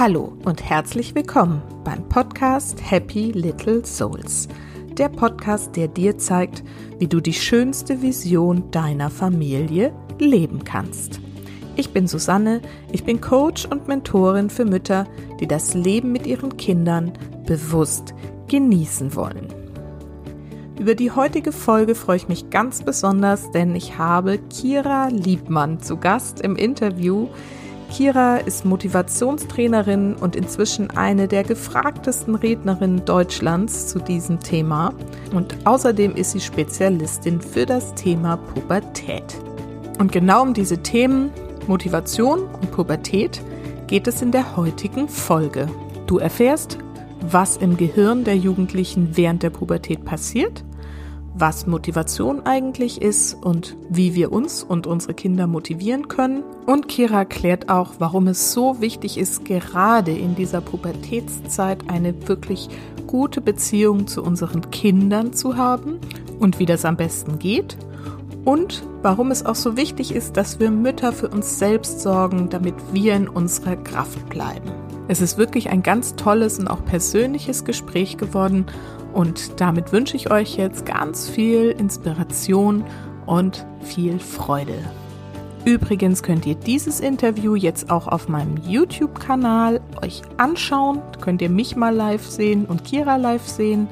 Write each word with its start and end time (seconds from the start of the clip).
Hallo 0.00 0.32
und 0.46 0.62
herzlich 0.62 1.14
willkommen 1.14 1.60
beim 1.84 2.08
Podcast 2.08 2.78
Happy 2.90 3.32
Little 3.32 3.84
Souls. 3.84 4.48
Der 4.92 5.10
Podcast, 5.10 5.76
der 5.76 5.88
dir 5.88 6.16
zeigt, 6.16 6.64
wie 6.98 7.06
du 7.06 7.20
die 7.20 7.34
schönste 7.34 8.00
Vision 8.00 8.70
deiner 8.70 9.10
Familie 9.10 9.92
leben 10.18 10.64
kannst. 10.64 11.20
Ich 11.76 11.90
bin 11.92 12.06
Susanne, 12.06 12.62
ich 12.92 13.04
bin 13.04 13.20
Coach 13.20 13.66
und 13.66 13.88
Mentorin 13.88 14.48
für 14.48 14.64
Mütter, 14.64 15.06
die 15.38 15.46
das 15.46 15.74
Leben 15.74 16.12
mit 16.12 16.26
ihren 16.26 16.56
Kindern 16.56 17.12
bewusst 17.44 18.14
genießen 18.48 19.14
wollen. 19.14 19.48
Über 20.78 20.94
die 20.94 21.10
heutige 21.10 21.52
Folge 21.52 21.94
freue 21.94 22.16
ich 22.16 22.28
mich 22.28 22.48
ganz 22.48 22.82
besonders, 22.82 23.50
denn 23.50 23.76
ich 23.76 23.98
habe 23.98 24.38
Kira 24.38 25.08
Liebmann 25.08 25.80
zu 25.80 25.98
Gast 25.98 26.40
im 26.40 26.56
Interview. 26.56 27.28
Kira 27.90 28.36
ist 28.36 28.64
Motivationstrainerin 28.64 30.14
und 30.14 30.36
inzwischen 30.36 30.90
eine 30.92 31.28
der 31.28 31.42
gefragtesten 31.42 32.36
Rednerinnen 32.36 33.04
Deutschlands 33.04 33.88
zu 33.88 33.98
diesem 33.98 34.40
Thema. 34.40 34.94
Und 35.34 35.56
außerdem 35.64 36.14
ist 36.14 36.30
sie 36.30 36.40
Spezialistin 36.40 37.40
für 37.40 37.66
das 37.66 37.94
Thema 37.94 38.36
Pubertät. 38.36 39.36
Und 39.98 40.12
genau 40.12 40.42
um 40.42 40.54
diese 40.54 40.78
Themen 40.78 41.30
Motivation 41.66 42.44
und 42.44 42.70
Pubertät 42.70 43.42
geht 43.86 44.06
es 44.06 44.22
in 44.22 44.30
der 44.30 44.56
heutigen 44.56 45.08
Folge. 45.08 45.66
Du 46.06 46.18
erfährst, 46.18 46.78
was 47.20 47.56
im 47.56 47.76
Gehirn 47.76 48.24
der 48.24 48.36
Jugendlichen 48.36 49.16
während 49.16 49.42
der 49.42 49.50
Pubertät 49.50 50.04
passiert 50.04 50.64
was 51.34 51.66
Motivation 51.66 52.44
eigentlich 52.44 53.00
ist 53.00 53.34
und 53.34 53.76
wie 53.88 54.14
wir 54.14 54.32
uns 54.32 54.62
und 54.62 54.86
unsere 54.86 55.14
Kinder 55.14 55.46
motivieren 55.46 56.08
können. 56.08 56.42
Und 56.66 56.88
Kira 56.88 57.20
erklärt 57.20 57.68
auch, 57.68 57.94
warum 57.98 58.26
es 58.26 58.52
so 58.52 58.80
wichtig 58.80 59.18
ist, 59.18 59.44
gerade 59.44 60.12
in 60.12 60.34
dieser 60.34 60.60
Pubertätszeit 60.60 61.88
eine 61.88 62.28
wirklich 62.28 62.68
gute 63.06 63.40
Beziehung 63.40 64.06
zu 64.06 64.22
unseren 64.22 64.70
Kindern 64.70 65.32
zu 65.32 65.56
haben 65.56 65.98
und 66.38 66.58
wie 66.58 66.66
das 66.66 66.84
am 66.84 66.96
besten 66.96 67.38
geht. 67.38 67.76
Und 68.44 68.82
warum 69.02 69.30
es 69.30 69.44
auch 69.44 69.54
so 69.54 69.76
wichtig 69.76 70.14
ist, 70.14 70.36
dass 70.36 70.60
wir 70.60 70.70
Mütter 70.70 71.12
für 71.12 71.28
uns 71.28 71.58
selbst 71.58 72.00
sorgen, 72.00 72.48
damit 72.48 72.74
wir 72.92 73.14
in 73.14 73.28
unserer 73.28 73.76
Kraft 73.76 74.28
bleiben. 74.28 74.70
Es 75.08 75.20
ist 75.20 75.38
wirklich 75.38 75.70
ein 75.70 75.82
ganz 75.82 76.14
tolles 76.14 76.58
und 76.58 76.68
auch 76.68 76.84
persönliches 76.84 77.64
Gespräch 77.64 78.16
geworden 78.16 78.66
und 79.12 79.60
damit 79.60 79.92
wünsche 79.92 80.16
ich 80.16 80.30
euch 80.30 80.56
jetzt 80.56 80.86
ganz 80.86 81.28
viel 81.28 81.70
Inspiration 81.70 82.84
und 83.26 83.66
viel 83.82 84.18
Freude. 84.18 84.78
Übrigens 85.64 86.22
könnt 86.22 86.46
ihr 86.46 86.54
dieses 86.54 87.00
Interview 87.00 87.54
jetzt 87.54 87.90
auch 87.90 88.08
auf 88.08 88.28
meinem 88.28 88.56
YouTube-Kanal 88.66 89.80
euch 90.02 90.22
anschauen. 90.38 91.02
Könnt 91.20 91.42
ihr 91.42 91.50
mich 91.50 91.76
mal 91.76 91.94
live 91.94 92.26
sehen 92.26 92.64
und 92.64 92.84
Kira 92.84 93.16
live 93.16 93.46
sehen. 93.46 93.88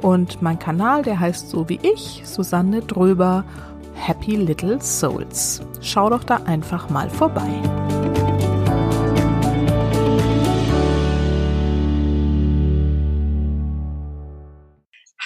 Und 0.00 0.40
mein 0.40 0.58
Kanal, 0.58 1.02
der 1.02 1.20
heißt 1.20 1.50
so 1.50 1.68
wie 1.68 1.78
ich, 1.82 2.22
Susanne 2.24 2.80
Dröber, 2.80 3.44
Happy 3.94 4.36
Little 4.36 4.80
Souls. 4.80 5.60
Schau 5.80 6.08
doch 6.08 6.24
da 6.24 6.36
einfach 6.46 6.88
mal 6.88 7.10
vorbei. 7.10 8.31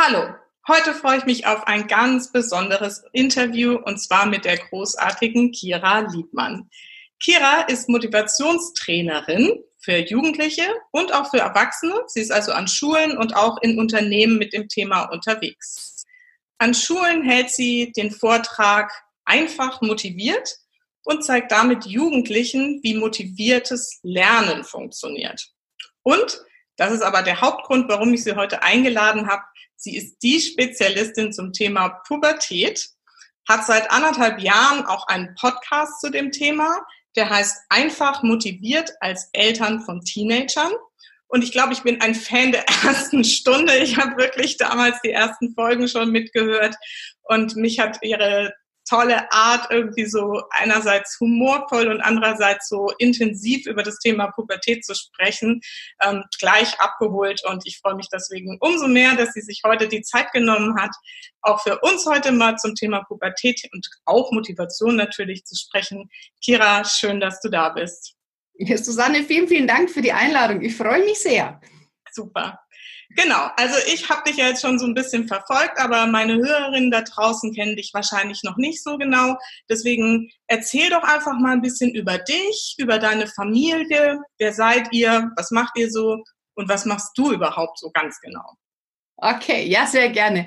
Hallo, 0.09 0.35
heute 0.69 0.95
freue 0.95 1.19
ich 1.19 1.25
mich 1.25 1.47
auf 1.47 1.67
ein 1.67 1.89
ganz 1.89 2.31
besonderes 2.31 3.03
Interview 3.13 3.77
und 3.77 3.99
zwar 3.99 4.27
mit 4.27 4.45
der 4.45 4.57
großartigen 4.57 5.51
Kira 5.51 5.99
Liebmann. 5.99 6.71
Kira 7.19 7.63
ist 7.63 7.89
Motivationstrainerin 7.89 9.65
für 9.79 9.97
Jugendliche 9.97 10.63
und 10.93 11.13
auch 11.13 11.31
für 11.31 11.41
Erwachsene. 11.41 12.05
Sie 12.07 12.21
ist 12.21 12.31
also 12.31 12.53
an 12.53 12.69
Schulen 12.69 13.19
und 13.19 13.35
auch 13.35 13.61
in 13.63 13.81
Unternehmen 13.81 14.39
mit 14.39 14.53
dem 14.53 14.69
Thema 14.69 15.07
unterwegs. 15.07 16.05
An 16.59 16.73
Schulen 16.73 17.25
hält 17.25 17.51
sie 17.51 17.91
den 17.97 18.13
Vortrag 18.13 18.93
einfach 19.25 19.81
motiviert 19.81 20.55
und 21.03 21.25
zeigt 21.25 21.51
damit 21.51 21.85
Jugendlichen, 21.85 22.79
wie 22.85 22.95
motiviertes 22.95 23.99
Lernen 24.05 24.63
funktioniert. 24.63 25.49
Und 26.05 26.45
das 26.77 26.93
ist 26.93 27.03
aber 27.03 27.23
der 27.23 27.41
Hauptgrund, 27.41 27.89
warum 27.89 28.15
ich 28.15 28.23
sie 28.23 28.37
heute 28.37 28.63
eingeladen 28.63 29.27
habe. 29.27 29.43
Sie 29.77 29.97
ist 29.97 30.17
die 30.23 30.41
Spezialistin 30.41 31.33
zum 31.33 31.53
Thema 31.53 31.89
Pubertät, 32.07 32.89
hat 33.49 33.65
seit 33.65 33.91
anderthalb 33.91 34.41
Jahren 34.41 34.85
auch 34.87 35.07
einen 35.07 35.35
Podcast 35.35 36.01
zu 36.01 36.11
dem 36.11 36.33
Thema, 36.33 36.85
der 37.15 37.31
heißt 37.31 37.57
Einfach 37.69 38.23
motiviert 38.23 38.93
als 39.01 39.29
Eltern 39.33 39.81
von 39.83 40.03
Teenagern. 40.03 40.73
Und 41.29 41.43
ich 41.43 41.53
glaube, 41.53 41.73
ich 41.73 41.83
bin 41.83 42.01
ein 42.01 42.15
Fan 42.15 42.53
der 42.53 42.65
ersten 42.85 43.25
Stunde. 43.25 43.77
Ich 43.79 43.97
habe 43.97 44.17
wirklich 44.17 44.57
damals 44.57 45.01
die 45.03 45.11
ersten 45.11 45.55
Folgen 45.55 45.89
schon 45.89 46.11
mitgehört 46.11 46.77
und 47.23 47.57
mich 47.57 47.81
hat 47.81 47.99
ihre 48.03 48.53
tolle 48.89 49.31
Art, 49.33 49.71
irgendwie 49.71 50.07
so 50.07 50.43
einerseits 50.51 51.19
humorvoll 51.21 51.89
und 51.89 52.01
andererseits 52.01 52.69
so 52.69 52.89
intensiv 52.99 53.67
über 53.67 53.83
das 53.83 53.99
Thema 53.99 54.29
Pubertät 54.29 54.85
zu 54.85 54.95
sprechen, 54.95 55.61
ähm, 56.03 56.25
gleich 56.39 56.81
abgeholt. 56.81 57.43
Und 57.45 57.67
ich 57.67 57.79
freue 57.79 57.97
mich 57.97 58.09
deswegen 58.13 58.57
umso 58.61 58.89
mehr, 58.89 59.15
dass 59.17 59.33
sie 59.33 59.43
sich 59.43 59.63
heute 59.65 59.89
die 59.89 60.03
Zeit 60.03 60.33
genommen 60.33 60.77
hat, 60.81 60.95
auch 61.43 61.63
für 61.63 61.79
uns 61.81 62.07
heute 62.07 62.33
mal 62.33 62.57
zum 62.57 62.75
Thema 62.75 63.05
Pubertät 63.05 63.61
und 63.73 63.87
auch 64.05 64.33
Motivation 64.33 64.97
natürlich 64.97 65.45
zu 65.45 65.57
sprechen. 65.57 66.09
Kira, 66.43 66.85
schön, 66.85 67.21
dass 67.21 67.41
du 67.41 67.49
da 67.49 67.71
bist. 67.71 68.15
Ja, 68.59 68.79
Susanne, 68.79 69.25
vielen, 69.25 69.49
vielen 69.49 69.67
Dank 69.67 69.91
für 69.91 70.01
die 70.01 70.13
Einladung. 70.13 70.63
Ich 70.63 70.77
freue 70.77 71.05
mich 71.05 71.21
sehr. 71.21 71.61
Super. 72.11 72.59
Genau, 73.17 73.49
also 73.57 73.77
ich 73.87 74.11
habe 74.11 74.29
dich 74.29 74.37
ja 74.37 74.49
jetzt 74.49 74.61
schon 74.61 74.79
so 74.79 74.85
ein 74.85 74.93
bisschen 74.93 75.27
verfolgt, 75.27 75.79
aber 75.79 76.07
meine 76.07 76.37
Hörerinnen 76.37 76.91
da 76.91 77.01
draußen 77.01 77.55
kennen 77.55 77.75
dich 77.75 77.93
wahrscheinlich 77.95 78.43
noch 78.43 78.59
nicht 78.59 78.83
so 78.83 78.99
genau. 78.99 79.39
Deswegen 79.71 80.31
erzähl 80.49 80.91
doch 80.91 81.03
einfach 81.03 81.39
mal 81.39 81.53
ein 81.53 81.63
bisschen 81.63 81.95
über 81.95 82.19
dich, 82.19 82.75
über 82.77 82.99
deine 82.99 83.27
Familie. 83.27 84.21
Wer 84.37 84.53
seid 84.53 84.93
ihr? 84.93 85.31
Was 85.35 85.51
macht 85.51 85.79
ihr 85.79 85.91
so? 85.91 86.23
Und 86.57 86.69
was 86.69 86.85
machst 86.85 87.17
du 87.17 87.33
überhaupt 87.33 87.79
so 87.79 87.91
ganz 87.91 88.21
genau? 88.21 88.53
Okay, 89.17 89.67
ja, 89.67 89.87
sehr 89.87 90.11
gerne. 90.11 90.47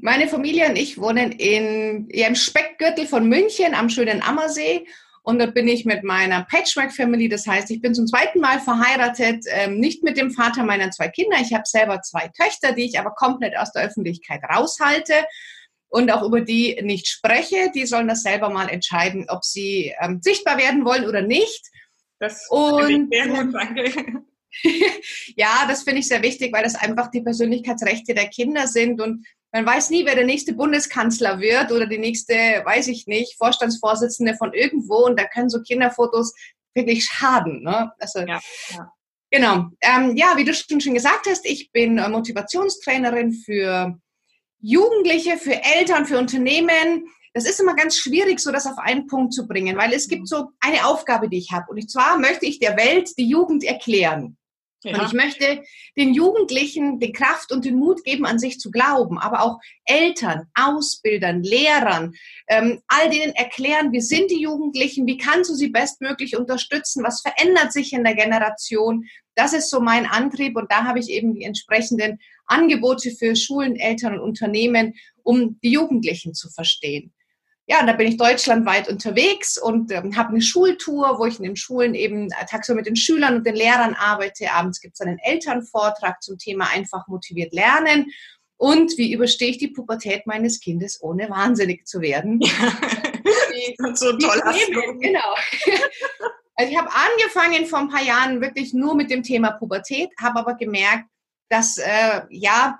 Meine 0.00 0.28
Familie 0.28 0.68
und 0.68 0.76
ich 0.76 0.98
wohnen 0.98 1.32
in, 1.32 2.08
ja, 2.12 2.28
im 2.28 2.36
Speckgürtel 2.36 3.08
von 3.08 3.28
München 3.28 3.74
am 3.74 3.90
schönen 3.90 4.22
Ammersee 4.22 4.86
und 5.26 5.40
da 5.40 5.46
bin 5.46 5.66
ich 5.66 5.84
mit 5.84 6.04
meiner 6.04 6.44
Patchwork 6.44 6.92
Family, 6.92 7.28
das 7.28 7.48
heißt, 7.48 7.68
ich 7.72 7.80
bin 7.80 7.96
zum 7.96 8.06
zweiten 8.06 8.38
Mal 8.38 8.60
verheiratet, 8.60 9.44
ähm, 9.48 9.80
nicht 9.80 10.04
mit 10.04 10.16
dem 10.16 10.30
Vater 10.30 10.62
meiner 10.62 10.92
zwei 10.92 11.08
Kinder. 11.08 11.38
Ich 11.40 11.52
habe 11.52 11.64
selber 11.66 12.00
zwei 12.02 12.28
Töchter, 12.28 12.70
die 12.70 12.84
ich 12.84 12.96
aber 12.96 13.10
komplett 13.10 13.58
aus 13.58 13.72
der 13.72 13.82
Öffentlichkeit 13.82 14.40
raushalte 14.44 15.14
und 15.88 16.12
auch 16.12 16.22
über 16.22 16.42
die 16.42 16.80
nicht 16.80 17.08
spreche. 17.08 17.72
Die 17.74 17.86
sollen 17.86 18.06
das 18.06 18.22
selber 18.22 18.50
mal 18.50 18.68
entscheiden, 18.68 19.26
ob 19.28 19.44
sie 19.44 19.92
ähm, 20.00 20.20
sichtbar 20.22 20.58
werden 20.58 20.84
wollen 20.84 21.08
oder 21.08 21.22
nicht. 21.22 21.66
Das 22.20 22.46
und, 22.48 22.88
ich 22.88 23.00
sehr 23.10 23.26
gut, 23.26 23.52
danke. 23.52 24.22
ja, 25.36 25.66
das 25.66 25.82
finde 25.82 26.02
ich 26.02 26.06
sehr 26.06 26.22
wichtig, 26.22 26.52
weil 26.52 26.62
das 26.62 26.76
einfach 26.76 27.10
die 27.10 27.22
Persönlichkeitsrechte 27.22 28.14
der 28.14 28.28
Kinder 28.28 28.68
sind 28.68 29.00
und 29.00 29.26
man 29.56 29.64
weiß 29.64 29.88
nie, 29.88 30.04
wer 30.04 30.14
der 30.14 30.26
nächste 30.26 30.52
Bundeskanzler 30.52 31.40
wird 31.40 31.72
oder 31.72 31.86
die 31.86 31.96
nächste, 31.96 32.34
weiß 32.34 32.88
ich 32.88 33.06
nicht, 33.06 33.38
Vorstandsvorsitzende 33.38 34.34
von 34.34 34.52
irgendwo 34.52 35.06
und 35.06 35.18
da 35.18 35.24
können 35.24 35.48
so 35.48 35.62
Kinderfotos 35.62 36.34
wirklich 36.74 37.04
schaden. 37.04 37.62
Ne? 37.62 37.90
Also, 37.98 38.18
ja, 38.20 38.38
ja. 38.70 38.92
Genau. 39.30 39.70
Ähm, 39.80 40.14
ja, 40.14 40.34
wie 40.36 40.44
du 40.44 40.52
schon, 40.52 40.80
schon 40.80 40.92
gesagt 40.92 41.26
hast, 41.26 41.46
ich 41.46 41.72
bin 41.72 41.96
äh, 41.96 42.06
Motivationstrainerin 42.06 43.32
für 43.32 43.98
Jugendliche, 44.60 45.38
für 45.38 45.54
Eltern, 45.54 46.04
für 46.04 46.18
Unternehmen. 46.18 47.06
Das 47.32 47.48
ist 47.48 47.58
immer 47.58 47.74
ganz 47.74 47.96
schwierig, 47.96 48.40
so 48.40 48.52
das 48.52 48.66
auf 48.66 48.76
einen 48.76 49.06
Punkt 49.06 49.32
zu 49.32 49.48
bringen, 49.48 49.78
weil 49.78 49.94
es 49.94 50.06
gibt 50.06 50.22
mhm. 50.22 50.26
so 50.26 50.50
eine 50.60 50.86
Aufgabe, 50.86 51.30
die 51.30 51.38
ich 51.38 51.50
habe. 51.50 51.70
Und 51.70 51.90
zwar 51.90 52.18
möchte 52.18 52.44
ich 52.44 52.58
der 52.58 52.76
Welt 52.76 53.10
die 53.16 53.28
Jugend 53.28 53.64
erklären. 53.64 54.35
Ja. 54.82 54.98
Und 54.98 55.06
ich 55.06 55.12
möchte 55.14 55.62
den 55.96 56.14
Jugendlichen 56.14 57.00
die 57.00 57.12
Kraft 57.12 57.50
und 57.50 57.64
den 57.64 57.76
Mut 57.76 58.04
geben, 58.04 58.26
an 58.26 58.38
sich 58.38 58.60
zu 58.60 58.70
glauben, 58.70 59.18
aber 59.18 59.42
auch 59.42 59.58
Eltern, 59.84 60.48
Ausbildern, 60.54 61.42
Lehrern, 61.42 62.14
ähm, 62.48 62.82
all 62.86 63.10
denen 63.10 63.34
erklären, 63.34 63.92
wie 63.92 64.00
sind 64.00 64.30
die 64.30 64.40
Jugendlichen, 64.40 65.06
wie 65.06 65.16
kannst 65.16 65.50
du 65.50 65.54
sie 65.54 65.68
bestmöglich 65.68 66.36
unterstützen, 66.36 67.02
was 67.02 67.22
verändert 67.22 67.72
sich 67.72 67.92
in 67.92 68.04
der 68.04 68.14
Generation. 68.14 69.06
Das 69.34 69.52
ist 69.52 69.70
so 69.70 69.80
mein 69.80 70.06
Antrieb 70.06 70.56
und 70.56 70.70
da 70.70 70.84
habe 70.84 70.98
ich 70.98 71.08
eben 71.08 71.34
die 71.34 71.44
entsprechenden 71.44 72.20
Angebote 72.46 73.10
für 73.10 73.34
Schulen, 73.34 73.76
Eltern 73.76 74.14
und 74.14 74.20
Unternehmen, 74.20 74.94
um 75.22 75.58
die 75.62 75.72
Jugendlichen 75.72 76.34
zu 76.34 76.48
verstehen 76.50 77.12
ja, 77.68 77.84
da 77.84 77.92
bin 77.92 78.06
ich 78.06 78.16
deutschlandweit 78.16 78.88
unterwegs 78.88 79.58
und 79.58 79.90
ähm, 79.90 80.16
habe 80.16 80.30
eine 80.30 80.40
Schultour, 80.40 81.18
wo 81.18 81.26
ich 81.26 81.38
in 81.38 81.44
den 81.44 81.56
Schulen 81.56 81.94
eben 81.94 82.30
äh, 82.30 82.46
tagsüber 82.48 82.76
mit 82.76 82.86
den 82.86 82.94
Schülern 82.94 83.36
und 83.36 83.46
den 83.46 83.56
Lehrern 83.56 83.94
arbeite. 83.94 84.52
Abends 84.52 84.80
gibt 84.80 84.94
es 84.94 85.00
einen 85.00 85.18
Elternvortrag 85.18 86.22
zum 86.22 86.38
Thema 86.38 86.68
einfach 86.72 87.08
motiviert 87.08 87.52
lernen. 87.52 88.12
Und 88.56 88.96
wie 88.96 89.12
überstehe 89.12 89.50
ich 89.50 89.58
die 89.58 89.68
Pubertät 89.68 90.26
meines 90.26 90.60
Kindes, 90.60 91.02
ohne 91.02 91.28
wahnsinnig 91.28 91.86
zu 91.86 92.00
werden? 92.00 92.40
Ja. 93.78 93.96
so 93.96 94.12
toll 94.18 94.40
hast 94.44 94.68
du. 94.68 94.98
Genau. 94.98 95.34
Also 96.58 96.72
ich 96.72 96.78
habe 96.78 96.88
angefangen 96.88 97.66
vor 97.66 97.80
ein 97.80 97.90
paar 97.90 98.02
Jahren 98.02 98.40
wirklich 98.40 98.72
nur 98.72 98.94
mit 98.94 99.10
dem 99.10 99.22
Thema 99.22 99.50
Pubertät, 99.50 100.08
habe 100.18 100.38
aber 100.38 100.54
gemerkt, 100.54 101.04
dass 101.50 101.76
äh, 101.76 102.22
ja 102.30 102.78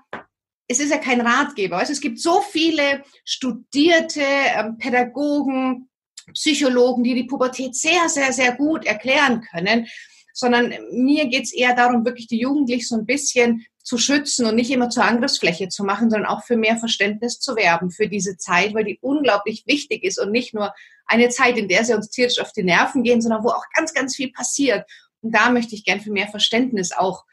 es 0.68 0.80
ist 0.80 0.90
ja 0.90 0.98
kein 0.98 1.20
Ratgeber. 1.20 1.78
Also 1.78 1.92
es 1.92 2.00
gibt 2.00 2.18
so 2.18 2.40
viele 2.40 3.02
studierte 3.24 4.22
ähm, 4.22 4.78
Pädagogen, 4.78 5.88
Psychologen, 6.32 7.04
die 7.04 7.14
die 7.14 7.24
Pubertät 7.24 7.76
sehr, 7.76 8.08
sehr, 8.08 8.32
sehr 8.32 8.52
gut 8.56 8.84
erklären 8.84 9.42
können, 9.42 9.86
sondern 10.32 10.74
mir 10.90 11.26
geht 11.26 11.44
es 11.44 11.54
eher 11.54 11.74
darum, 11.74 12.04
wirklich 12.04 12.26
die 12.26 12.40
Jugendlichen 12.40 12.86
so 12.86 12.96
ein 12.96 13.06
bisschen 13.06 13.64
zu 13.82 13.98
schützen 13.98 14.46
und 14.46 14.56
nicht 14.56 14.70
immer 14.72 14.90
zur 14.90 15.04
Angriffsfläche 15.04 15.68
zu 15.68 15.84
machen, 15.84 16.10
sondern 16.10 16.28
auch 16.28 16.42
für 16.42 16.56
mehr 16.56 16.76
Verständnis 16.76 17.38
zu 17.38 17.54
werben 17.54 17.92
für 17.92 18.08
diese 18.08 18.36
Zeit, 18.36 18.74
weil 18.74 18.84
die 18.84 18.98
unglaublich 19.00 19.64
wichtig 19.66 20.02
ist 20.02 20.18
und 20.18 20.32
nicht 20.32 20.52
nur 20.52 20.74
eine 21.06 21.28
Zeit, 21.28 21.56
in 21.56 21.68
der 21.68 21.84
sie 21.84 21.94
uns 21.94 22.10
tierisch 22.10 22.40
auf 22.40 22.52
die 22.52 22.64
Nerven 22.64 23.04
gehen, 23.04 23.22
sondern 23.22 23.44
wo 23.44 23.50
auch 23.50 23.64
ganz, 23.74 23.94
ganz 23.94 24.16
viel 24.16 24.32
passiert. 24.32 24.90
Und 25.20 25.32
da 25.32 25.50
möchte 25.50 25.76
ich 25.76 25.84
gern 25.84 26.00
für 26.00 26.10
mehr 26.10 26.26
Verständnis 26.26 26.90
auch 26.92 27.24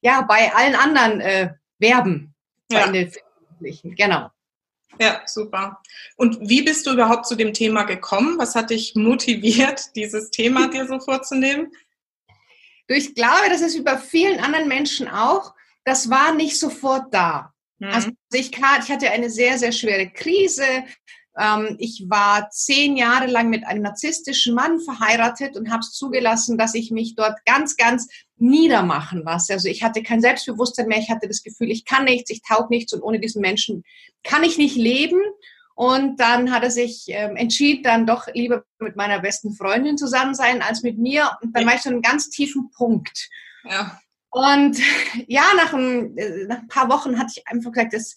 ja 0.00 0.22
bei 0.22 0.52
allen 0.52 0.74
anderen 0.74 1.20
äh, 1.20 1.50
werben. 1.78 2.31
Ja. 2.72 3.70
Genau. 3.82 4.30
Ja, 5.00 5.22
super. 5.26 5.80
Und 6.16 6.38
wie 6.40 6.62
bist 6.62 6.86
du 6.86 6.92
überhaupt 6.92 7.26
zu 7.26 7.34
dem 7.34 7.54
Thema 7.54 7.84
gekommen? 7.84 8.38
Was 8.38 8.54
hat 8.54 8.70
dich 8.70 8.94
motiviert, 8.94 9.90
dieses 9.96 10.30
Thema 10.30 10.68
dir 10.72 10.86
so 10.86 10.98
vorzunehmen? 11.00 11.72
Ich 12.88 13.14
glaube, 13.14 13.48
das 13.48 13.62
ist 13.62 13.74
über 13.74 13.96
vielen 13.96 14.38
anderen 14.40 14.68
Menschen 14.68 15.08
auch 15.08 15.54
das 15.84 16.10
war 16.10 16.34
nicht 16.34 16.58
sofort 16.58 17.12
da. 17.12 17.52
Mhm. 17.78 17.88
Also 17.88 18.10
ich, 18.32 18.52
ich 18.52 18.62
hatte 18.62 19.10
eine 19.10 19.30
sehr, 19.30 19.58
sehr 19.58 19.72
schwere 19.72 20.08
Krise. 20.10 20.84
Ähm, 21.38 21.76
ich 21.78 22.04
war 22.08 22.50
zehn 22.50 22.96
Jahre 22.96 23.26
lang 23.26 23.48
mit 23.48 23.66
einem 23.66 23.82
narzisstischen 23.82 24.54
Mann 24.54 24.80
verheiratet 24.80 25.56
und 25.56 25.70
habe 25.70 25.80
es 25.80 25.92
zugelassen, 25.92 26.58
dass 26.58 26.74
ich 26.74 26.90
mich 26.90 27.14
dort 27.14 27.44
ganz, 27.44 27.76
ganz 27.76 28.08
niedermachen 28.36 29.22
lasse. 29.22 29.54
Also 29.54 29.68
ich 29.68 29.82
hatte 29.82 30.02
kein 30.02 30.20
Selbstbewusstsein 30.20 30.88
mehr. 30.88 30.98
Ich 30.98 31.10
hatte 31.10 31.28
das 31.28 31.42
Gefühl, 31.42 31.70
ich 31.70 31.84
kann 31.84 32.04
nichts, 32.04 32.30
ich 32.30 32.42
taug 32.42 32.70
nichts 32.70 32.92
und 32.92 33.02
ohne 33.02 33.20
diesen 33.20 33.40
Menschen 33.40 33.84
kann 34.24 34.44
ich 34.44 34.58
nicht 34.58 34.76
leben. 34.76 35.20
Und 35.74 36.20
dann 36.20 36.52
hat 36.52 36.62
er 36.62 36.70
sich 36.70 37.06
ähm, 37.08 37.36
entschieden, 37.36 37.82
dann 37.82 38.06
doch 38.06 38.28
lieber 38.34 38.64
mit 38.78 38.94
meiner 38.94 39.20
besten 39.20 39.54
Freundin 39.54 39.96
zusammen 39.96 40.34
sein 40.34 40.60
als 40.60 40.82
mit 40.82 40.98
mir. 40.98 41.30
Und 41.40 41.56
dann 41.56 41.66
war 41.66 41.74
ich 41.74 41.82
so 41.82 41.88
einen 41.88 42.02
ganz 42.02 42.28
tiefen 42.28 42.70
Punkt. 42.76 43.30
Ja. 43.64 43.98
Und 44.30 44.78
ja, 45.26 45.44
nach 45.56 45.72
ein, 45.72 46.16
äh, 46.16 46.46
nach 46.46 46.58
ein 46.58 46.68
paar 46.68 46.90
Wochen 46.90 47.18
hatte 47.18 47.32
ich 47.36 47.48
einfach 47.48 47.72
gesagt, 47.72 47.94
dass 47.94 48.14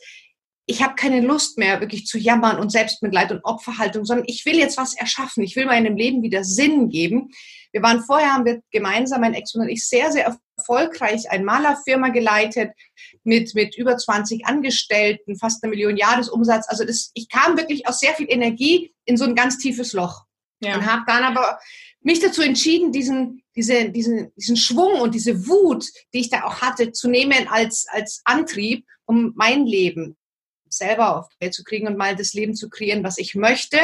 ich 0.67 0.81
habe 0.81 0.95
keine 0.95 1.21
Lust 1.21 1.57
mehr, 1.57 1.79
wirklich 1.79 2.07
zu 2.07 2.17
jammern 2.17 2.57
und 2.59 2.71
Selbstmitleid 2.71 3.31
und 3.31 3.44
Opferhaltung, 3.44 4.03
sondern 4.03 4.25
ich 4.27 4.45
will 4.45 4.57
jetzt 4.57 4.77
was 4.77 4.95
erschaffen. 4.95 5.44
Ich 5.44 5.56
will 5.56 5.65
meinem 5.65 5.95
Leben 5.95 6.23
wieder 6.23 6.44
Sinn 6.44 6.89
geben. 6.89 7.29
Wir 7.71 7.83
waren 7.83 8.01
vorher, 8.01 8.33
haben 8.33 8.45
wir 8.45 8.62
gemeinsam, 8.71 9.21
mein 9.21 9.35
Ex 9.35 9.53
und 9.53 9.69
ich, 9.69 9.88
sehr, 9.88 10.12
sehr 10.12 10.35
erfolgreich 10.57 11.29
eine 11.29 11.44
Malerfirma 11.44 12.09
geleitet 12.09 12.71
mit, 13.23 13.53
mit 13.53 13.77
über 13.77 13.95
20 13.95 14.47
Angestellten, 14.47 15.38
fast 15.38 15.63
eine 15.63 15.69
Million 15.69 15.97
Jahresumsatz. 15.97 16.65
Also 16.67 16.83
das, 16.83 17.12
ich 17.13 17.29
kam 17.29 17.57
wirklich 17.57 17.88
aus 17.88 18.00
sehr 18.00 18.13
viel 18.15 18.27
Energie 18.29 18.94
in 19.06 19.17
so 19.17 19.25
ein 19.25 19.35
ganz 19.35 19.59
tiefes 19.59 19.94
Loch. 19.94 20.23
Ja. 20.62 20.75
Und 20.75 20.85
habe 20.85 21.03
dann 21.06 21.23
aber 21.23 21.59
mich 22.01 22.21
dazu 22.21 22.41
entschieden, 22.41 22.91
diesen, 22.91 23.44
diese, 23.56 23.91
diesen, 23.91 24.31
diesen 24.35 24.57
Schwung 24.57 25.01
und 25.01 25.13
diese 25.13 25.47
Wut, 25.47 25.85
die 26.13 26.21
ich 26.21 26.29
da 26.29 26.45
auch 26.45 26.62
hatte, 26.62 26.91
zu 26.91 27.07
nehmen 27.07 27.47
als, 27.50 27.85
als 27.89 28.21
Antrieb, 28.23 28.85
um 29.06 29.33
mein 29.35 29.67
Leben 29.67 30.17
selber 30.77 31.18
auf 31.18 31.30
die 31.30 31.45
Welt 31.45 31.54
zu 31.54 31.63
kriegen 31.63 31.88
und 31.88 31.98
mal 31.98 32.16
das 32.16 32.33
Leben 32.33 32.56
zu 32.56 32.69
kreieren, 32.69 33.04
was 33.04 33.18
ich 33.18 33.36
möchte. 33.36 33.77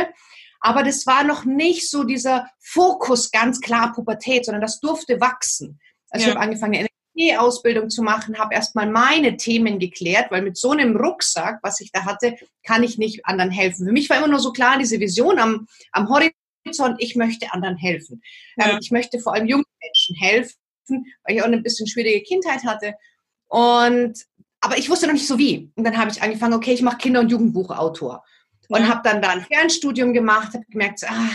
Aber 0.59 0.83
das 0.83 1.07
war 1.07 1.23
noch 1.23 1.43
nicht 1.43 1.89
so 1.89 2.03
dieser 2.03 2.47
Fokus 2.59 3.31
ganz 3.31 3.59
klar 3.59 3.93
Pubertät, 3.93 4.45
sondern 4.45 4.61
das 4.61 4.79
durfte 4.79 5.19
wachsen. 5.19 5.79
Also 6.11 6.25
ja. 6.25 6.29
ich 6.29 6.35
habe 6.35 6.45
angefangen, 6.45 6.75
eine 6.75 6.87
NLP-Ausbildung 7.15 7.89
zu 7.89 8.03
machen, 8.03 8.37
habe 8.37 8.53
erstmal 8.53 8.89
meine 8.89 9.37
Themen 9.37 9.79
geklärt, 9.79 10.29
weil 10.29 10.43
mit 10.43 10.57
so 10.57 10.71
einem 10.71 10.95
Rucksack, 10.95 11.59
was 11.63 11.79
ich 11.81 11.91
da 11.91 12.05
hatte, 12.05 12.35
kann 12.63 12.83
ich 12.83 12.97
nicht 12.97 13.25
anderen 13.25 13.51
helfen. 13.51 13.87
Für 13.87 13.91
mich 13.91 14.09
war 14.09 14.17
immer 14.17 14.27
nur 14.27 14.39
so 14.39 14.51
klar, 14.51 14.77
diese 14.77 14.99
Vision 14.99 15.39
am, 15.39 15.67
am 15.91 16.09
Horizont, 16.09 16.97
ich 16.99 17.15
möchte 17.15 17.51
anderen 17.53 17.77
helfen. 17.77 18.21
Ja. 18.57 18.71
Ähm, 18.71 18.79
ich 18.81 18.91
möchte 18.91 19.19
vor 19.19 19.33
allem 19.33 19.47
jungen 19.47 19.65
Menschen 19.81 20.15
helfen, 20.15 20.55
weil 20.87 21.35
ich 21.35 21.41
auch 21.41 21.47
eine 21.47 21.61
bisschen 21.61 21.87
schwierige 21.87 22.21
Kindheit 22.21 22.63
hatte. 22.65 22.93
Und 23.47 24.13
aber 24.61 24.77
ich 24.77 24.89
wusste 24.89 25.07
noch 25.07 25.13
nicht 25.13 25.27
so 25.27 25.37
wie. 25.37 25.71
Und 25.75 25.83
dann 25.83 25.97
habe 25.97 26.11
ich 26.11 26.21
angefangen, 26.21 26.53
okay, 26.53 26.73
ich 26.73 26.81
mache 26.81 26.97
Kinder- 26.97 27.19
und 27.19 27.29
Jugendbuchautor. 27.29 28.23
Und 28.69 28.81
ja. 28.81 28.87
habe 28.87 29.01
dann 29.03 29.21
da 29.21 29.29
ein 29.29 29.41
Fernstudium 29.41 30.13
gemacht, 30.13 30.53
habe 30.53 30.65
gemerkt, 30.69 31.03
ah, 31.05 31.29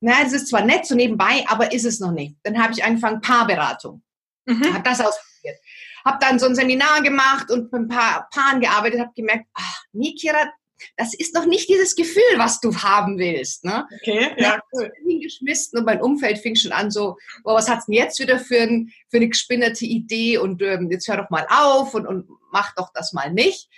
na, 0.00 0.24
das 0.24 0.32
ist 0.32 0.48
zwar 0.48 0.62
nett 0.62 0.86
so 0.86 0.94
nebenbei, 0.94 1.44
aber 1.46 1.72
ist 1.72 1.84
es 1.84 2.00
noch 2.00 2.10
nicht. 2.10 2.36
Dann 2.42 2.60
habe 2.60 2.72
ich 2.72 2.82
angefangen, 2.82 3.20
Paarberatung. 3.20 4.02
Mhm. 4.46 4.74
Habe 4.74 4.82
das 4.82 5.00
ausprobiert. 5.00 5.60
Habe 6.04 6.18
dann 6.20 6.38
so 6.38 6.46
ein 6.46 6.54
Seminar 6.54 7.02
gemacht 7.02 7.50
und 7.50 7.72
mit 7.72 7.82
ein 7.82 7.88
paar 7.88 8.28
Paaren 8.30 8.60
gearbeitet, 8.60 9.00
habe 9.00 9.12
gemerkt, 9.14 9.46
ach, 9.54 9.82
nee, 9.92 10.14
Kira, 10.14 10.50
das 10.96 11.14
ist 11.14 11.34
noch 11.34 11.46
nicht 11.46 11.68
dieses 11.68 11.94
Gefühl, 11.94 12.22
was 12.36 12.60
du 12.60 12.74
haben 12.76 13.18
willst. 13.18 13.64
Ne? 13.64 13.86
Okay, 14.00 14.30
ja, 14.36 14.60
cool. 14.72 14.92
hingeschmissen 15.04 15.78
und 15.78 15.84
mein 15.84 16.00
Umfeld 16.00 16.38
fing 16.38 16.56
schon 16.56 16.72
an 16.72 16.90
so, 16.90 17.16
oh, 17.44 17.54
was 17.54 17.68
hat's 17.68 17.86
denn 17.86 17.94
jetzt 17.94 18.20
wieder 18.20 18.38
für, 18.38 18.60
ein, 18.60 18.92
für 19.10 19.18
eine 19.18 19.28
gespinnerte 19.28 19.84
Idee 19.84 20.38
und 20.38 20.62
ähm, 20.62 20.90
jetzt 20.90 21.08
hör 21.08 21.16
doch 21.16 21.30
mal 21.30 21.46
auf 21.50 21.94
und, 21.94 22.06
und 22.06 22.28
mach 22.52 22.74
doch 22.74 22.90
das 22.94 23.12
mal 23.12 23.32
nicht. 23.32 23.68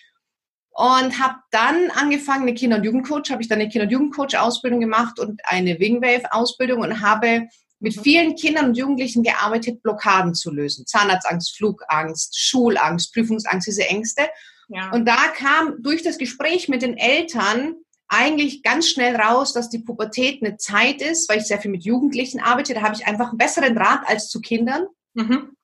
Und 0.71 1.19
habe 1.19 1.35
dann 1.51 1.91
angefangen, 1.91 2.43
eine 2.43 2.55
Kinder- 2.55 2.77
und 2.77 2.85
Jugendcoach, 2.85 3.31
habe 3.31 3.43
ich 3.43 3.49
dann 3.49 3.59
eine 3.59 3.69
Kinder- 3.69 3.87
und 3.87 3.91
Jugendcoach-Ausbildung 3.93 4.79
gemacht 4.79 5.19
und 5.19 5.41
eine 5.45 5.81
Wingwave-Ausbildung 5.81 6.83
und 6.83 7.01
habe 7.01 7.49
mit 7.81 7.97
mhm. 7.97 8.03
vielen 8.03 8.35
Kindern 8.37 8.67
und 8.67 8.77
Jugendlichen 8.77 9.23
gearbeitet, 9.23 9.83
Blockaden 9.83 10.35
zu 10.35 10.53
lösen. 10.53 10.87
Zahnarztangst, 10.87 11.57
Flugangst, 11.57 12.39
Schulangst, 12.39 13.13
Prüfungsangst, 13.13 13.67
diese 13.67 13.89
Ängste. 13.89 14.29
Ja. 14.69 14.93
Und 14.93 15.07
da 15.07 15.29
kam 15.35 15.83
durch 15.83 16.03
das 16.03 16.19
Gespräch 16.19 16.69
mit 16.69 16.83
den 16.83 16.97
Eltern 16.97 17.75
eigentlich 18.09 18.63
ganz 18.63 18.89
schnell 18.89 19.17
raus, 19.17 19.53
dass 19.53 19.69
die 19.69 19.81
Pubertät 19.81 20.43
eine 20.43 20.57
Zeit 20.57 21.03
ist, 21.03 21.29
weil 21.29 21.39
ich 21.39 21.45
sehr 21.45 21.61
viel 21.61 21.71
mit 21.71 21.85
Jugendlichen 21.85 22.41
arbeite. 22.41 22.75
Da 22.75 22.83
habe 22.83 22.95
ich 22.95 23.07
einfach 23.07 23.29
einen 23.29 23.39
besseren 23.39 23.75
Draht 23.75 24.07
als 24.07 24.29
zu 24.29 24.41
Kindern. 24.41 24.87
Mhm. 25.15 25.57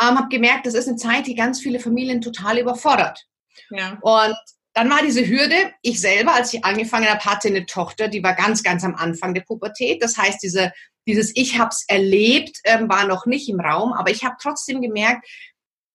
Ähm, 0.00 0.18
habe 0.18 0.28
gemerkt, 0.28 0.66
das 0.66 0.74
ist 0.74 0.88
eine 0.88 0.96
Zeit, 0.96 1.26
die 1.26 1.34
ganz 1.34 1.60
viele 1.60 1.80
Familien 1.80 2.20
total 2.20 2.58
überfordert. 2.58 3.24
Ja. 3.70 3.98
Und 4.02 4.36
dann 4.74 4.90
war 4.90 5.00
diese 5.02 5.26
Hürde, 5.26 5.72
ich 5.80 6.00
selber, 6.00 6.34
als 6.34 6.52
ich 6.52 6.64
angefangen 6.64 7.08
habe, 7.08 7.24
hatte 7.24 7.48
eine 7.48 7.64
Tochter, 7.64 8.08
die 8.08 8.22
war 8.22 8.34
ganz, 8.34 8.62
ganz 8.62 8.84
am 8.84 8.94
Anfang 8.94 9.32
der 9.32 9.40
Pubertät. 9.40 10.02
Das 10.02 10.18
heißt, 10.18 10.42
diese, 10.42 10.70
dieses 11.06 11.34
Ich 11.34 11.58
hab's 11.58 11.84
erlebt 11.88 12.58
ähm, 12.64 12.88
war 12.88 13.06
noch 13.06 13.24
nicht 13.24 13.48
im 13.48 13.60
Raum, 13.60 13.94
aber 13.94 14.10
ich 14.10 14.22
habe 14.24 14.36
trotzdem 14.40 14.82
gemerkt, 14.82 15.26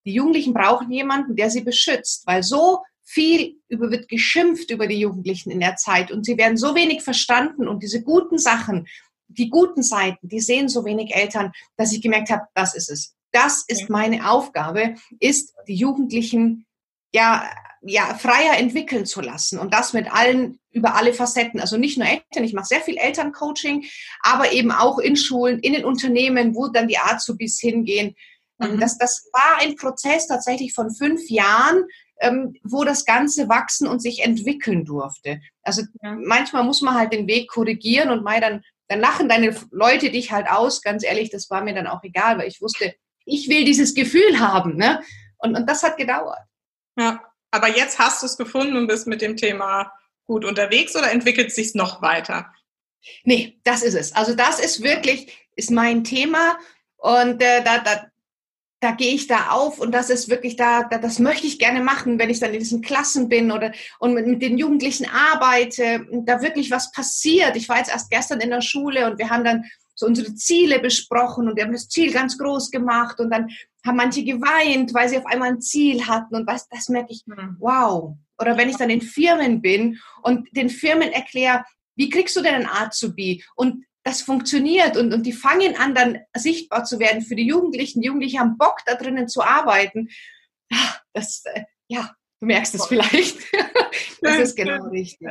die 0.06 0.14
Jugendlichen 0.14 0.54
brauchen 0.54 0.92
jemanden, 0.92 1.36
der 1.36 1.50
sie 1.50 1.62
beschützt, 1.62 2.26
weil 2.26 2.44
so 2.44 2.80
viel 3.04 3.58
über, 3.68 3.92
wird 3.92 4.08
geschimpft 4.08 4.72
über 4.72 4.88
die 4.88 5.00
Jugendlichen 5.00 5.52
in 5.52 5.60
der 5.60 5.76
Zeit 5.76 6.12
und 6.12 6.26
sie 6.26 6.38
werden 6.38 6.58
so 6.58 6.76
wenig 6.76 7.02
verstanden 7.04 7.68
und 7.68 7.84
diese 7.84 8.02
guten 8.04 8.38
Sachen, 8.38 8.88
die 9.28 9.50
guten 9.50 9.84
Seiten, 9.84 10.28
die 10.28 10.40
sehen 10.40 10.70
so 10.70 10.86
wenig 10.86 11.14
Eltern, 11.14 11.52
dass 11.78 11.94
ich 11.94 12.02
gemerkt 12.02 12.30
habe, 12.30 12.44
das 12.54 12.76
ist 12.76 12.90
es. 12.90 13.16
Das 13.32 13.64
ist 13.68 13.90
meine 13.90 14.30
Aufgabe, 14.30 14.96
ist 15.20 15.54
die 15.68 15.76
Jugendlichen 15.76 16.66
ja, 17.14 17.50
ja, 17.82 18.14
freier 18.16 18.58
entwickeln 18.58 19.06
zu 19.06 19.22
lassen 19.22 19.60
und 19.60 19.74
das 19.74 19.94
mit 19.94 20.14
allen, 20.14 20.60
über 20.72 20.96
alle 20.96 21.14
Facetten. 21.14 21.60
Also 21.60 21.78
nicht 21.78 21.98
nur 21.98 22.08
Eltern, 22.08 22.44
ich 22.44 22.54
mache 22.54 22.68
sehr 22.68 22.82
viel 22.82 22.98
Elterncoaching, 22.98 23.86
aber 24.22 24.52
eben 24.54 24.72
auch 24.72 25.00
in 25.00 25.16
Schulen, 25.16 25.60
in 25.60 25.74
den 25.74 25.86
Unternehmen, 25.86 26.56
wo 26.56 26.68
dann 26.68 26.88
die 26.88 26.98
Azubis 26.98 27.60
hingehen, 27.60 28.16
Mhm. 28.62 28.80
Das, 28.80 28.98
das 28.98 29.30
war 29.34 29.60
ein 29.60 29.76
Prozess 29.76 30.28
tatsächlich 30.28 30.74
von 30.74 30.94
fünf 30.94 31.30
Jahren, 31.30 31.86
ähm, 32.20 32.56
wo 32.64 32.84
das 32.84 33.06
Ganze 33.06 33.50
wachsen 33.50 33.88
und 33.88 34.02
sich 34.02 34.24
entwickeln 34.24 34.86
durfte. 34.86 35.42
Also 35.64 35.84
ja. 36.02 36.16
manchmal 36.16 36.64
muss 36.64 36.82
man 36.82 36.96
halt 36.96 37.14
den 37.14 37.28
Weg 37.28 37.50
korrigieren 37.50 38.12
und 38.12 38.24
mal 38.24 38.40
dann, 38.40 38.64
dann 38.88 39.00
lachen 39.00 39.28
deine 39.28 39.56
Leute 39.72 40.12
dich 40.12 40.32
halt 40.32 40.48
aus. 40.50 40.82
Ganz 40.82 41.04
ehrlich, 41.04 41.30
das 41.30 41.50
war 41.50 41.64
mir 41.64 41.74
dann 41.74 41.88
auch 41.88 42.04
egal, 42.04 42.38
weil 42.38 42.48
ich 42.48 42.62
wusste, 42.62 42.94
ich 43.26 43.50
will 43.50 43.66
dieses 43.66 43.94
Gefühl 43.94 44.40
haben. 44.40 44.76
Ne? 44.76 45.02
Und, 45.38 45.56
und 45.56 45.68
das 45.68 45.84
hat 45.84 45.98
gedauert. 45.98 46.40
Ja, 46.98 47.24
aber 47.52 47.70
jetzt 47.70 48.00
hast 48.00 48.22
du 48.22 48.28
es 48.28 48.38
gefunden 48.38 48.78
und 48.78 48.88
bist 48.88 49.08
mit 49.08 49.22
dem 49.22 49.36
Thema 49.36 49.92
gut 50.26 50.46
unterwegs 50.46 50.96
oder 50.96 51.12
entwickelt 51.12 51.48
es 51.48 51.56
sich 51.56 51.76
noch 51.76 52.02
weiter? 52.02 52.54
Nee, 53.24 53.60
das 53.64 53.82
ist 53.82 53.96
es. 53.96 54.16
Also 54.16 54.36
das 54.36 54.60
ist 54.60 54.84
wirklich, 54.84 55.36
ist 55.56 55.72
mein 55.72 56.04
Thema. 56.04 56.58
Und 56.98 57.42
äh, 57.42 57.64
da, 57.64 57.80
da, 57.80 58.11
da 58.82 58.92
gehe 58.92 59.14
ich 59.14 59.28
da 59.28 59.52
auf 59.52 59.80
und 59.80 59.94
das 59.94 60.10
ist 60.10 60.28
wirklich 60.28 60.56
da, 60.56 60.84
da, 60.84 60.98
das 60.98 61.20
möchte 61.20 61.46
ich 61.46 61.60
gerne 61.60 61.82
machen, 61.82 62.18
wenn 62.18 62.32
ich 62.32 62.40
dann 62.40 62.52
in 62.52 62.60
diesen 62.60 62.82
Klassen 62.82 63.30
bin 63.30 63.52
oder 63.52 63.72
und 64.00 64.16
mit, 64.16 64.26
mit 64.26 64.42
den 64.42 64.58
Jugendlichen 64.58 65.06
arbeite, 65.06 66.08
da 66.26 66.42
wirklich 66.42 66.72
was 66.72 66.92
passiert. 66.92 67.56
Ich 67.56 67.70
war 67.70 67.78
jetzt 67.78 67.92
erst 67.92 68.10
gestern 68.10 68.40
in 68.40 68.50
der 68.50 68.62
Schule 68.62 69.10
und 69.10 69.20
wir 69.20 69.30
haben 69.30 69.44
dann 69.44 69.66
so 69.94 70.08
unsere 70.08 70.34
Ziele 70.34 70.80
besprochen 70.80 71.48
und 71.48 71.56
wir 71.56 71.64
haben 71.64 71.74
das 71.74 71.90
Ziel 71.90 72.12
ganz 72.12 72.40
groß 72.40 72.72
gemacht 72.72 73.20
und 73.20 73.30
dann 73.30 73.50
haben 73.86 73.98
manche 73.98 74.24
geweint, 74.24 74.96
weil 74.96 75.08
sie 75.08 75.18
auf 75.20 75.28
einmal 75.28 75.50
ein 75.50 75.62
Ziel 75.62 76.08
hatten 76.08 76.36
und 76.36 76.48
was, 76.48 76.68
das 76.68 76.90
merke 76.90 77.12
ich, 77.12 77.24
hm. 77.28 77.58
wow. 77.60 78.16
Oder 78.40 78.58
wenn 78.58 78.70
ich 78.70 78.78
dann 78.78 78.90
in 78.90 79.02
Firmen 79.02 79.62
bin 79.62 80.00
und 80.24 80.48
den 80.54 80.72
Firmen 80.72 81.12
erkläre, 81.12 81.64
wie 81.96 82.10
kriegst 82.10 82.36
du 82.36 82.42
denn 82.42 82.56
ein 82.56 82.68
Azubi? 82.68 83.44
Und 83.56 83.86
das 84.04 84.22
funktioniert 84.22 84.98
und, 84.98 85.14
und 85.14 85.24
die 85.26 85.34
fangen 85.34 85.76
an, 85.76 85.94
dann 85.94 86.20
sichtbar 86.36 86.84
zu 86.86 87.00
werden 87.00 87.22
für 87.22 87.36
die 87.36 87.46
Jugendlichen. 87.46 88.02
Die 88.02 88.08
Jugendlichen 88.08 88.40
haben 88.40 88.58
Bock, 88.58 88.80
da 88.86 88.96
drinnen 88.96 89.28
zu 89.28 89.44
arbeiten. 89.44 90.10
Das, 91.14 91.44
äh, 91.46 91.64
ja, 91.88 92.16
du 92.40 92.46
merkst 92.46 92.76
es 92.76 92.88
vielleicht. 92.88 93.38
das 94.22 94.38
ist 94.38 94.56
genau 94.56 94.86
richtig. 94.86 95.28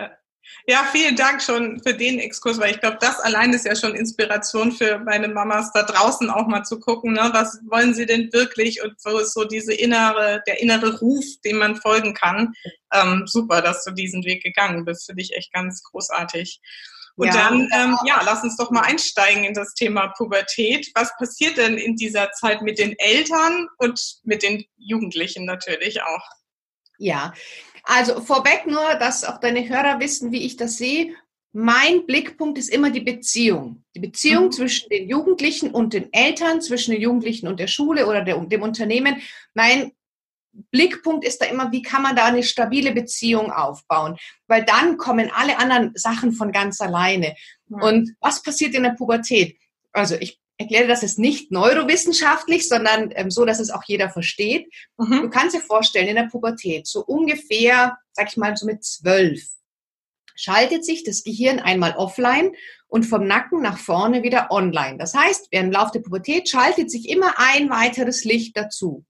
Ja, 0.67 0.87
vielen 0.91 1.17
Dank 1.17 1.43
schon 1.43 1.81
für 1.83 1.95
den 1.95 2.19
Exkurs, 2.19 2.59
weil 2.59 2.73
ich 2.73 2.81
glaube, 2.81 2.99
das 3.01 3.21
allein 3.21 3.53
ist 3.53 3.67
ja 3.67 3.77
schon 3.77 3.95
Inspiration 3.95 4.73
für 4.73 4.99
meine 4.99 5.29
Mamas 5.29 5.73
da 5.73 5.83
draußen 5.83 6.29
auch 6.29 6.47
mal 6.47 6.65
zu 6.65 6.81
gucken, 6.81 7.13
ne? 7.13 7.31
was 7.33 7.61
wollen 7.71 7.95
sie 7.95 8.07
denn 8.07 8.33
wirklich 8.33 8.83
und 8.83 8.95
wo 9.05 9.19
ist 9.19 9.33
so 9.33 9.45
diese 9.45 9.73
innere, 9.73 10.43
der 10.47 10.61
innere 10.61 10.99
Ruf, 10.99 11.25
dem 11.45 11.59
man 11.59 11.77
folgen 11.77 12.15
kann. 12.15 12.53
Ähm, 12.93 13.25
super, 13.27 13.63
dass 13.63 13.85
du 13.85 13.93
diesen 13.93 14.25
Weg 14.25 14.43
gegangen 14.43 14.85
bist, 14.85 15.07
finde 15.07 15.23
ich 15.23 15.35
echt 15.35 15.53
ganz 15.53 15.83
großartig. 15.85 16.61
Und 17.21 17.27
ja. 17.27 17.35
dann, 17.35 17.69
ähm, 17.75 17.99
ja, 18.07 18.23
lass 18.25 18.43
uns 18.43 18.57
doch 18.57 18.71
mal 18.71 18.81
einsteigen 18.81 19.45
in 19.45 19.53
das 19.53 19.75
Thema 19.75 20.07
Pubertät. 20.17 20.91
Was 20.95 21.15
passiert 21.19 21.59
denn 21.59 21.77
in 21.77 21.95
dieser 21.95 22.33
Zeit 22.33 22.63
mit 22.63 22.79
den 22.79 22.99
Eltern 22.99 23.69
und 23.77 24.21
mit 24.23 24.43
den 24.43 24.65
Jugendlichen 24.79 25.45
natürlich 25.45 26.03
auch? 26.03 26.27
Ja, 26.97 27.35
also 27.85 28.23
vorweg 28.23 28.67
nur, 28.67 28.95
dass 28.95 29.25
auch 29.25 29.39
deine 29.39 29.69
Hörer 29.69 30.01
wissen, 30.01 30.33
wie 30.33 30.47
ich 30.47 30.57
das 30.57 30.79
sehe. 30.79 31.15
Mein 31.53 32.07
Blickpunkt 32.07 32.57
ist 32.57 32.71
immer 32.71 32.89
die 32.89 33.03
Beziehung. 33.03 33.85
Die 33.95 34.01
Beziehung 34.01 34.47
mhm. 34.47 34.53
zwischen 34.53 34.89
den 34.89 35.07
Jugendlichen 35.07 35.73
und 35.73 35.93
den 35.93 36.11
Eltern, 36.15 36.63
zwischen 36.63 36.93
den 36.93 37.03
Jugendlichen 37.03 37.49
und 37.49 37.61
der 37.61 37.67
Schule 37.67 38.07
oder 38.07 38.23
der, 38.23 38.39
dem 38.39 38.63
Unternehmen. 38.63 39.21
Mein 39.53 39.93
Blickpunkt 40.53 41.25
ist 41.25 41.41
da 41.41 41.47
immer, 41.47 41.73
wie 41.73 41.83
kann 41.83 42.03
man 42.03 42.17
da 42.17 42.27
eine 42.27 42.43
stabile 42.43 42.93
Beziehung 42.93 43.53
aufbauen? 43.53 44.17
Weil 44.47 44.65
dann 44.65 44.97
kommen 44.97 45.31
alle 45.35 45.59
anderen 45.59 45.93
Sachen 45.95 46.33
von 46.33 46.53
ganz 46.53 46.81
alleine. 46.81 47.35
Ja. 47.69 47.79
Und 47.79 48.15
was 48.21 48.43
passiert 48.43 48.75
in 48.75 48.83
der 48.83 48.91
Pubertät? 48.91 49.57
Also 49.93 50.17
ich 50.17 50.41
erkläre 50.61 50.87
das 50.87 51.03
jetzt 51.03 51.19
nicht 51.19 51.51
neurowissenschaftlich, 51.51 52.69
sondern 52.69 53.11
ähm, 53.15 53.31
so, 53.31 53.45
dass 53.45 53.61
es 53.61 53.71
auch 53.71 53.83
jeder 53.87 54.11
versteht. 54.11 54.71
Mhm. 54.99 55.23
Du 55.23 55.31
kannst 55.31 55.57
dir 55.57 55.61
vorstellen, 55.61 56.09
in 56.09 56.17
der 56.17 56.29
Pubertät, 56.31 56.87
so 56.87 57.05
ungefähr, 57.05 57.97
sag 58.13 58.29
ich 58.29 58.37
mal, 58.37 58.55
so 58.57 58.67
mit 58.67 58.85
zwölf, 58.85 59.43
schaltet 60.37 60.85
sich 60.85 61.03
das 61.03 61.25
Gehirn 61.25 61.61
einmal 61.61 61.97
offline 61.97 62.53
und 62.89 63.05
vom 63.05 63.27
Nacken 63.27 63.63
nach 63.63 63.79
vorne 63.79 64.23
wieder 64.23 64.51
online. 64.51 64.99
Das 64.99 65.15
heißt, 65.15 65.49
während 65.51 65.73
Lauf 65.73 65.93
der 65.93 66.01
Pubertät 66.01 66.49
schaltet 66.49 66.91
sich 66.91 67.09
immer 67.09 67.35
ein 67.39 67.71
weiteres 67.71 68.25
Licht 68.25 68.57
dazu. 68.57 69.05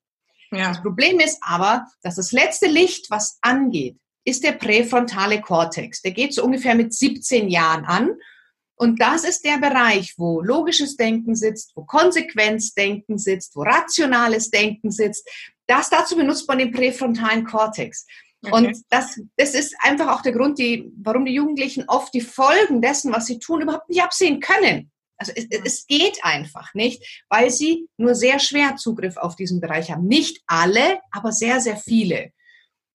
Ja. 0.52 0.68
Das 0.68 0.82
Problem 0.82 1.20
ist 1.20 1.38
aber, 1.42 1.86
dass 2.02 2.16
das 2.16 2.32
letzte 2.32 2.66
Licht, 2.66 3.10
was 3.10 3.38
angeht, 3.40 3.96
ist 4.24 4.44
der 4.44 4.52
präfrontale 4.52 5.40
Kortex. 5.40 6.02
Der 6.02 6.12
geht 6.12 6.34
so 6.34 6.44
ungefähr 6.44 6.74
mit 6.74 6.92
17 6.92 7.48
Jahren 7.48 7.84
an. 7.84 8.10
Und 8.76 9.00
das 9.00 9.24
ist 9.24 9.44
der 9.44 9.58
Bereich, 9.58 10.14
wo 10.16 10.40
logisches 10.40 10.96
Denken 10.96 11.34
sitzt, 11.34 11.72
wo 11.74 11.84
Konsequenzdenken 11.84 13.18
sitzt, 13.18 13.54
wo 13.54 13.62
rationales 13.62 14.50
Denken 14.50 14.90
sitzt. 14.90 15.28
Das 15.66 15.90
dazu 15.90 16.16
benutzt 16.16 16.48
man 16.48 16.58
den 16.58 16.72
präfrontalen 16.72 17.44
Kortex. 17.44 18.06
Okay. 18.42 18.54
Und 18.54 18.78
das, 18.88 19.20
das 19.36 19.54
ist 19.54 19.76
einfach 19.80 20.08
auch 20.08 20.22
der 20.22 20.32
Grund, 20.32 20.58
die, 20.58 20.90
warum 20.96 21.26
die 21.26 21.34
Jugendlichen 21.34 21.84
oft 21.88 22.14
die 22.14 22.22
Folgen 22.22 22.80
dessen, 22.80 23.12
was 23.12 23.26
sie 23.26 23.38
tun, 23.38 23.60
überhaupt 23.60 23.90
nicht 23.90 24.02
absehen 24.02 24.40
können. 24.40 24.90
Also 25.20 25.32
es, 25.36 25.46
es 25.50 25.86
geht 25.86 26.18
einfach 26.24 26.72
nicht, 26.74 27.24
weil 27.28 27.50
sie 27.50 27.86
nur 27.98 28.14
sehr 28.14 28.38
schwer 28.38 28.76
Zugriff 28.76 29.16
auf 29.18 29.36
diesen 29.36 29.60
Bereich 29.60 29.90
haben. 29.90 30.06
Nicht 30.06 30.40
alle, 30.46 31.00
aber 31.12 31.30
sehr, 31.30 31.60
sehr 31.60 31.76
viele. 31.76 32.32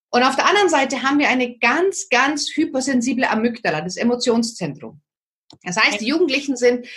Und 0.09 0.23
auf 0.23 0.35
der 0.35 0.47
anderen 0.47 0.69
Seite 0.69 1.03
haben 1.03 1.19
wir 1.19 1.29
eine 1.29 1.57
ganz, 1.59 2.09
ganz 2.09 2.49
hypersensible 2.55 3.29
Amygdala, 3.29 3.81
das 3.81 3.97
Emotionszentrum. 3.97 5.01
Das 5.63 5.77
heißt, 5.77 6.01
die 6.01 6.07
Jugendlichen 6.07 6.57
sind 6.57 6.87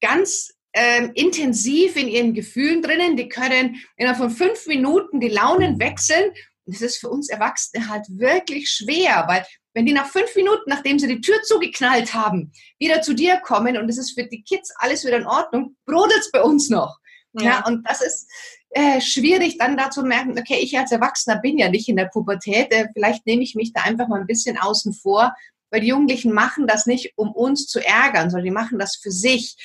ganz 0.00 0.52
ähm, 0.74 1.12
intensiv 1.14 1.96
in 1.96 2.08
ihren 2.08 2.34
Gefühlen 2.34 2.82
drinnen. 2.82 3.16
Die 3.16 3.28
können 3.28 3.82
innerhalb 3.96 4.18
von 4.18 4.30
fünf 4.30 4.66
Minuten 4.66 5.20
die 5.20 5.28
Launen 5.28 5.78
wechseln. 5.78 6.32
Das 6.66 6.80
ist 6.80 6.98
für 6.98 7.08
uns 7.08 7.28
Erwachsene 7.28 7.88
halt 7.88 8.06
wirklich 8.08 8.68
schwer, 8.68 9.24
weil 9.28 9.46
wenn 9.74 9.86
die 9.86 9.92
nach 9.92 10.06
fünf 10.06 10.34
Minuten, 10.36 10.62
nachdem 10.66 10.98
sie 10.98 11.08
die 11.08 11.20
Tür 11.20 11.42
zugeknallt 11.42 12.14
haben, 12.14 12.52
wieder 12.78 13.02
zu 13.02 13.12
dir 13.12 13.38
kommen 13.38 13.76
und 13.76 13.88
es 13.88 13.98
ist 13.98 14.12
für 14.12 14.24
die 14.24 14.42
Kids 14.42 14.72
alles 14.78 15.04
wieder 15.04 15.18
in 15.18 15.26
Ordnung, 15.26 15.76
brodelt 15.84 16.20
es 16.20 16.30
bei 16.30 16.42
uns 16.42 16.70
noch. 16.70 16.98
Ja. 17.32 17.44
ja, 17.44 17.66
und 17.66 17.86
das 17.88 18.00
ist 18.00 18.30
äh, 18.70 19.00
schwierig, 19.00 19.58
dann 19.58 19.76
da 19.76 19.90
zu 19.90 20.04
merken, 20.04 20.38
okay, 20.38 20.58
ich 20.60 20.78
als 20.78 20.92
Erwachsener 20.92 21.40
bin 21.40 21.58
ja 21.58 21.68
nicht 21.68 21.88
in 21.88 21.96
der 21.96 22.06
Pubertät, 22.06 22.72
äh, 22.72 22.86
vielleicht 22.92 23.26
nehme 23.26 23.42
ich 23.42 23.56
mich 23.56 23.72
da 23.72 23.82
einfach 23.82 24.06
mal 24.06 24.20
ein 24.20 24.26
bisschen 24.26 24.56
außen 24.56 24.92
vor, 24.94 25.34
weil 25.70 25.80
die 25.80 25.88
Jugendlichen 25.88 26.32
machen 26.32 26.68
das 26.68 26.86
nicht, 26.86 27.12
um 27.16 27.32
uns 27.32 27.66
zu 27.66 27.84
ärgern, 27.84 28.30
sondern 28.30 28.44
die 28.44 28.52
machen 28.52 28.78
das 28.78 28.96
für 28.96 29.10
sich. 29.10 29.56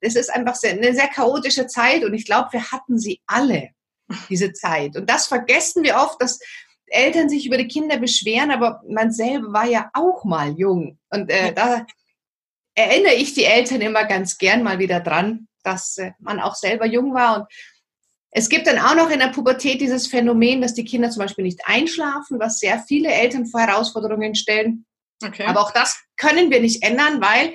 Es 0.00 0.16
ist 0.16 0.30
einfach 0.34 0.56
sehr, 0.56 0.72
eine 0.72 0.92
sehr 0.92 1.06
chaotische 1.06 1.68
Zeit 1.68 2.02
und 2.02 2.14
ich 2.14 2.24
glaube, 2.24 2.48
wir 2.52 2.72
hatten 2.72 2.98
sie 2.98 3.20
alle, 3.26 3.70
diese 4.28 4.52
Zeit. 4.52 4.96
Und 4.96 5.08
das 5.08 5.26
vergessen 5.28 5.84
wir 5.84 5.96
oft, 5.96 6.20
dass 6.20 6.40
Eltern 6.88 7.28
sich 7.28 7.46
über 7.46 7.58
die 7.58 7.68
Kinder 7.68 7.98
beschweren, 7.98 8.50
aber 8.50 8.82
man 8.88 9.12
selber 9.12 9.52
war 9.52 9.66
ja 9.66 9.90
auch 9.94 10.24
mal 10.24 10.52
jung. 10.56 10.98
Und 11.10 11.30
äh, 11.30 11.52
da 11.52 11.86
erinnere 12.74 13.14
ich 13.14 13.34
die 13.34 13.44
Eltern 13.44 13.80
immer 13.80 14.04
ganz 14.04 14.38
gern 14.38 14.62
mal 14.62 14.78
wieder 14.78 15.00
dran, 15.00 15.48
dass 15.62 15.98
äh, 15.98 16.12
man 16.18 16.40
auch 16.40 16.54
selber 16.54 16.86
jung 16.86 17.14
war. 17.14 17.40
Und 17.40 17.46
es 18.30 18.48
gibt 18.48 18.66
dann 18.66 18.78
auch 18.78 18.94
noch 18.94 19.10
in 19.10 19.18
der 19.18 19.28
Pubertät 19.28 19.80
dieses 19.80 20.06
Phänomen, 20.06 20.60
dass 20.60 20.74
die 20.74 20.84
Kinder 20.84 21.10
zum 21.10 21.22
Beispiel 21.22 21.44
nicht 21.44 21.60
einschlafen, 21.64 22.38
was 22.38 22.60
sehr 22.60 22.84
viele 22.86 23.08
Eltern 23.08 23.46
vor 23.46 23.60
Herausforderungen 23.60 24.34
stellen. 24.34 24.84
Okay. 25.24 25.44
Aber 25.44 25.62
auch 25.62 25.72
das 25.72 25.98
können 26.16 26.50
wir 26.50 26.60
nicht 26.60 26.82
ändern, 26.82 27.20
weil 27.20 27.54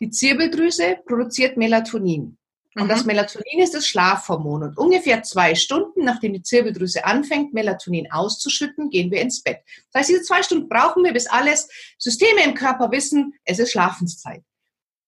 die 0.00 0.10
Zirbeldrüse 0.10 0.98
produziert 1.06 1.56
Melatonin. 1.56 2.36
Und 2.76 2.84
mhm. 2.84 2.88
das 2.88 3.04
Melatonin 3.04 3.60
ist 3.60 3.74
das 3.74 3.86
Schlafhormon. 3.86 4.62
Und 4.62 4.78
ungefähr 4.78 5.22
zwei 5.22 5.54
Stunden, 5.54 6.04
nachdem 6.04 6.32
die 6.32 6.42
Zirbeldrüse 6.42 7.04
anfängt, 7.04 7.52
Melatonin 7.52 8.10
auszuschütten, 8.12 8.90
gehen 8.90 9.10
wir 9.10 9.20
ins 9.20 9.42
Bett. 9.42 9.58
Das 9.92 10.00
heißt, 10.00 10.10
diese 10.10 10.22
zwei 10.22 10.42
Stunden 10.42 10.68
brauchen 10.68 11.04
wir, 11.04 11.12
bis 11.12 11.26
alles 11.26 11.68
Systeme 11.98 12.44
im 12.44 12.54
Körper 12.54 12.90
wissen, 12.92 13.34
es 13.44 13.58
ist 13.58 13.72
Schlafenszeit. 13.72 14.42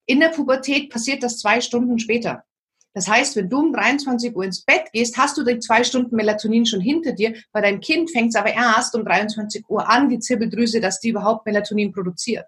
In 0.07 0.19
der 0.19 0.31
Pubertät 0.31 0.91
passiert 0.91 1.23
das 1.23 1.39
zwei 1.39 1.61
Stunden 1.61 1.99
später. 1.99 2.45
Das 2.95 3.09
heißt, 3.09 3.37
wenn 3.37 3.49
du 3.49 3.61
um 3.61 3.73
23 3.73 4.37
Uhr 4.37 4.45
ins 4.45 4.63
Bett 4.65 4.93
gehst, 4.93 5.17
hast 5.17 5.39
du 5.39 5.45
die 5.45 5.61
zwei 5.61 5.83
Stunden 5.83 6.15
Melatonin 6.15 6.67
schon 6.67 6.81
hinter 6.81 7.13
dir. 7.13 7.35
Bei 7.53 7.61
deinem 7.61 7.81
Kind 7.81 8.11
fängt 8.11 8.31
es 8.31 8.35
aber 8.35 8.53
erst 8.53 8.95
um 8.95 9.05
23 9.05 9.65
Uhr 9.69 9.89
an, 9.89 10.09
die 10.09 10.19
Zirbeldrüse, 10.19 10.81
dass 10.81 11.01
die 11.01 11.11
überhaupt 11.11 11.47
Melatonin 11.47 11.93
produziert. 11.93 12.47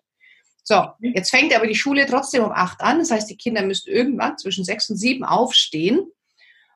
So, 0.66 0.82
jetzt 1.00 1.30
fängt 1.30 1.54
aber 1.54 1.66
die 1.66 1.74
Schule 1.74 2.06
trotzdem 2.06 2.42
um 2.42 2.50
acht 2.50 2.80
an. 2.80 2.98
Das 2.98 3.10
heißt, 3.10 3.28
die 3.28 3.36
Kinder 3.36 3.62
müssten 3.62 3.90
irgendwann 3.90 4.38
zwischen 4.38 4.64
sechs 4.64 4.88
und 4.88 4.96
sieben 4.96 5.22
aufstehen 5.22 6.10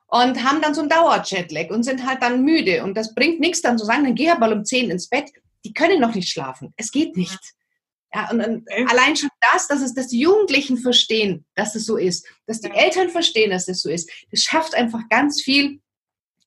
und 0.07 0.43
haben 0.43 0.61
dann 0.61 0.75
so 0.75 0.81
einen 0.81 0.89
Dauerjetlag 0.89 1.71
und 1.71 1.83
sind 1.83 2.05
halt 2.05 2.21
dann 2.21 2.43
müde. 2.43 2.83
Und 2.83 2.95
das 2.95 3.15
bringt 3.15 3.39
nichts 3.39 3.61
dann 3.61 3.79
zu 3.79 3.85
sagen, 3.85 4.03
dann 4.03 4.15
geh 4.15 4.33
mal 4.35 4.53
um 4.53 4.63
zehn 4.63 4.91
ins 4.91 5.09
Bett. 5.09 5.31
Die 5.65 5.73
können 5.73 5.99
noch 5.99 6.13
nicht 6.13 6.29
schlafen. 6.29 6.71
Es 6.77 6.91
geht 6.91 7.17
nicht. 7.17 7.39
Ja, 8.13 8.29
und, 8.31 8.41
und 8.41 8.67
allein 8.89 9.15
schon 9.15 9.29
das, 9.51 9.67
dass, 9.67 9.81
es, 9.81 9.93
dass 9.93 10.07
die 10.07 10.19
Jugendlichen 10.19 10.77
verstehen, 10.77 11.45
dass 11.55 11.75
es 11.75 11.85
so 11.85 11.97
ist, 11.97 12.27
dass 12.45 12.61
die 12.61 12.71
Eltern 12.71 13.09
verstehen, 13.09 13.51
dass 13.51 13.67
es 13.67 13.81
so 13.81 13.89
ist, 13.89 14.09
das 14.31 14.41
schafft 14.41 14.73
einfach 14.73 15.01
ganz 15.09 15.41
viel 15.41 15.79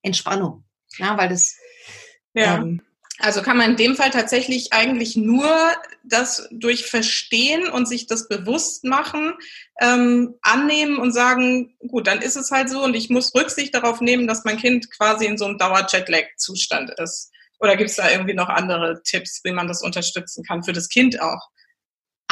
Entspannung. 0.03 0.65
Ja, 0.99 1.17
weil 1.17 1.29
das 1.29 1.57
ja. 2.35 2.59
Ähm, 2.59 2.83
also 3.23 3.41
kann 3.41 3.57
man 3.57 3.71
in 3.71 3.77
dem 3.77 3.95
Fall 3.95 4.11
tatsächlich 4.11 4.73
eigentlich 4.73 5.17
nur 5.17 5.49
das 6.03 6.49
durch 6.51 6.87
Verstehen 6.87 7.69
und 7.69 7.87
sich 7.87 8.07
das 8.09 8.27
bewusst 8.27 8.83
machen, 8.83 9.35
ähm, 9.81 10.35
annehmen 10.43 10.99
und 10.99 11.13
sagen, 11.13 11.77
gut, 11.87 12.09
dann 12.09 12.21
ist 12.21 12.37
es 12.37 12.51
halt 12.51 12.69
so 12.69 12.83
und 12.83 12.95
ich 12.95 13.11
muss 13.11 13.33
Rücksicht 13.33 13.75
darauf 13.75 14.01
nehmen, 14.01 14.27
dass 14.27 14.45
mein 14.45 14.59
Kind 14.59 14.91
quasi 14.91 15.27
in 15.27 15.39
so 15.39 15.45
einem 15.45 15.57
Dauer-Jetlag-Zustand 15.57 16.91
ist. 16.99 17.31
Oder 17.61 17.77
gibt 17.77 17.91
es 17.91 17.97
da 17.97 18.11
irgendwie 18.11 18.35
noch 18.35 18.49
andere 18.49 19.01
Tipps, 19.05 19.41
wie 19.45 19.53
man 19.53 19.69
das 19.69 19.83
unterstützen 19.83 20.43
kann, 20.43 20.65
für 20.65 20.73
das 20.73 20.89
Kind 20.89 21.23
auch? 21.23 21.49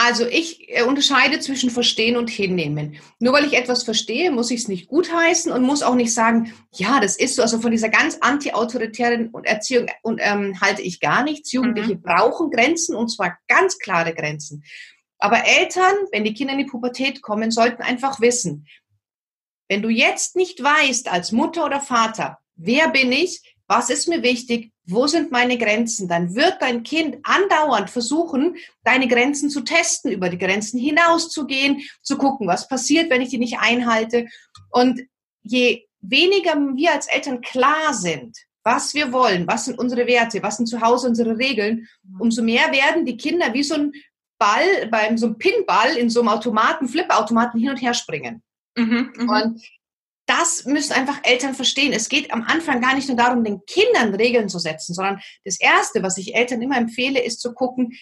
Also 0.03 0.27
ich 0.27 0.67
äh, 0.71 0.83
unterscheide 0.83 1.41
zwischen 1.41 1.69
Verstehen 1.69 2.17
und 2.17 2.31
Hinnehmen. 2.31 2.97
Nur 3.19 3.35
weil 3.35 3.45
ich 3.45 3.53
etwas 3.53 3.83
verstehe, 3.83 4.31
muss 4.31 4.51
ich 4.51 4.61
es 4.61 4.69
nicht 4.69 4.89
gutheißen 4.89 5.53
und 5.53 5.63
muss 5.63 5.83
auch 5.83 5.95
nicht 5.95 6.15
sagen, 6.15 6.55
ja, 6.73 7.01
das 7.01 7.17
ist 7.17 7.37
so. 7.37 7.43
Also 7.43 7.61
von 7.61 7.71
dieser 7.71 7.91
ganz 7.91 8.17
anti-autoritären 8.23 9.31
Erziehung 9.45 9.89
und, 10.01 10.19
ähm, 10.25 10.59
halte 10.59 10.81
ich 10.81 11.01
gar 11.01 11.23
nichts. 11.23 11.53
Jugendliche 11.53 11.97
mhm. 11.97 12.01
brauchen 12.01 12.51
Grenzen 12.51 12.97
und 12.97 13.11
zwar 13.11 13.37
ganz 13.47 13.77
klare 13.79 14.15
Grenzen. 14.15 14.65
Aber 15.19 15.45
Eltern, 15.45 15.93
wenn 16.13 16.25
die 16.25 16.33
Kinder 16.33 16.55
in 16.55 16.61
die 16.61 16.65
Pubertät 16.65 17.21
kommen, 17.21 17.51
sollten 17.51 17.83
einfach 17.83 18.23
wissen, 18.23 18.67
wenn 19.69 19.83
du 19.83 19.91
jetzt 19.91 20.35
nicht 20.35 20.63
weißt 20.63 21.13
als 21.13 21.31
Mutter 21.31 21.67
oder 21.67 21.83
Vater, 21.83 22.39
wer 22.57 22.89
bin 22.89 23.13
ich, 23.13 23.43
was 23.67 23.91
ist 23.91 24.09
mir 24.09 24.23
wichtig? 24.23 24.73
Wo 24.91 25.07
sind 25.07 25.31
meine 25.31 25.57
Grenzen? 25.57 26.09
Dann 26.09 26.35
wird 26.35 26.57
dein 26.61 26.83
Kind 26.83 27.19
andauernd 27.23 27.91
versuchen, 27.91 28.57
deine 28.85 29.09
Grenzen 29.09 29.51
zu 29.51 29.63
testen, 29.63 30.13
über 30.13 30.29
die 30.29 30.39
Grenzen 30.39 30.79
hinauszugehen, 30.79 31.83
zu 32.03 32.19
gucken, 32.19 32.47
was 32.47 32.69
passiert, 32.69 33.11
wenn 33.11 33.23
ich 33.23 33.31
die 33.31 33.39
nicht 33.39 33.59
einhalte. 33.59 34.27
Und 34.71 35.01
je 35.43 35.87
weniger 36.01 36.55
wir 36.55 36.93
als 36.93 37.07
Eltern 37.07 37.41
klar 37.41 37.95
sind, 37.95 38.37
was 38.63 38.95
wir 38.95 39.13
wollen, 39.13 39.47
was 39.47 39.65
sind 39.65 39.79
unsere 39.79 40.07
Werte, 40.07 40.43
was 40.43 40.57
sind 40.57 40.67
zu 40.67 40.81
Hause 40.81 41.09
unsere 41.09 41.39
Regeln, 41.39 41.89
umso 42.19 42.43
mehr 42.43 42.73
werden 42.73 43.07
die 43.07 43.17
Kinder 43.17 43.55
wie 43.55 43.63
so 43.63 43.75
ein 43.75 43.93
Ball, 44.39 44.89
beim 44.91 45.19
so 45.19 45.27
einem 45.27 45.39
Pinball 45.39 45.97
in 45.97 46.11
so 46.11 46.21
einem 46.21 46.31
Automaten, 46.31 46.89
Flipperautomaten 46.89 47.61
hin 47.61 47.71
und 47.71 47.77
her 47.77 47.95
springen. 47.95 48.43
Mhm, 48.77 49.13
mh. 49.17 49.43
Und 49.43 49.63
das 50.31 50.65
müssen 50.65 50.93
einfach 50.93 51.19
Eltern 51.25 51.55
verstehen. 51.55 51.93
Es 51.93 52.09
geht 52.09 52.33
am 52.33 52.43
Anfang 52.43 52.81
gar 52.81 52.95
nicht 52.95 53.09
nur 53.09 53.17
darum, 53.17 53.43
den 53.43 53.65
Kindern 53.67 54.15
Regeln 54.15 54.49
zu 54.49 54.61
setzen, 54.61 54.95
sondern 54.95 55.21
das 55.45 55.59
Erste, 55.59 56.05
was 56.05 56.19
ich 56.19 56.37
Eltern 56.37 56.63
immer 56.63 56.77
empfehle, 56.77 57.21
ist 57.21 57.41
zu 57.41 57.53
gucken, 57.53 57.99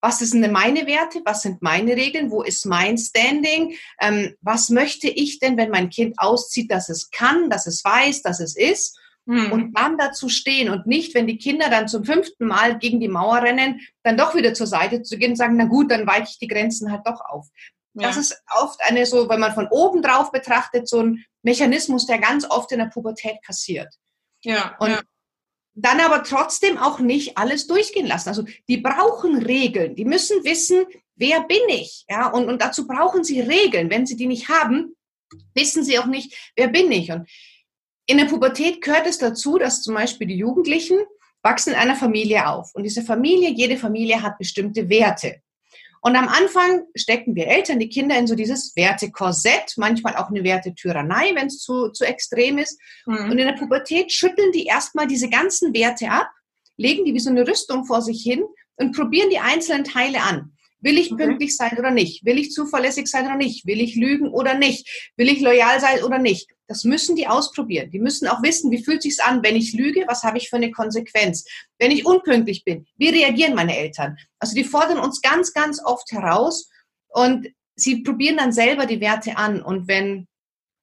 was 0.00 0.20
sind 0.20 0.50
meine 0.50 0.86
Werte, 0.86 1.20
was 1.26 1.42
sind 1.42 1.60
meine 1.60 1.94
Regeln, 1.94 2.30
wo 2.30 2.42
ist 2.42 2.64
mein 2.64 2.96
Standing, 2.96 3.74
ähm, 4.00 4.34
was 4.40 4.70
möchte 4.70 5.08
ich 5.08 5.38
denn, 5.38 5.58
wenn 5.58 5.68
mein 5.68 5.90
Kind 5.90 6.14
auszieht, 6.18 6.70
dass 6.70 6.88
es 6.88 7.10
kann, 7.10 7.50
dass 7.50 7.66
es 7.66 7.84
weiß, 7.84 8.22
dass 8.22 8.40
es 8.40 8.56
ist 8.56 8.98
hm. 9.26 9.52
und 9.52 9.74
dann 9.76 9.98
dazu 9.98 10.30
stehen 10.30 10.70
und 10.70 10.86
nicht, 10.86 11.14
wenn 11.14 11.26
die 11.26 11.36
Kinder 11.36 11.68
dann 11.68 11.88
zum 11.88 12.06
fünften 12.06 12.46
Mal 12.46 12.78
gegen 12.78 13.00
die 13.00 13.08
Mauer 13.08 13.42
rennen, 13.42 13.80
dann 14.02 14.16
doch 14.16 14.34
wieder 14.34 14.54
zur 14.54 14.66
Seite 14.66 15.02
zu 15.02 15.18
gehen 15.18 15.32
und 15.32 15.36
sagen, 15.36 15.56
na 15.58 15.64
gut, 15.66 15.90
dann 15.90 16.06
weiche 16.06 16.30
ich 16.30 16.38
die 16.38 16.48
Grenzen 16.48 16.90
halt 16.90 17.02
doch 17.04 17.20
auf. 17.20 17.48
Ja. 17.94 18.08
Das 18.08 18.16
ist 18.16 18.40
oft 18.56 18.80
eine 18.82 19.04
so, 19.06 19.28
wenn 19.28 19.40
man 19.40 19.54
von 19.54 19.68
oben 19.68 20.02
drauf 20.02 20.30
betrachtet, 20.30 20.88
so 20.88 21.02
ein 21.02 21.24
Mechanismus, 21.42 22.06
der 22.06 22.18
ganz 22.18 22.48
oft 22.48 22.70
in 22.72 22.78
der 22.78 22.86
Pubertät 22.86 23.42
kassiert. 23.44 23.92
Ja. 24.42 24.76
Und 24.78 24.90
ja. 24.90 25.00
dann 25.74 26.00
aber 26.00 26.22
trotzdem 26.22 26.78
auch 26.78 27.00
nicht 27.00 27.36
alles 27.36 27.66
durchgehen 27.66 28.06
lassen. 28.06 28.28
Also 28.28 28.44
die 28.68 28.76
brauchen 28.76 29.42
Regeln. 29.42 29.96
Die 29.96 30.04
müssen 30.04 30.44
wissen, 30.44 30.84
wer 31.16 31.42
bin 31.42 31.68
ich? 31.68 32.04
Ja, 32.08 32.28
und, 32.28 32.48
und 32.48 32.62
dazu 32.62 32.86
brauchen 32.86 33.24
sie 33.24 33.40
Regeln. 33.40 33.90
Wenn 33.90 34.06
sie 34.06 34.16
die 34.16 34.26
nicht 34.26 34.48
haben, 34.48 34.96
wissen 35.54 35.84
sie 35.84 35.98
auch 35.98 36.06
nicht, 36.06 36.52
wer 36.56 36.68
bin 36.68 36.90
ich? 36.92 37.10
Und 37.10 37.28
in 38.06 38.18
der 38.18 38.26
Pubertät 38.26 38.82
gehört 38.82 39.06
es 39.06 39.18
dazu, 39.18 39.58
dass 39.58 39.82
zum 39.82 39.94
Beispiel 39.94 40.26
die 40.26 40.36
Jugendlichen 40.36 40.98
wachsen 41.42 41.72
in 41.72 41.78
einer 41.78 41.96
Familie 41.96 42.48
auf. 42.48 42.74
Und 42.74 42.82
diese 42.82 43.02
Familie, 43.02 43.50
jede 43.50 43.76
Familie 43.76 44.22
hat 44.22 44.38
bestimmte 44.38 44.88
Werte. 44.88 45.42
Und 46.02 46.16
am 46.16 46.28
Anfang 46.28 46.84
stecken 46.94 47.34
wir 47.34 47.46
Eltern 47.46 47.78
die 47.78 47.90
Kinder 47.90 48.18
in 48.18 48.26
so 48.26 48.34
dieses 48.34 48.74
Wertekorsett, 48.74 49.74
manchmal 49.76 50.16
auch 50.16 50.30
eine 50.30 50.42
Wertetyrannei, 50.42 51.34
wenn 51.34 51.48
es 51.48 51.58
zu, 51.58 51.90
zu 51.90 52.04
extrem 52.04 52.58
ist. 52.58 52.80
Mhm. 53.06 53.30
Und 53.30 53.38
in 53.38 53.46
der 53.46 53.52
Pubertät 53.52 54.10
schütteln 54.10 54.50
die 54.52 54.64
erstmal 54.64 55.06
diese 55.06 55.28
ganzen 55.28 55.74
Werte 55.74 56.10
ab, 56.10 56.30
legen 56.76 57.04
die 57.04 57.12
wie 57.12 57.20
so 57.20 57.30
eine 57.30 57.46
Rüstung 57.46 57.84
vor 57.84 58.00
sich 58.00 58.22
hin 58.22 58.42
und 58.76 58.96
probieren 58.96 59.28
die 59.28 59.38
einzelnen 59.38 59.84
Teile 59.84 60.22
an. 60.22 60.52
Will 60.80 60.98
ich 60.98 61.14
pünktlich 61.16 61.56
sein 61.56 61.76
oder 61.78 61.90
nicht? 61.90 62.24
Will 62.24 62.38
ich 62.38 62.52
zuverlässig 62.52 63.06
sein 63.06 63.26
oder 63.26 63.36
nicht? 63.36 63.66
Will 63.66 63.80
ich 63.80 63.96
lügen 63.96 64.28
oder 64.28 64.54
nicht? 64.54 65.12
Will 65.16 65.28
ich 65.28 65.40
loyal 65.40 65.80
sein 65.80 66.02
oder 66.02 66.18
nicht? 66.18 66.48
Das 66.66 66.84
müssen 66.84 67.16
die 67.16 67.26
ausprobieren. 67.26 67.90
Die 67.90 67.98
müssen 67.98 68.28
auch 68.28 68.42
wissen, 68.42 68.70
wie 68.70 68.82
fühlt 68.82 69.02
sich's 69.02 69.18
an, 69.18 69.42
wenn 69.42 69.56
ich 69.56 69.72
lüge? 69.72 70.04
Was 70.06 70.22
habe 70.22 70.38
ich 70.38 70.48
für 70.48 70.56
eine 70.56 70.70
Konsequenz? 70.70 71.44
Wenn 71.78 71.90
ich 71.90 72.06
unpünktlich 72.06 72.64
bin, 72.64 72.86
wie 72.96 73.08
reagieren 73.08 73.54
meine 73.54 73.76
Eltern? 73.76 74.16
Also 74.38 74.54
die 74.54 74.64
fordern 74.64 74.98
uns 74.98 75.20
ganz, 75.20 75.52
ganz 75.52 75.84
oft 75.84 76.10
heraus 76.12 76.68
und 77.08 77.48
sie 77.74 78.02
probieren 78.02 78.36
dann 78.36 78.52
selber 78.52 78.86
die 78.86 79.00
Werte 79.00 79.36
an. 79.36 79.62
Und 79.62 79.88
wenn 79.88 80.28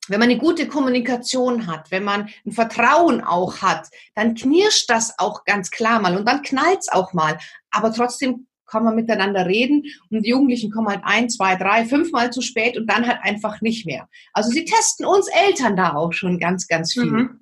wenn 0.09 0.19
man 0.19 0.29
eine 0.29 0.39
gute 0.39 0.67
Kommunikation 0.67 1.67
hat, 1.67 1.91
wenn 1.91 2.03
man 2.03 2.29
ein 2.45 2.51
Vertrauen 2.51 3.21
auch 3.21 3.61
hat, 3.61 3.89
dann 4.15 4.35
knirscht 4.35 4.89
das 4.89 5.19
auch 5.19 5.43
ganz 5.43 5.69
klar 5.69 5.99
mal 5.99 6.17
und 6.17 6.25
dann 6.25 6.41
knallt's 6.41 6.89
auch 6.89 7.13
mal. 7.13 7.37
Aber 7.71 7.91
trotzdem 7.91 8.47
kann 8.67 8.83
man 8.83 8.95
miteinander 8.95 9.45
reden 9.45 9.83
und 10.09 10.23
die 10.23 10.29
Jugendlichen 10.29 10.71
kommen 10.71 10.89
halt 10.89 11.01
ein, 11.03 11.29
zwei, 11.29 11.55
drei, 11.55 11.85
fünfmal 11.85 12.31
zu 12.31 12.41
spät 12.41 12.77
und 12.77 12.87
dann 12.87 13.07
halt 13.07 13.19
einfach 13.21 13.61
nicht 13.61 13.85
mehr. 13.85 14.07
Also 14.33 14.51
sie 14.51 14.65
testen 14.65 15.05
uns 15.05 15.27
Eltern 15.27 15.75
da 15.75 15.93
auch 15.93 16.13
schon 16.13 16.39
ganz, 16.39 16.67
ganz 16.67 16.93
viel. 16.93 17.05
Mhm. 17.05 17.39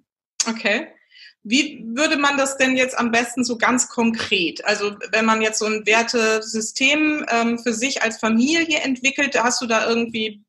Okay. 0.47 0.87
Wie 1.43 1.85
würde 1.93 2.17
man 2.17 2.37
das 2.37 2.57
denn 2.57 2.75
jetzt 2.75 2.97
am 2.97 3.11
besten 3.11 3.43
so 3.43 3.57
ganz 3.57 3.87
konkret? 3.87 4.65
Also 4.65 4.95
wenn 5.11 5.25
man 5.25 5.41
jetzt 5.41 5.59
so 5.59 5.65
ein 5.65 5.85
Wertesystem 5.85 7.23
ähm, 7.29 7.59
für 7.59 7.73
sich 7.73 8.01
als 8.01 8.17
Familie 8.17 8.79
entwickelt, 8.79 9.39
hast 9.39 9.61
du 9.61 9.67
da 9.67 9.87
irgendwie 9.87 10.43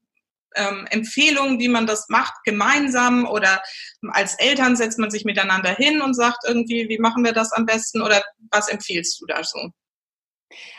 ähm, 0.55 0.87
Empfehlungen, 0.91 1.61
wie 1.61 1.69
man 1.69 1.87
das 1.87 2.09
macht, 2.09 2.33
gemeinsam 2.45 3.27
oder 3.27 3.63
als 4.09 4.35
Eltern 4.39 4.75
setzt 4.75 4.99
man 4.99 5.11
sich 5.11 5.25
miteinander 5.25 5.71
hin 5.71 6.01
und 6.01 6.15
sagt 6.15 6.45
irgendwie, 6.47 6.89
wie 6.89 6.99
machen 6.99 7.25
wir 7.25 7.33
das 7.33 7.53
am 7.53 7.67
besten 7.67 8.01
oder 8.01 8.23
was 8.51 8.69
empfiehlst 8.69 9.21
du 9.21 9.27
da 9.27 9.45
so? 9.45 9.71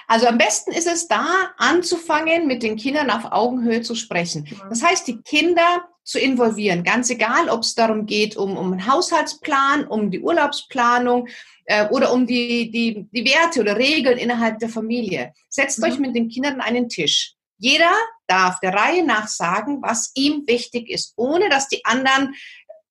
Also 0.07 0.27
am 0.27 0.37
besten 0.37 0.71
ist 0.71 0.87
es 0.87 1.07
da 1.07 1.51
anzufangen, 1.57 2.47
mit 2.47 2.63
den 2.63 2.77
Kindern 2.77 3.09
auf 3.09 3.31
Augenhöhe 3.31 3.81
zu 3.81 3.95
sprechen. 3.95 4.47
Das 4.69 4.81
heißt, 4.81 5.07
die 5.07 5.21
Kinder 5.21 5.83
zu 6.03 6.19
involvieren, 6.19 6.83
ganz 6.83 7.09
egal, 7.09 7.49
ob 7.49 7.61
es 7.61 7.75
darum 7.75 8.05
geht, 8.05 8.37
um, 8.37 8.55
um 8.55 8.71
einen 8.71 8.87
Haushaltsplan, 8.87 9.85
um 9.85 10.09
die 10.09 10.21
Urlaubsplanung 10.21 11.27
äh, 11.65 11.89
oder 11.89 12.13
um 12.13 12.25
die, 12.25 12.71
die, 12.71 13.07
die 13.11 13.25
Werte 13.25 13.59
oder 13.59 13.77
Regeln 13.77 14.17
innerhalb 14.17 14.59
der 14.59 14.69
Familie. 14.69 15.33
Setzt 15.49 15.79
mhm. 15.79 15.85
euch 15.85 15.99
mit 15.99 16.15
den 16.15 16.29
Kindern 16.29 16.55
an 16.55 16.61
einen 16.61 16.87
Tisch. 16.87 17.33
Jeder 17.57 17.91
darf 18.27 18.59
der 18.61 18.73
Reihe 18.73 19.03
nach 19.05 19.27
sagen, 19.27 19.81
was 19.81 20.11
ihm 20.15 20.43
wichtig 20.47 20.89
ist, 20.89 21.13
ohne 21.17 21.49
dass 21.49 21.67
die 21.67 21.83
anderen 21.83 22.33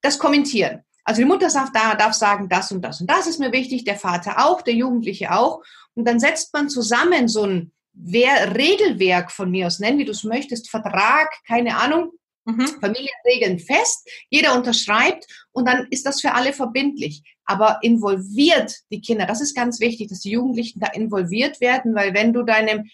das 0.02 0.18
kommentieren. 0.18 0.82
Also 1.06 1.20
die 1.20 1.24
Mutter 1.24 1.48
darf, 1.48 1.70
darf 1.72 2.14
sagen, 2.14 2.48
das 2.48 2.72
und 2.72 2.82
das. 2.82 3.00
Und 3.00 3.08
das 3.08 3.28
ist 3.28 3.38
mir 3.38 3.52
wichtig, 3.52 3.84
der 3.84 3.96
Vater 3.96 4.44
auch, 4.44 4.60
der 4.60 4.74
Jugendliche 4.74 5.32
auch. 5.32 5.62
Und 5.94 6.06
dann 6.06 6.18
setzt 6.18 6.52
man 6.52 6.68
zusammen 6.68 7.28
so 7.28 7.44
ein 7.44 7.72
Wer 7.98 8.54
Regelwerk 8.54 9.32
von 9.32 9.50
mir 9.50 9.68
aus, 9.68 9.78
nennen 9.78 9.98
wie 9.98 10.04
du 10.04 10.10
es 10.10 10.22
möchtest, 10.22 10.68
Vertrag, 10.68 11.30
keine 11.48 11.78
Ahnung, 11.78 12.10
mhm. 12.44 12.66
Familienregeln 12.66 13.58
fest, 13.58 14.06
jeder 14.28 14.54
unterschreibt. 14.54 15.26
Und 15.52 15.66
dann 15.66 15.86
ist 15.88 16.04
das 16.04 16.20
für 16.20 16.34
alle 16.34 16.52
verbindlich. 16.52 17.22
Aber 17.46 17.78
involviert 17.80 18.74
die 18.90 19.00
Kinder, 19.00 19.24
das 19.24 19.40
ist 19.40 19.54
ganz 19.54 19.80
wichtig, 19.80 20.08
dass 20.08 20.20
die 20.20 20.32
Jugendlichen 20.32 20.80
da 20.80 20.88
involviert 20.88 21.62
werden, 21.62 21.94
weil 21.94 22.12
wenn 22.12 22.34
du 22.34 22.42
deinem 22.42 22.90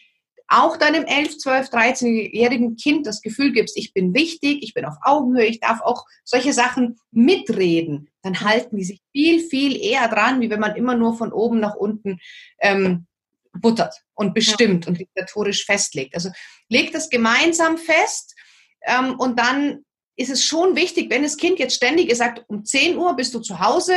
auch 0.52 0.76
deinem 0.76 1.04
11, 1.04 1.38
12, 1.38 1.68
13-jährigen 1.68 2.76
Kind 2.76 3.06
das 3.06 3.22
Gefühl 3.22 3.52
gibst, 3.52 3.76
ich 3.76 3.92
bin 3.92 4.14
wichtig, 4.14 4.62
ich 4.62 4.74
bin 4.74 4.84
auf 4.84 4.94
Augenhöhe, 5.02 5.46
ich 5.46 5.60
darf 5.60 5.80
auch 5.80 6.04
solche 6.24 6.52
Sachen 6.52 6.98
mitreden, 7.10 8.08
dann 8.22 8.40
halten 8.40 8.76
die 8.76 8.84
sich 8.84 9.00
viel, 9.12 9.40
viel 9.40 9.76
eher 9.76 10.08
dran, 10.08 10.40
wie 10.40 10.50
wenn 10.50 10.60
man 10.60 10.76
immer 10.76 10.96
nur 10.96 11.16
von 11.16 11.32
oben 11.32 11.60
nach 11.60 11.74
unten 11.74 12.18
ähm, 12.60 13.06
buttert 13.52 13.94
und 14.14 14.34
bestimmt 14.34 14.84
ja. 14.84 14.90
und 14.90 14.98
diktatorisch 14.98 15.64
festlegt. 15.64 16.14
Also 16.14 16.30
legt 16.68 16.94
das 16.94 17.10
gemeinsam 17.10 17.78
fest 17.78 18.34
ähm, 18.82 19.18
und 19.18 19.38
dann 19.38 19.84
ist 20.16 20.30
es 20.30 20.44
schon 20.44 20.76
wichtig, 20.76 21.10
wenn 21.10 21.22
das 21.22 21.36
Kind 21.36 21.58
jetzt 21.58 21.74
ständig 21.74 22.14
sagt, 22.14 22.44
um 22.48 22.64
10 22.64 22.96
Uhr 22.98 23.16
bist 23.16 23.34
du 23.34 23.40
zu 23.40 23.60
Hause, 23.60 23.94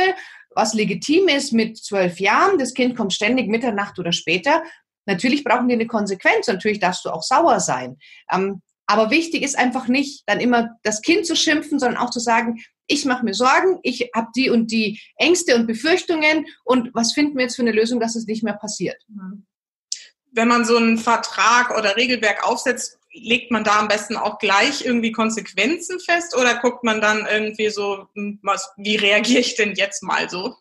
was 0.54 0.72
legitim 0.72 1.28
ist 1.28 1.52
mit 1.52 1.76
zwölf 1.76 2.18
Jahren, 2.18 2.58
das 2.58 2.72
Kind 2.72 2.96
kommt 2.96 3.12
ständig 3.12 3.48
Mitternacht 3.48 3.98
oder 3.98 4.12
später, 4.12 4.62
Natürlich 5.06 5.44
brauchen 5.44 5.68
die 5.68 5.74
eine 5.74 5.86
Konsequenz, 5.86 6.46
natürlich 6.46 6.80
darfst 6.80 7.04
du 7.04 7.10
auch 7.10 7.22
sauer 7.22 7.60
sein. 7.60 7.96
Ähm, 8.30 8.62
aber 8.86 9.10
wichtig 9.10 9.42
ist 9.42 9.58
einfach 9.58 9.88
nicht, 9.88 10.22
dann 10.26 10.40
immer 10.40 10.70
das 10.82 11.02
Kind 11.02 11.26
zu 11.26 11.34
schimpfen, 11.34 11.78
sondern 11.78 12.00
auch 12.00 12.10
zu 12.10 12.20
sagen, 12.20 12.60
ich 12.86 13.04
mache 13.04 13.24
mir 13.24 13.34
Sorgen, 13.34 13.80
ich 13.82 14.10
habe 14.14 14.28
die 14.36 14.48
und 14.48 14.70
die 14.70 15.00
Ängste 15.16 15.56
und 15.56 15.66
Befürchtungen 15.66 16.46
und 16.64 16.94
was 16.94 17.12
finden 17.12 17.36
wir 17.36 17.44
jetzt 17.44 17.56
für 17.56 17.62
eine 17.62 17.72
Lösung, 17.72 17.98
dass 17.98 18.14
es 18.14 18.26
nicht 18.26 18.44
mehr 18.44 18.54
passiert. 18.54 19.02
Mhm. 19.08 19.44
Wenn 20.30 20.48
man 20.48 20.64
so 20.64 20.76
einen 20.76 20.98
Vertrag 20.98 21.76
oder 21.76 21.96
Regelwerk 21.96 22.46
aufsetzt, 22.46 22.98
legt 23.12 23.50
man 23.50 23.64
da 23.64 23.78
am 23.80 23.88
besten 23.88 24.16
auch 24.16 24.38
gleich 24.38 24.84
irgendwie 24.84 25.10
Konsequenzen 25.10 25.98
fest 25.98 26.36
oder 26.36 26.56
guckt 26.56 26.84
man 26.84 27.00
dann 27.00 27.26
irgendwie 27.26 27.70
so, 27.70 28.06
hm, 28.14 28.38
was, 28.42 28.70
wie 28.76 28.96
reagiere 28.96 29.40
ich 29.40 29.56
denn 29.56 29.74
jetzt 29.74 30.02
mal 30.02 30.28
so? 30.28 30.54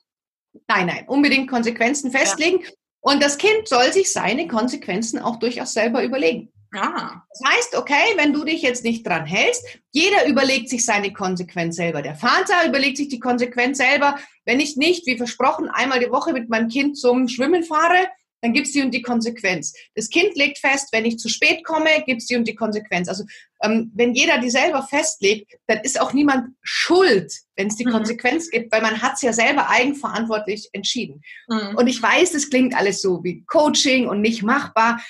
Nein, 0.68 0.88
nein, 0.88 1.04
unbedingt 1.08 1.50
Konsequenzen 1.50 2.12
festlegen. 2.12 2.62
Ja. 2.62 2.70
Und 3.08 3.22
das 3.22 3.38
Kind 3.38 3.68
soll 3.68 3.94
sich 3.94 4.12
seine 4.12 4.48
Konsequenzen 4.48 5.20
auch 5.20 5.36
durchaus 5.36 5.74
selber 5.74 6.04
überlegen. 6.04 6.52
Ah. 6.74 7.22
Das 7.30 7.52
heißt, 7.52 7.76
okay, 7.76 8.16
wenn 8.16 8.34
du 8.34 8.44
dich 8.44 8.64
jetzt 8.64 8.84
nicht 8.84 9.06
dran 9.06 9.28
hältst, 9.28 9.64
jeder 9.92 10.28
überlegt 10.28 10.70
sich 10.70 10.84
seine 10.84 11.14
Konsequenz 11.14 11.76
selber. 11.76 12.02
Der 12.02 12.16
Vater 12.16 12.68
überlegt 12.68 12.98
sich 12.98 13.08
die 13.08 13.20
Konsequenz 13.20 13.78
selber. 13.78 14.18
Wenn 14.44 14.60
ich 14.60 14.76
nicht, 14.76 15.06
wie 15.06 15.18
versprochen, 15.18 15.70
einmal 15.70 16.00
die 16.00 16.10
Woche 16.10 16.34
mit 16.34 16.50
meinem 16.50 16.68
Kind 16.68 16.98
zum 16.98 17.28
Schwimmen 17.28 17.64
fahre, 17.64 18.08
dann 18.46 18.54
gibt 18.54 18.68
es 18.68 18.74
die 18.74 18.84
und 18.84 18.92
die 18.92 19.02
Konsequenz. 19.02 19.74
Das 19.96 20.08
Kind 20.08 20.36
legt 20.36 20.60
fest, 20.60 20.90
wenn 20.92 21.04
ich 21.04 21.18
zu 21.18 21.30
spät 21.30 21.64
komme, 21.64 21.90
gibt 22.06 22.22
es 22.22 22.28
die 22.28 22.36
und 22.36 22.48
die 22.48 22.54
Konsequenz. 22.54 23.10
Also 23.10 23.24
ähm, 23.64 23.92
wenn 23.96 24.14
jeder 24.14 24.38
die 24.38 24.52
selber 24.52 24.84
festlegt, 24.84 25.56
dann 25.66 25.80
ist 25.80 26.00
auch 26.00 26.14
niemand 26.14 26.50
schuld, 26.62 27.34
wenn 27.56 27.70
es 27.70 27.76
die 27.76 27.88
mhm. 27.88 27.94
Konsequenz 27.94 28.52
gibt, 28.52 28.72
weil 28.72 28.84
man 28.84 29.02
hat 29.02 29.14
es 29.16 29.24
ja 29.24 29.34
selber 29.34 29.68
eigenverantwortlich 29.68 30.70
entschieden. 30.74 31.24
Mhm. 31.48 31.76
Und 31.76 31.88
ich 31.88 32.00
weiß, 32.00 32.34
das 32.34 32.52
klingt 32.52 32.76
alles 32.76 33.02
so 33.02 33.24
wie 33.24 33.44
Coaching 33.48 34.08
und 34.08 34.22
nicht 34.22 34.44
machbar. 34.44 35.02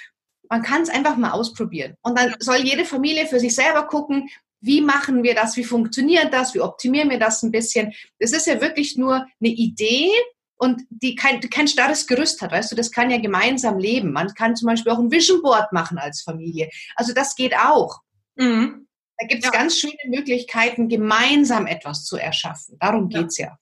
Man 0.50 0.62
kann 0.62 0.84
es 0.84 0.90
einfach 0.90 1.18
mal 1.18 1.32
ausprobieren. 1.32 1.96
Und 2.04 2.18
dann 2.18 2.36
soll 2.40 2.60
jede 2.64 2.86
Familie 2.86 3.28
für 3.28 3.42
sich 3.42 3.54
selber 3.54 3.86
gucken, 3.86 4.30
wie 4.62 4.80
machen 4.80 5.24
wir 5.24 5.36
das, 5.36 5.58
wie 5.58 5.66
funktioniert 5.66 6.32
das, 6.32 6.54
wie 6.54 6.62
optimieren 6.62 7.10
wir 7.10 7.20
das 7.20 7.44
ein 7.44 7.52
bisschen. 7.52 7.94
Das 8.18 8.32
ist 8.32 8.48
ja 8.48 8.62
wirklich 8.62 8.96
nur 8.96 9.16
eine 9.16 9.50
Idee, 9.50 10.10
und 10.58 10.84
die 10.90 11.16
kein, 11.16 11.40
kein 11.42 11.68
starres 11.68 12.08
Gerüst 12.08 12.42
hat, 12.42 12.52
weißt 12.52 12.72
du, 12.72 12.76
das 12.76 12.92
kann 12.92 13.12
ja 13.12 13.18
gemeinsam 13.18 13.78
leben. 13.78 14.12
Man 14.12 14.34
kann 14.34 14.56
zum 14.56 14.68
Beispiel 14.68 14.92
auch 14.92 15.00
ein 15.00 15.12
Vision 15.12 15.42
Board 15.42 15.72
machen 15.74 15.98
als 15.98 16.22
Familie. 16.22 16.70
Also 16.96 17.14
das 17.14 17.36
geht 17.36 17.56
auch. 17.56 18.00
Mhm. 18.36 18.88
Da 19.18 19.28
gibt 19.28 19.44
es 19.44 19.52
ja. 19.52 19.52
ganz 19.52 19.80
schöne 19.80 19.94
Möglichkeiten, 20.08 20.90
gemeinsam 20.90 21.68
etwas 21.68 22.06
zu 22.06 22.18
erschaffen. 22.18 22.78
Darum 22.80 23.10
ja. 23.10 23.22
geht's 23.22 23.38
ja. 23.38 23.58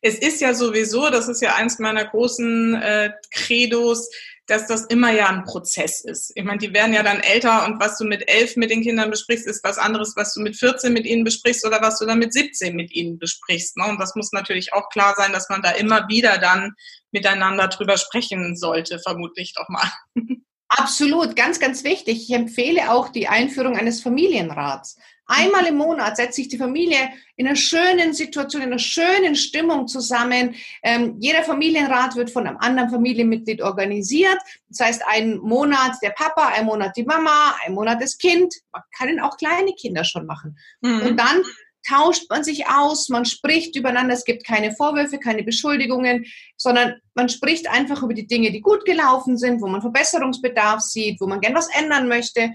Es 0.00 0.18
ist 0.18 0.40
ja 0.40 0.54
sowieso, 0.54 1.10
das 1.10 1.28
ist 1.28 1.42
ja 1.42 1.54
eins 1.54 1.78
meiner 1.78 2.06
großen 2.06 2.74
äh, 2.76 3.12
Credos, 3.30 4.08
dass 4.46 4.66
das 4.66 4.84
immer 4.86 5.10
ja 5.12 5.28
ein 5.28 5.44
Prozess 5.44 6.04
ist. 6.04 6.32
Ich 6.34 6.44
meine, 6.44 6.58
die 6.58 6.72
werden 6.72 6.92
ja 6.92 7.02
dann 7.02 7.20
älter 7.20 7.66
und 7.66 7.80
was 7.80 7.98
du 7.98 8.04
mit 8.04 8.28
elf 8.30 8.56
mit 8.56 8.70
den 8.70 8.82
Kindern 8.82 9.10
besprichst, 9.10 9.46
ist 9.46 9.64
was 9.64 9.78
anderes, 9.78 10.14
was 10.16 10.34
du 10.34 10.40
mit 10.40 10.56
14 10.56 10.92
mit 10.92 11.04
ihnen 11.04 11.24
besprichst 11.24 11.66
oder 11.66 11.82
was 11.82 11.98
du 11.98 12.06
dann 12.06 12.20
mit 12.20 12.32
17 12.32 12.74
mit 12.76 12.92
ihnen 12.92 13.18
besprichst. 13.18 13.76
Ne? 13.76 13.86
Und 13.86 14.00
das 14.00 14.14
muss 14.14 14.32
natürlich 14.32 14.72
auch 14.72 14.88
klar 14.90 15.14
sein, 15.16 15.32
dass 15.32 15.48
man 15.48 15.62
da 15.62 15.70
immer 15.72 16.08
wieder 16.08 16.38
dann 16.38 16.74
miteinander 17.10 17.68
drüber 17.68 17.96
sprechen 17.96 18.56
sollte, 18.56 19.00
vermutlich 19.00 19.54
doch 19.54 19.68
mal. 19.68 19.90
Absolut, 20.68 21.36
ganz, 21.36 21.60
ganz 21.60 21.84
wichtig. 21.84 22.28
Ich 22.28 22.34
empfehle 22.34 22.90
auch 22.90 23.08
die 23.08 23.28
Einführung 23.28 23.76
eines 23.76 24.02
Familienrats. 24.02 24.98
Einmal 25.28 25.66
im 25.66 25.76
Monat 25.76 26.16
setzt 26.16 26.36
sich 26.36 26.48
die 26.48 26.58
Familie 26.58 26.98
in 27.34 27.46
einer 27.46 27.56
schönen 27.56 28.12
Situation, 28.12 28.62
in 28.62 28.68
einer 28.68 28.78
schönen 28.78 29.34
Stimmung 29.34 29.88
zusammen. 29.88 30.54
Ähm, 30.82 31.16
jeder 31.18 31.42
Familienrat 31.42 32.14
wird 32.14 32.30
von 32.30 32.46
einem 32.46 32.58
anderen 32.58 32.90
Familienmitglied 32.90 33.60
organisiert. 33.60 34.38
Das 34.68 34.86
heißt, 34.86 35.02
ein 35.06 35.38
Monat 35.38 35.96
der 36.00 36.10
Papa, 36.10 36.52
ein 36.54 36.66
Monat 36.66 36.96
die 36.96 37.02
Mama, 37.02 37.56
ein 37.64 37.74
Monat 37.74 38.00
das 38.00 38.18
Kind. 38.18 38.54
Man 38.72 38.82
kann 38.96 39.18
auch 39.18 39.36
kleine 39.36 39.72
Kinder 39.72 40.04
schon 40.04 40.26
machen. 40.26 40.56
Mhm. 40.80 41.00
Und 41.02 41.16
dann 41.18 41.42
tauscht 41.86 42.28
man 42.30 42.44
sich 42.44 42.68
aus, 42.68 43.08
man 43.08 43.24
spricht 43.24 43.76
übereinander. 43.76 44.14
Es 44.14 44.24
gibt 44.24 44.44
keine 44.44 44.72
Vorwürfe, 44.72 45.18
keine 45.18 45.42
Beschuldigungen, 45.42 46.26
sondern 46.56 47.00
man 47.14 47.28
spricht 47.28 47.68
einfach 47.68 48.02
über 48.02 48.14
die 48.14 48.26
Dinge, 48.26 48.50
die 48.50 48.60
gut 48.60 48.84
gelaufen 48.84 49.36
sind, 49.36 49.60
wo 49.60 49.66
man 49.66 49.80
Verbesserungsbedarf 49.80 50.80
sieht, 50.80 51.20
wo 51.20 51.26
man 51.26 51.40
gern 51.40 51.54
was 51.54 51.68
ändern 51.74 52.08
möchte. 52.08 52.54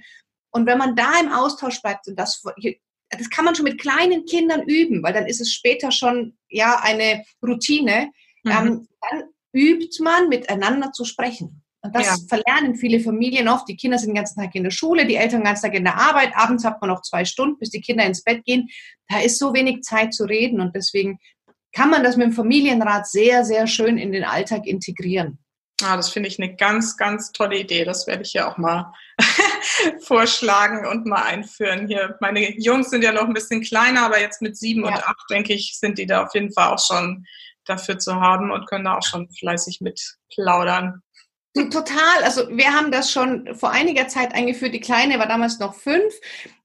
Und 0.51 0.65
wenn 0.65 0.77
man 0.77 0.95
da 0.95 1.19
im 1.19 1.31
Austausch 1.31 1.81
bleibt, 1.81 2.07
und 2.07 2.17
das, 2.17 2.43
das 3.09 3.29
kann 3.29 3.45
man 3.45 3.55
schon 3.55 3.65
mit 3.65 3.79
kleinen 3.79 4.25
Kindern 4.25 4.63
üben, 4.63 5.01
weil 5.03 5.13
dann 5.13 5.27
ist 5.27 5.41
es 5.41 5.53
später 5.53 5.91
schon 5.91 6.37
ja 6.49 6.79
eine 6.81 7.23
Routine, 7.41 8.11
mhm. 8.43 8.51
ähm, 8.51 8.87
dann 9.09 9.23
übt 9.53 10.01
man 10.03 10.29
miteinander 10.29 10.91
zu 10.91 11.05
sprechen. 11.05 11.63
Und 11.83 11.95
das 11.95 12.05
ja. 12.05 12.15
verlernen 12.29 12.75
viele 12.75 12.99
Familien 12.99 13.47
oft. 13.47 13.67
Die 13.67 13.75
Kinder 13.75 13.97
sind 13.97 14.09
den 14.09 14.15
ganzen 14.15 14.39
Tag 14.39 14.53
in 14.53 14.63
der 14.63 14.71
Schule, 14.71 15.05
die 15.05 15.15
Eltern 15.15 15.39
den 15.39 15.45
ganzen 15.45 15.65
Tag 15.65 15.73
in 15.73 15.83
der 15.83 15.97
Arbeit. 15.97 16.31
Abends 16.35 16.63
hat 16.63 16.79
man 16.79 16.89
noch 16.89 17.01
zwei 17.01 17.25
Stunden, 17.25 17.57
bis 17.57 17.71
die 17.71 17.81
Kinder 17.81 18.05
ins 18.05 18.23
Bett 18.23 18.45
gehen. 18.45 18.69
Da 19.07 19.19
ist 19.19 19.39
so 19.39 19.53
wenig 19.53 19.81
Zeit 19.81 20.13
zu 20.13 20.25
reden 20.25 20.61
und 20.61 20.75
deswegen 20.75 21.19
kann 21.73 21.89
man 21.89 22.03
das 22.03 22.17
mit 22.17 22.27
dem 22.27 22.33
Familienrat 22.33 23.07
sehr, 23.07 23.45
sehr 23.45 23.65
schön 23.65 23.97
in 23.97 24.11
den 24.11 24.23
Alltag 24.23 24.67
integrieren. 24.67 25.39
Ah, 25.83 25.95
das 25.95 26.09
finde 26.09 26.29
ich 26.29 26.39
eine 26.39 26.55
ganz, 26.55 26.95
ganz 26.97 27.31
tolle 27.31 27.57
Idee. 27.57 27.85
Das 27.85 28.05
werde 28.05 28.21
ich 28.21 28.33
ja 28.33 28.51
auch 28.51 28.57
mal 28.57 28.93
vorschlagen 30.01 30.85
und 30.85 31.07
mal 31.07 31.23
einführen. 31.23 31.87
Hier, 31.87 32.17
meine 32.21 32.55
Jungs 32.59 32.91
sind 32.91 33.03
ja 33.03 33.11
noch 33.11 33.25
ein 33.25 33.33
bisschen 33.33 33.61
kleiner, 33.61 34.03
aber 34.05 34.19
jetzt 34.19 34.41
mit 34.41 34.57
sieben 34.57 34.83
ja. 34.83 34.89
und 34.89 35.03
acht, 35.03 35.29
denke 35.31 35.53
ich, 35.53 35.79
sind 35.79 35.97
die 35.97 36.05
da 36.05 36.23
auf 36.23 36.33
jeden 36.35 36.53
Fall 36.53 36.71
auch 36.71 36.85
schon 36.85 37.25
dafür 37.65 37.97
zu 37.97 38.15
haben 38.15 38.51
und 38.51 38.67
können 38.67 38.85
da 38.85 38.97
auch 38.97 39.03
schon 39.03 39.29
fleißig 39.31 39.81
mit 39.81 40.17
plaudern. 40.33 41.01
Total. 41.53 42.23
Also 42.23 42.47
wir 42.49 42.71
haben 42.73 42.91
das 42.91 43.11
schon 43.11 43.55
vor 43.55 43.71
einiger 43.71 44.07
Zeit 44.07 44.33
eingeführt. 44.33 44.73
Die 44.73 44.79
Kleine 44.79 45.19
war 45.19 45.27
damals 45.27 45.59
noch 45.59 45.75
fünf. 45.75 46.13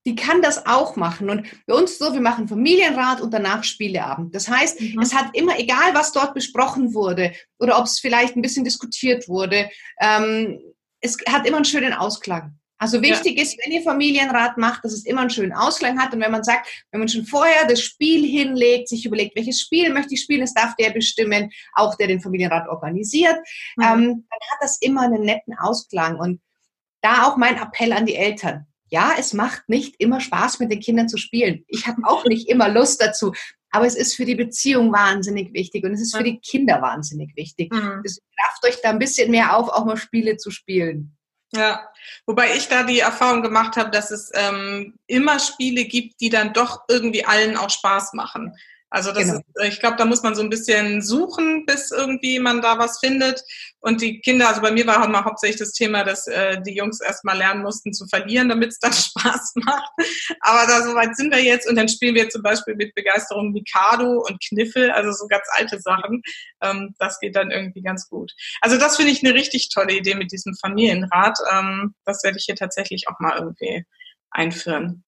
Die 0.05 0.15
kann 0.15 0.41
das 0.41 0.65
auch 0.65 0.95
machen. 0.95 1.29
Und 1.29 1.45
bei 1.65 1.73
uns 1.73 1.97
so, 1.97 2.13
wir 2.13 2.21
machen 2.21 2.47
Familienrat 2.47 3.19
und 3.19 3.33
danach 3.33 3.65
Spieleabend. 3.65 4.33
Das 4.33 4.47
heißt, 4.47 4.79
mhm. 4.79 5.01
es 5.01 5.13
hat 5.13 5.35
immer, 5.35 5.59
egal 5.59 5.93
was 5.93 6.13
dort 6.13 6.33
besprochen 6.33 6.93
wurde 6.93 7.33
oder 7.59 7.77
ob 7.77 7.85
es 7.85 7.99
vielleicht 7.99 8.37
ein 8.37 8.41
bisschen 8.41 8.63
diskutiert 8.63 9.27
wurde, 9.27 9.69
ähm, 9.99 10.61
es 11.01 11.17
hat 11.27 11.45
immer 11.45 11.57
einen 11.57 11.65
schönen 11.65 11.93
Ausklang. 11.93 12.57
Also 12.79 13.01
wichtig 13.01 13.37
ja. 13.37 13.43
ist, 13.43 13.57
wenn 13.63 13.71
ihr 13.71 13.81
Familienrat 13.81 14.57
macht, 14.57 14.85
dass 14.85 14.93
es 14.93 15.05
immer 15.05 15.21
einen 15.21 15.29
schönen 15.29 15.53
Ausklang 15.53 15.99
hat. 15.99 16.13
Und 16.13 16.21
wenn 16.21 16.31
man 16.31 16.43
sagt, 16.43 16.67
wenn 16.91 16.99
man 16.99 17.09
schon 17.09 17.25
vorher 17.25 17.67
das 17.67 17.81
Spiel 17.81 18.25
hinlegt, 18.25 18.87
sich 18.87 19.05
überlegt, 19.05 19.35
welches 19.35 19.61
Spiel 19.61 19.91
möchte 19.91 20.13
ich 20.13 20.21
spielen, 20.21 20.41
das 20.41 20.53
darf 20.53 20.75
der 20.75 20.91
bestimmen, 20.91 21.49
auch 21.73 21.95
der 21.95 22.07
den 22.07 22.21
Familienrat 22.21 22.67
organisiert, 22.69 23.37
mhm. 23.77 23.83
ähm, 23.83 24.03
dann 24.29 24.39
hat 24.51 24.59
das 24.61 24.77
immer 24.79 25.01
einen 25.01 25.23
netten 25.23 25.57
Ausklang. 25.57 26.19
Und 26.19 26.39
da 27.01 27.27
auch 27.27 27.37
mein 27.37 27.57
Appell 27.57 27.93
an 27.93 28.05
die 28.05 28.15
Eltern. 28.15 28.67
Ja, 28.89 29.13
es 29.17 29.33
macht 29.33 29.67
nicht 29.67 29.95
immer 29.99 30.21
Spaß, 30.21 30.59
mit 30.59 30.71
den 30.71 30.79
Kindern 30.79 31.09
zu 31.09 31.17
spielen. 31.17 31.65
Ich 31.67 31.87
habe 31.87 32.01
auch 32.05 32.25
nicht 32.25 32.47
immer 32.47 32.69
Lust 32.69 33.01
dazu. 33.01 33.33
Aber 33.69 33.85
es 33.85 33.95
ist 33.95 34.15
für 34.15 34.23
die 34.23 34.35
Beziehung 34.35 34.93
wahnsinnig 34.93 35.53
wichtig 35.53 35.83
und 35.83 35.91
es 35.91 36.01
ist 36.01 36.15
für 36.15 36.23
die 36.23 36.39
Kinder 36.39 36.81
wahnsinnig 36.81 37.35
wichtig. 37.35 37.73
Mhm. 37.73 38.01
Deswegen 38.05 38.25
rafft 38.41 38.65
euch 38.65 38.81
da 38.81 38.91
ein 38.91 38.99
bisschen 38.99 39.29
mehr 39.29 39.57
auf, 39.57 39.67
auch 39.67 39.83
mal 39.83 39.97
Spiele 39.97 40.37
zu 40.37 40.51
spielen. 40.51 41.16
Ja, 41.53 41.89
wobei 42.25 42.55
ich 42.55 42.67
da 42.67 42.83
die 42.83 42.99
Erfahrung 42.99 43.41
gemacht 43.41 43.77
habe, 43.77 43.89
dass 43.89 44.11
es 44.11 44.31
ähm, 44.33 44.99
immer 45.07 45.39
Spiele 45.39 45.85
gibt, 45.85 46.19
die 46.19 46.29
dann 46.29 46.53
doch 46.53 46.83
irgendwie 46.89 47.25
allen 47.25 47.55
auch 47.55 47.69
Spaß 47.69 48.13
machen. 48.13 48.57
Also 48.89 49.11
das 49.11 49.25
genau. 49.25 49.39
ist, 49.55 49.73
ich 49.73 49.79
glaube, 49.79 49.97
da 49.97 50.05
muss 50.05 50.23
man 50.23 50.33
so 50.33 50.41
ein 50.41 50.49
bisschen 50.49 51.01
suchen, 51.01 51.65
bis 51.65 51.91
irgendwie 51.91 52.39
man 52.39 52.61
da 52.61 52.79
was 52.79 52.99
findet. 52.99 53.43
Und 53.81 54.01
die 54.01 54.21
Kinder, 54.21 54.47
also 54.47 54.61
bei 54.61 54.71
mir 54.71 54.87
war 54.87 55.03
immer 55.05 55.25
hauptsächlich 55.25 55.59
das 55.59 55.73
Thema, 55.73 56.03
dass 56.05 56.25
äh, 56.27 56.61
die 56.61 56.75
Jungs 56.75 57.01
erstmal 57.01 57.37
lernen 57.37 57.63
mussten 57.63 57.93
zu 57.93 58.07
verlieren, 58.07 58.47
damit 58.47 58.71
es 58.71 58.79
dann 58.79 58.93
Spaß 58.93 59.53
macht. 59.55 59.91
Aber 60.39 60.67
da 60.67 60.81
so 60.83 60.95
weit 60.95 61.17
sind 61.17 61.33
wir 61.33 61.43
jetzt 61.43 61.67
und 61.67 61.75
dann 61.75 61.89
spielen 61.89 62.15
wir 62.15 62.29
zum 62.29 62.41
Beispiel 62.43 62.75
mit 62.75 62.95
Begeisterung 62.95 63.51
Mikado 63.51 64.23
und 64.25 64.41
Kniffel, 64.47 64.89
also 64.91 65.11
so 65.11 65.27
ganz 65.27 65.43
alte 65.57 65.81
Sachen. 65.81 66.21
Ähm, 66.61 66.95
das 66.97 67.19
geht 67.19 67.35
dann 67.35 67.51
irgendwie 67.51 67.81
ganz 67.81 68.07
gut. 68.07 68.31
Also 68.61 68.77
das 68.77 68.95
finde 68.95 69.11
ich 69.11 69.23
eine 69.23 69.33
richtig 69.33 69.69
tolle 69.69 69.97
Idee 69.97 70.15
mit 70.15 70.31
diesem 70.31 70.55
Familienrat. 70.55 71.37
Ähm, 71.51 71.93
das 72.05 72.23
werde 72.23 72.37
ich 72.37 72.45
hier 72.45 72.55
tatsächlich 72.55 73.09
auch 73.09 73.19
mal 73.19 73.37
irgendwie 73.37 73.85
einführen. 74.31 75.03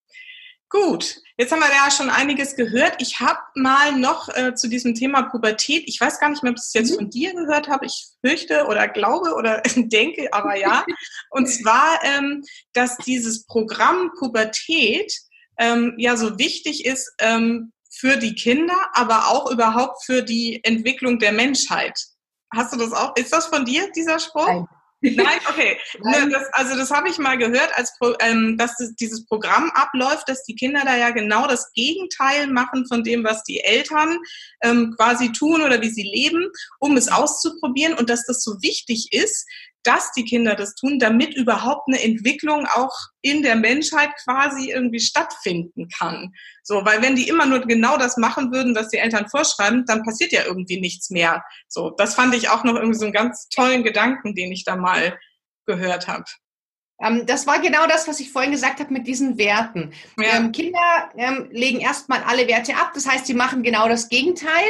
Gut, 0.72 1.20
jetzt 1.36 1.52
haben 1.52 1.62
wir 1.62 1.68
ja 1.68 1.90
schon 1.90 2.12
einiges 2.12 2.56
gehört. 2.56 2.96
Ich 3.00 3.20
habe 3.20 3.40
mal 3.56 3.94
noch 3.98 4.30
äh, 4.30 4.54
zu 4.54 4.68
diesem 4.68 4.94
Thema 4.94 5.24
Pubertät, 5.24 5.84
ich 5.88 6.00
weiß 6.00 6.20
gar 6.20 6.30
nicht 6.30 6.44
mehr, 6.44 6.52
ob 6.52 6.60
ich 6.60 6.64
es 6.64 6.74
jetzt 6.74 6.92
mhm. 6.92 6.96
von 6.96 7.10
dir 7.10 7.34
gehört 7.34 7.68
habe, 7.68 7.88
ich 7.88 8.06
fürchte 8.24 8.66
oder 8.68 8.88
glaube 8.88 9.34
oder 9.34 9.64
denke, 9.76 10.32
aber 10.32 10.56
ja. 10.58 10.86
Und 11.32 11.48
zwar, 11.48 12.00
ähm, 12.04 12.44
dass 12.74 12.98
dieses 12.98 13.48
Programm 13.48 14.12
Pubertät 14.20 15.12
ähm, 15.58 15.96
ja 15.98 16.16
so 16.16 16.38
wichtig 16.38 16.86
ist 16.86 17.12
ähm, 17.20 17.74
für 17.92 18.18
die 18.18 18.36
Kinder, 18.36 18.78
aber 18.94 19.30
auch 19.30 19.50
überhaupt 19.50 20.06
für 20.06 20.22
die 20.22 20.64
Entwicklung 20.64 21.18
der 21.18 21.32
Menschheit. 21.32 22.00
Hast 22.56 22.74
du 22.74 22.78
das 22.78 22.94
auch? 22.94 23.16
Ist 23.16 23.34
das 23.34 23.48
von 23.48 23.66
dir, 23.66 23.92
dieser 23.92 24.20
Spruch? 24.20 24.46
Nein. 24.48 24.68
Nein, 25.02 25.40
okay. 25.48 25.78
Nein. 26.04 26.30
Das, 26.30 26.44
also 26.52 26.76
das 26.76 26.92
habe 26.92 27.10
ich 27.10 27.18
mal 27.18 27.38
gehört, 27.38 27.72
als 27.76 27.94
ähm, 28.20 28.58
dass 28.58 28.76
das, 28.78 28.96
dieses 28.96 29.26
Programm 29.26 29.72
abläuft, 29.74 30.28
dass 30.28 30.44
die 30.44 30.56
Kinder 30.56 30.82
da 30.84 30.98
ja 30.98 31.12
genau 31.12 31.48
das 31.48 31.72
Gegenteil 31.74 32.48
machen 32.48 32.86
von 32.88 33.04
dem, 33.04 33.24
was 33.24 33.44
die 33.44 33.62
Eltern 33.62 34.18
ähm, 34.62 34.94
quasi 34.98 35.32
tun 35.32 35.62
oder 35.62 35.82
wie 35.82 35.90
sie 35.90 36.04
leben, 36.04 36.50
um 36.80 36.98
es 36.98 37.10
auszuprobieren 37.10 37.94
und 37.94 38.10
dass 38.10 38.26
das 38.26 38.44
so 38.44 38.62
wichtig 38.62 39.10
ist, 39.12 39.46
dass 39.84 40.12
die 40.12 40.26
Kinder 40.26 40.56
das 40.56 40.76
tun, 40.76 41.00
damit 41.00 41.36
überhaupt 41.36 41.88
eine 41.88 42.04
Entwicklung 42.04 42.66
auch 42.66 42.96
in 43.22 43.42
der 43.44 43.56
Menschheit 43.56 44.10
quasi 44.24 44.72
irgendwie 44.72 45.00
stattfinden 45.00 45.88
kann. 45.90 46.34
So, 46.64 46.86
weil 46.86 47.02
wenn 47.02 47.16
die 47.16 47.28
immer 47.28 47.46
nur 47.46 47.62
genau 47.62 47.98
das 47.98 48.18
machen 48.18 48.52
würden, 48.52 48.76
was 48.76 48.90
die 48.90 48.98
Eltern 48.98 49.30
vorschreiben, 49.30 49.86
dann 49.86 50.04
passiert 50.04 50.32
ja 50.32 50.44
irgendwie 50.46 50.80
nichts 50.80 51.10
mehr. 51.10 51.44
So, 51.68 51.92
das 51.92 52.16
fand 52.16 52.36
ich 52.36 52.50
auch 52.50 52.64
noch 52.64 52.76
irgendwie 52.76 53.00
so 53.00 53.06
einen 53.06 53.14
ganz 53.14 53.48
tollen 53.50 53.84
Gedanken, 53.84 54.36
den 54.36 54.52
ich 54.52 54.66
da 54.66 54.76
mal 54.76 55.18
gehört 55.66 56.08
habe. 56.08 56.26
Ähm, 57.02 57.26
das 57.26 57.48
war 57.48 57.60
genau 57.60 57.88
das, 57.88 58.08
was 58.08 58.20
ich 58.20 58.32
vorhin 58.32 58.52
gesagt 58.52 58.80
habe 58.80 58.94
mit 58.94 59.08
diesen 59.08 59.38
Werten. 59.38 59.94
Ja. 60.18 60.38
Ähm, 60.38 60.52
Kinder 60.52 61.10
ähm, 61.16 61.48
legen 61.52 61.80
erstmal 61.80 62.24
alle 62.24 62.48
Werte 62.48 62.76
ab, 62.76 62.92
das 62.94 63.08
heißt, 63.08 63.26
sie 63.26 63.34
machen 63.34 63.64
genau 63.64 63.88
das 63.88 64.10
Gegenteil 64.10 64.70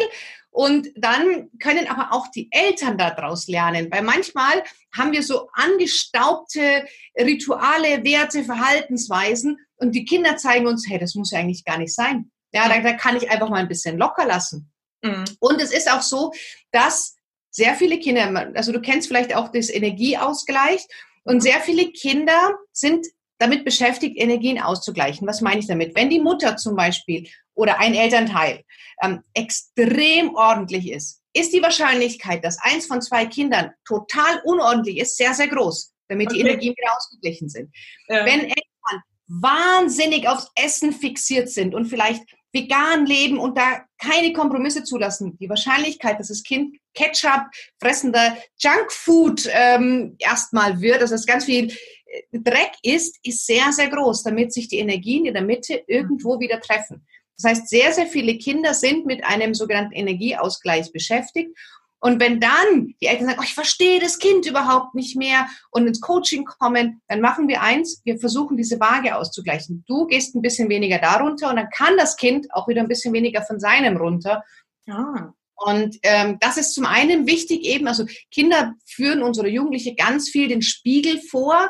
und 0.52 0.90
dann 0.96 1.50
können 1.60 1.88
aber 1.88 2.14
auch 2.14 2.28
die 2.32 2.50
Eltern 2.52 2.98
daraus 2.98 3.48
lernen, 3.48 3.90
weil 3.92 4.02
manchmal 4.02 4.64
haben 4.96 5.12
wir 5.12 5.24
so 5.24 5.50
angestaubte 5.54 6.86
Rituale, 7.18 8.04
Werte, 8.04 8.44
Verhaltensweisen 8.44 9.58
und 9.78 9.94
die 9.94 10.06
Kinder 10.06 10.38
zeigen 10.38 10.68
uns, 10.68 10.88
hey, 10.90 11.00
das 11.00 11.16
muss 11.16 11.32
ja 11.32 11.40
eigentlich 11.40 11.66
gar 11.66 11.78
nicht 11.78 11.94
sein. 11.94 12.32
Ja, 12.52 12.68
da, 12.68 12.80
da 12.82 12.94
kann 12.94 13.16
ich 13.16 13.30
einfach 13.30 13.50
mal 13.50 13.58
ein 13.58 13.68
bisschen 13.68 13.98
locker 13.98 14.26
lassen. 14.26 14.72
Mhm. 15.04 15.26
Und 15.40 15.62
es 15.62 15.72
ist 15.72 15.92
auch 15.92 16.02
so, 16.02 16.32
dass 16.72 17.16
sehr 17.52 17.76
viele 17.76 18.00
Kinder, 18.00 18.52
also 18.56 18.72
du 18.72 18.82
kennst 18.82 19.08
vielleicht 19.08 19.36
auch 19.36 19.50
das 19.52 19.70
Energieausgleich 19.70 20.86
und 21.24 21.42
sehr 21.42 21.60
viele 21.62 21.92
Kinder 21.92 22.58
sind 22.72 23.06
damit 23.38 23.64
beschäftigt, 23.64 24.18
Energien 24.18 24.60
auszugleichen. 24.60 25.28
Was 25.28 25.42
meine 25.42 25.60
ich 25.60 25.68
damit? 25.68 25.96
Wenn 25.96 26.10
die 26.10 26.20
Mutter 26.20 26.58
zum 26.58 26.76
Beispiel 26.76 27.28
oder 27.60 27.80
ein 27.80 27.94
Elternteil 27.94 28.64
ähm, 29.04 29.22
extrem 29.34 30.34
ordentlich 30.34 30.92
ist, 30.92 31.22
ist 31.34 31.54
die 31.54 31.62
Wahrscheinlichkeit, 31.62 32.44
dass 32.44 32.58
eins 32.62 32.86
von 32.86 33.02
zwei 33.02 33.26
Kindern 33.26 33.72
total 33.86 34.42
unordentlich 34.46 34.98
ist, 34.98 35.18
sehr, 35.18 35.34
sehr 35.34 35.50
groß, 35.50 35.94
damit 36.08 36.30
okay. 36.30 36.36
die 36.36 36.42
Energien 36.42 36.74
wieder 36.78 36.96
ausgeglichen 36.96 37.50
sind. 37.50 37.70
Ja. 38.08 38.26
Wenn 38.26 38.42
Eltern 38.42 39.04
wahnsinnig 39.28 40.28
aufs 40.28 40.50
Essen 40.56 40.94
fixiert 40.94 41.50
sind 41.50 41.76
und 41.76 41.86
vielleicht 41.86 42.24
vegan 42.52 43.06
leben 43.06 43.38
und 43.38 43.58
da 43.58 43.86
keine 44.00 44.34
Kompromisse 44.34 44.84
zulassen, 44.84 45.38
die 45.38 45.50
Wahrscheinlichkeit, 45.50 46.20
dass 46.20 46.30
das 46.30 46.42
Kind 46.42 46.78
Ketchup 46.96 47.46
fressender 47.80 48.38
Junkfood 48.58 49.48
ähm, 49.52 50.16
erstmal 50.18 50.82
wird, 50.82 51.02
dass 51.02 51.12
es 51.12 51.28
ganz 51.28 51.46
viel 51.46 51.72
äh, 51.72 52.40
Dreck 52.40 52.72
ist, 52.82 53.20
ist 53.22 53.46
sehr, 53.46 53.72
sehr 53.72 53.90
groß, 53.90 54.24
damit 54.24 54.52
sich 54.52 54.68
die 54.68 54.80
Energien 54.80 55.26
in 55.26 55.36
der 55.36 55.44
Mitte 55.44 55.84
irgendwo 55.86 56.40
wieder 56.40 56.60
treffen. 56.60 57.06
Das 57.42 57.52
heißt, 57.52 57.70
sehr, 57.70 57.94
sehr 57.94 58.08
viele 58.08 58.38
Kinder 58.38 58.74
sind 58.74 59.06
mit 59.06 59.24
einem 59.24 59.54
sogenannten 59.54 59.94
Energieausgleich 59.94 60.92
beschäftigt. 60.92 61.58
Und 62.02 62.22
wenn 62.22 62.40
dann 62.40 62.96
die 63.02 63.08
Eltern 63.08 63.28
sagen, 63.28 63.40
oh, 63.42 63.46
ich 63.46 63.54
verstehe 63.54 64.00
das 64.00 64.20
Kind 64.20 64.46
überhaupt 64.46 64.96
nicht 64.96 65.18
mehr 65.18 65.48
und 65.70 65.86
ins 65.86 66.00
Coaching 66.00 66.46
kommen, 66.46 67.02
dann 67.08 67.20
machen 67.20 67.48
wir 67.48 67.62
eins, 67.62 68.02
wir 68.06 68.20
versuchen 68.20 68.56
diese 68.56 68.80
Waage 68.80 69.16
auszugleichen. 69.18 69.84
Du 69.86 70.08
gehst 70.08 70.34
ein 70.34 70.42
bisschen 70.42 70.70
weniger 70.70 71.00
darunter 71.00 71.50
und 71.50 71.58
dann 71.58 71.70
kann 71.70 71.98
das 71.98 72.16
Kind 72.16 72.48
auch 72.54 72.68
wieder 72.70 72.82
ein 72.82 72.88
bisschen 72.88 73.14
weniger 73.14 73.42
von 73.42 73.60
seinem 73.60 73.98
runter. 73.98 74.44
Ja. 74.86 75.34
Und 75.58 75.98
ähm, 76.04 76.38
das 76.40 76.56
ist 76.56 76.74
zum 76.74 76.86
einen 76.86 77.28
wichtig 77.28 77.66
eben, 77.66 77.88
also 77.88 78.06
Kinder 78.32 78.76
führen 78.86 79.22
unsere 79.22 79.50
Jugendliche 79.50 79.94
ganz 79.94 80.30
viel 80.30 80.48
den 80.48 80.62
Spiegel 80.62 81.20
vor 81.20 81.70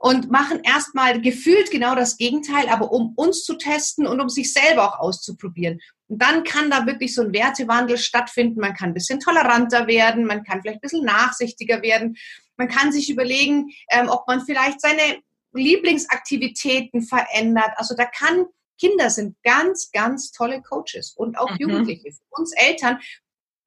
und 0.00 0.30
machen 0.30 0.60
erstmal 0.64 1.20
gefühlt 1.20 1.70
genau 1.70 1.94
das 1.94 2.16
Gegenteil, 2.16 2.70
aber 2.70 2.90
um 2.90 3.12
uns 3.16 3.44
zu 3.44 3.58
testen 3.58 4.06
und 4.06 4.18
um 4.18 4.30
sich 4.30 4.50
selber 4.50 4.88
auch 4.88 4.98
auszuprobieren. 4.98 5.78
Und 6.08 6.22
dann 6.22 6.42
kann 6.42 6.70
da 6.70 6.86
wirklich 6.86 7.14
so 7.14 7.20
ein 7.20 7.34
Wertewandel 7.34 7.98
stattfinden. 7.98 8.60
Man 8.60 8.72
kann 8.72 8.90
ein 8.90 8.94
bisschen 8.94 9.20
toleranter 9.20 9.86
werden, 9.86 10.24
man 10.24 10.42
kann 10.42 10.62
vielleicht 10.62 10.78
ein 10.78 10.80
bisschen 10.80 11.04
nachsichtiger 11.04 11.82
werden. 11.82 12.16
Man 12.56 12.68
kann 12.68 12.92
sich 12.92 13.10
überlegen, 13.10 13.68
ähm, 13.90 14.08
ob 14.08 14.26
man 14.26 14.40
vielleicht 14.40 14.80
seine 14.80 15.20
Lieblingsaktivitäten 15.52 17.02
verändert. 17.02 17.72
Also 17.76 17.94
da 17.94 18.06
kann 18.06 18.46
Kinder 18.80 19.10
sind 19.10 19.36
ganz, 19.42 19.90
ganz 19.92 20.32
tolle 20.32 20.62
Coaches 20.62 21.12
und 21.14 21.38
auch 21.38 21.50
mhm. 21.50 21.56
Jugendliche. 21.58 22.12
Für 22.12 22.40
uns 22.40 22.52
Eltern, 22.56 23.00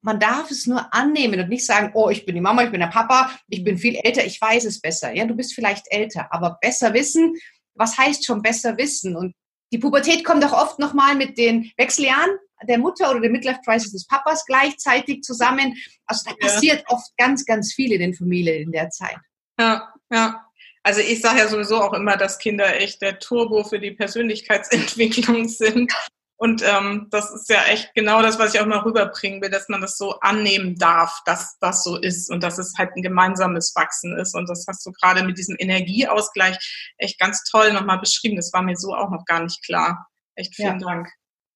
man 0.03 0.19
darf 0.19 0.51
es 0.51 0.67
nur 0.67 0.93
annehmen 0.93 1.39
und 1.39 1.49
nicht 1.49 1.65
sagen, 1.65 1.91
oh, 1.95 2.09
ich 2.09 2.25
bin 2.25 2.35
die 2.35 2.41
Mama, 2.41 2.63
ich 2.63 2.71
bin 2.71 2.81
der 2.81 2.87
Papa, 2.87 3.31
ich 3.47 3.63
bin 3.63 3.77
viel 3.77 3.95
älter, 3.95 4.25
ich 4.25 4.39
weiß 4.39 4.65
es 4.65 4.81
besser. 4.81 5.13
Ja, 5.15 5.25
du 5.25 5.33
bist 5.33 5.55
vielleicht 5.55 5.85
älter, 5.89 6.27
aber 6.31 6.57
besser 6.61 6.93
wissen, 6.93 7.35
was 7.73 7.97
heißt 7.97 8.25
schon 8.25 8.41
besser 8.41 8.77
wissen? 8.77 9.15
Und 9.15 9.33
die 9.71 9.79
Pubertät 9.79 10.23
kommt 10.23 10.45
auch 10.45 10.53
oft 10.53 10.77
nochmal 10.77 11.15
mit 11.15 11.37
den 11.37 11.71
Wechseljahren 11.77 12.37
der 12.67 12.77
Mutter 12.77 13.09
oder 13.09 13.21
der 13.21 13.29
Midlife 13.29 13.59
Crisis 13.65 13.91
des 13.91 14.07
Papas 14.07 14.45
gleichzeitig 14.45 15.21
zusammen. 15.21 15.75
Also 16.05 16.29
da 16.29 16.35
passiert 16.35 16.79
ja. 16.79 16.95
oft 16.95 17.11
ganz, 17.17 17.45
ganz 17.45 17.73
viel 17.73 17.91
in 17.91 17.99
den 17.99 18.13
Familien 18.13 18.63
in 18.63 18.71
der 18.71 18.89
Zeit. 18.89 19.17
Ja, 19.59 19.93
ja. 20.11 20.45
Also 20.83 20.99
ich 20.99 21.21
sage 21.21 21.39
ja 21.39 21.47
sowieso 21.47 21.81
auch 21.81 21.93
immer, 21.93 22.17
dass 22.17 22.39
Kinder 22.39 22.75
echt 22.75 23.01
der 23.01 23.19
Turbo 23.19 23.63
für 23.63 23.79
die 23.79 23.91
Persönlichkeitsentwicklung 23.91 25.47
sind. 25.47 25.93
Und 26.37 26.63
ähm, 26.65 27.07
das 27.11 27.31
ist 27.31 27.49
ja 27.49 27.63
echt 27.65 27.93
genau 27.93 28.21
das, 28.21 28.39
was 28.39 28.53
ich 28.53 28.59
auch 28.59 28.65
mal 28.65 28.79
rüberbringen 28.79 29.41
will, 29.41 29.49
dass 29.49 29.69
man 29.69 29.81
das 29.81 29.97
so 29.97 30.19
annehmen 30.19 30.75
darf, 30.75 31.21
dass 31.25 31.57
das 31.59 31.83
so 31.83 31.97
ist 31.97 32.29
und 32.29 32.43
dass 32.43 32.57
es 32.57 32.73
halt 32.77 32.91
ein 32.95 33.03
gemeinsames 33.03 33.73
Wachsen 33.75 34.17
ist. 34.17 34.35
Und 34.35 34.49
das 34.49 34.65
hast 34.67 34.85
du 34.85 34.91
gerade 34.91 35.23
mit 35.23 35.37
diesem 35.37 35.55
Energieausgleich 35.59 36.57
echt 36.97 37.19
ganz 37.19 37.43
toll 37.43 37.71
nochmal 37.71 37.99
beschrieben. 37.99 38.35
Das 38.35 38.51
war 38.51 38.61
mir 38.61 38.75
so 38.75 38.93
auch 38.93 39.09
noch 39.09 39.25
gar 39.25 39.43
nicht 39.43 39.63
klar. 39.63 40.07
Echt 40.35 40.55
vielen 40.55 40.79
ja. 40.79 40.87
Dank. 40.87 41.09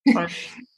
Toll. 0.14 0.28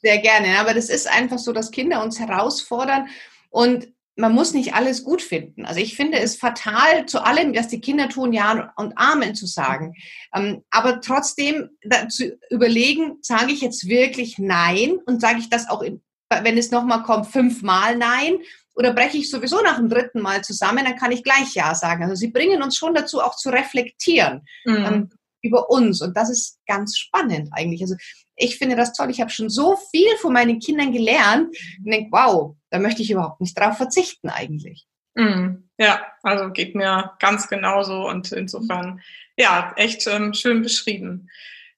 Sehr 0.02 0.18
gerne. 0.18 0.58
Aber 0.58 0.74
das 0.74 0.88
ist 0.88 1.06
einfach 1.06 1.38
so, 1.38 1.52
dass 1.52 1.70
Kinder 1.70 2.02
uns 2.02 2.18
herausfordern 2.18 3.08
und 3.50 3.88
man 4.16 4.32
muss 4.32 4.52
nicht 4.52 4.74
alles 4.74 5.04
gut 5.04 5.22
finden. 5.22 5.64
Also 5.64 5.80
ich 5.80 5.96
finde 5.96 6.18
es 6.18 6.36
fatal, 6.36 7.06
zu 7.06 7.24
allem, 7.24 7.54
was 7.54 7.68
die 7.68 7.80
Kinder 7.80 8.08
tun, 8.08 8.32
Ja 8.32 8.72
und 8.76 8.92
Amen 8.96 9.34
zu 9.34 9.46
sagen. 9.46 9.94
Ähm, 10.34 10.62
aber 10.70 11.00
trotzdem 11.00 11.70
zu 12.08 12.36
überlegen, 12.50 13.18
sage 13.22 13.52
ich 13.52 13.60
jetzt 13.60 13.88
wirklich 13.88 14.38
Nein 14.38 14.98
und 15.06 15.20
sage 15.20 15.38
ich 15.38 15.48
das 15.48 15.68
auch, 15.68 15.82
wenn 15.82 16.58
es 16.58 16.70
nochmal 16.70 17.02
kommt, 17.02 17.26
fünfmal 17.26 17.96
Nein 17.96 18.38
oder 18.74 18.92
breche 18.92 19.18
ich 19.18 19.30
sowieso 19.30 19.60
nach 19.62 19.76
dem 19.76 19.88
dritten 19.88 20.20
Mal 20.20 20.42
zusammen, 20.42 20.84
dann 20.84 20.96
kann 20.96 21.12
ich 21.12 21.24
gleich 21.24 21.54
Ja 21.54 21.74
sagen. 21.74 22.02
Also 22.02 22.14
sie 22.14 22.28
bringen 22.28 22.62
uns 22.62 22.76
schon 22.76 22.94
dazu, 22.94 23.20
auch 23.20 23.36
zu 23.36 23.50
reflektieren. 23.50 24.42
Mhm. 24.64 24.76
Ähm, 24.76 25.10
über 25.42 25.70
uns. 25.70 26.02
Und 26.02 26.16
das 26.16 26.30
ist 26.30 26.58
ganz 26.66 26.98
spannend 26.98 27.48
eigentlich. 27.52 27.80
Also 27.82 27.94
ich 28.36 28.58
finde 28.58 28.76
das 28.76 28.92
toll. 28.92 29.10
Ich 29.10 29.20
habe 29.20 29.30
schon 29.30 29.48
so 29.48 29.76
viel 29.90 30.16
von 30.18 30.32
meinen 30.32 30.58
Kindern 30.58 30.92
gelernt 30.92 31.56
und 31.84 31.90
denke, 31.90 32.10
wow, 32.10 32.56
da 32.70 32.78
möchte 32.78 33.02
ich 33.02 33.10
überhaupt 33.10 33.40
nicht 33.40 33.58
drauf 33.58 33.76
verzichten 33.76 34.28
eigentlich. 34.28 34.86
Mm, 35.14 35.64
ja, 35.78 36.02
also 36.22 36.50
geht 36.50 36.74
mir 36.74 37.12
ganz 37.18 37.48
genauso 37.48 38.08
und 38.08 38.32
insofern, 38.32 39.00
ja, 39.36 39.72
echt 39.76 40.06
ähm, 40.06 40.34
schön 40.34 40.62
beschrieben. 40.62 41.28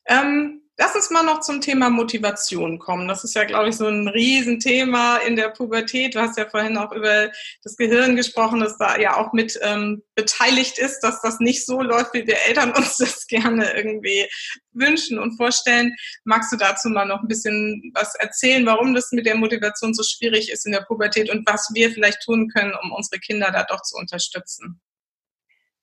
Ähm, 0.06 0.61
Lass 0.78 0.94
uns 0.94 1.10
mal 1.10 1.22
noch 1.22 1.40
zum 1.40 1.60
Thema 1.60 1.90
Motivation 1.90 2.78
kommen. 2.78 3.06
Das 3.06 3.24
ist 3.24 3.34
ja, 3.34 3.44
glaube 3.44 3.68
ich, 3.68 3.76
so 3.76 3.86
ein 3.86 4.08
Riesenthema 4.08 5.18
in 5.18 5.36
der 5.36 5.50
Pubertät. 5.50 6.14
Du 6.14 6.20
hast 6.20 6.38
ja 6.38 6.48
vorhin 6.48 6.78
auch 6.78 6.92
über 6.92 7.30
das 7.62 7.76
Gehirn 7.76 8.16
gesprochen, 8.16 8.60
das 8.60 8.78
da 8.78 8.98
ja 8.98 9.18
auch 9.18 9.34
mit 9.34 9.58
ähm, 9.62 10.02
beteiligt 10.14 10.78
ist, 10.78 11.00
dass 11.00 11.20
das 11.20 11.40
nicht 11.40 11.66
so 11.66 11.82
läuft, 11.82 12.14
wie 12.14 12.26
wir 12.26 12.38
Eltern 12.46 12.72
uns 12.76 12.96
das 12.96 13.26
gerne 13.26 13.74
irgendwie 13.76 14.26
wünschen 14.72 15.18
und 15.18 15.36
vorstellen. 15.36 15.94
Magst 16.24 16.50
du 16.52 16.56
dazu 16.56 16.88
mal 16.88 17.04
noch 17.04 17.20
ein 17.20 17.28
bisschen 17.28 17.92
was 17.94 18.14
erzählen, 18.14 18.64
warum 18.64 18.94
das 18.94 19.12
mit 19.12 19.26
der 19.26 19.36
Motivation 19.36 19.92
so 19.92 20.02
schwierig 20.02 20.50
ist 20.50 20.64
in 20.64 20.72
der 20.72 20.80
Pubertät 20.80 21.28
und 21.30 21.46
was 21.46 21.70
wir 21.74 21.90
vielleicht 21.90 22.22
tun 22.22 22.48
können, 22.48 22.72
um 22.82 22.92
unsere 22.92 23.20
Kinder 23.20 23.50
da 23.50 23.64
doch 23.64 23.82
zu 23.82 23.98
unterstützen? 23.98 24.80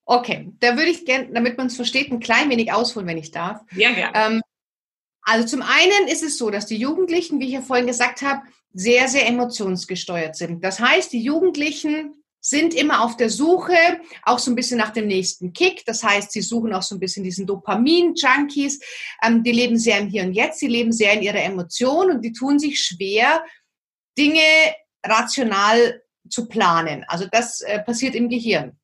Okay, 0.05 0.51
da 0.59 0.75
würde 0.75 0.89
ich 0.89 1.05
gerne, 1.05 1.29
damit 1.31 1.59
man 1.59 1.67
es 1.67 1.75
versteht, 1.75 2.11
ein 2.11 2.19
klein 2.19 2.49
wenig 2.49 2.73
ausholen, 2.73 3.07
wenn 3.07 3.19
ich 3.19 3.29
darf. 3.29 3.61
Ja, 3.75 3.91
gerne. 3.91 4.11
Ähm, 4.15 4.41
also 5.21 5.47
zum 5.47 5.61
einen 5.61 6.07
ist 6.07 6.23
es 6.23 6.37
so, 6.37 6.49
dass 6.49 6.65
die 6.65 6.77
Jugendlichen, 6.77 7.39
wie 7.39 7.45
ich 7.45 7.53
ja 7.53 7.61
vorhin 7.61 7.87
gesagt 7.87 8.21
habe, 8.21 8.41
sehr, 8.73 9.07
sehr 9.07 9.27
emotionsgesteuert 9.27 10.35
sind. 10.35 10.63
Das 10.63 10.79
heißt, 10.79 11.11
die 11.11 11.21
Jugendlichen 11.21 12.13
sind 12.41 12.73
immer 12.73 13.03
auf 13.03 13.17
der 13.17 13.29
Suche, 13.29 13.75
auch 14.23 14.39
so 14.39 14.51
ein 14.51 14.55
bisschen 14.55 14.77
nach 14.77 14.91
dem 14.91 15.07
nächsten 15.07 15.51
Kick. 15.51 15.85
Das 15.85 16.03
heißt, 16.03 16.31
sie 16.31 16.41
suchen 16.41 16.73
auch 16.73 16.83
so 16.83 16.95
ein 16.95 16.99
bisschen 16.99 17.23
diesen 17.23 17.45
Dopamin-Junkies. 17.45 18.79
Ähm, 19.23 19.43
die 19.43 19.51
leben 19.51 19.77
sehr 19.77 19.99
im 19.99 20.07
Hier 20.07 20.23
und 20.23 20.33
Jetzt, 20.33 20.59
sie 20.59 20.67
leben 20.67 20.91
sehr 20.91 21.13
in 21.13 21.21
ihrer 21.21 21.43
Emotion 21.43 22.11
und 22.11 22.21
die 22.21 22.31
tun 22.31 22.57
sich 22.57 22.81
schwer, 22.81 23.43
Dinge 24.17 24.41
rational 25.05 26.01
zu 26.29 26.47
planen. 26.47 27.03
Also 27.07 27.25
das 27.29 27.61
äh, 27.61 27.79
passiert 27.79 28.15
im 28.15 28.29
Gehirn. 28.29 28.77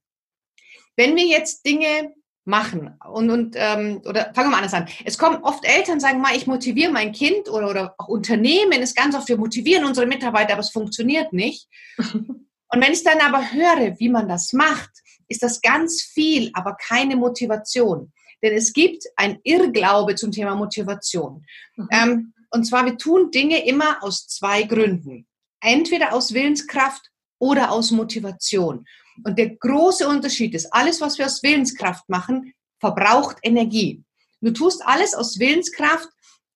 Wenn 0.98 1.16
wir 1.16 1.26
jetzt 1.26 1.66
Dinge 1.66 2.14
machen. 2.46 2.96
Und, 3.04 3.30
und 3.30 3.56
ähm, 3.58 4.02
oder 4.06 4.32
fangen 4.34 4.48
wir 4.48 4.52
mal 4.52 4.58
anders 4.58 4.74
an. 4.74 4.88
Es 5.04 5.18
kommen 5.18 5.44
oft 5.44 5.66
Eltern, 5.66 6.00
sagen 6.00 6.22
mal, 6.22 6.36
ich 6.36 6.48
motiviere 6.48 6.92
mein 6.92 7.12
Kind 7.12 7.50
oder, 7.50 7.70
oder 7.70 7.96
auch 7.98 8.08
Unternehmen 8.08 8.82
ist 8.82 8.96
ganz 8.96 9.16
oft, 9.16 9.28
wir 9.28 9.38
motivieren 9.38 9.86
unsere 9.86 10.06
Mitarbeiter, 10.06 10.54
aber 10.54 10.62
es 10.62 10.70
funktioniert 10.70 11.34
nicht. 11.34 11.68
und 11.98 12.48
wenn 12.72 12.94
ich 12.94 13.04
dann 13.04 13.20
aber 13.20 13.52
höre, 13.52 14.00
wie 14.00 14.10
man 14.10 14.30
das 14.30 14.54
macht, 14.54 14.92
ist 15.28 15.42
das 15.42 15.62
ganz 15.62 16.04
viel, 16.04 16.52
aber 16.54 16.76
keine 16.76 17.16
Motivation. 17.16 18.14
Denn 18.44 18.54
es 18.54 18.74
gibt 18.74 19.04
ein 19.16 19.40
Irrglaube 19.44 20.16
zum 20.16 20.32
Thema 20.32 20.56
Motivation. 20.56 21.44
Mhm. 21.76 21.88
Ähm, 21.92 22.34
und 22.52 22.66
zwar, 22.66 22.86
wir 22.86 22.98
tun 22.98 23.32
Dinge 23.32 23.66
immer 23.66 24.04
aus 24.04 24.28
zwei 24.28 24.64
Gründen. 24.64 25.26
Entweder 25.62 26.14
aus 26.14 26.34
Willenskraft 26.34 27.10
oder 27.40 27.72
aus 27.72 27.90
Motivation. 27.90 28.86
Und 29.24 29.38
der 29.38 29.56
große 29.56 30.08
Unterschied 30.08 30.54
ist, 30.54 30.74
alles, 30.74 31.02
was 31.02 31.18
wir 31.18 31.26
aus 31.26 31.44
Willenskraft 31.44 32.08
machen, 32.10 32.54
verbraucht 32.80 33.38
Energie. 33.42 34.04
Du 34.42 34.52
tust 34.52 34.86
alles 34.86 35.14
aus 35.14 35.40
Willenskraft, 35.40 36.10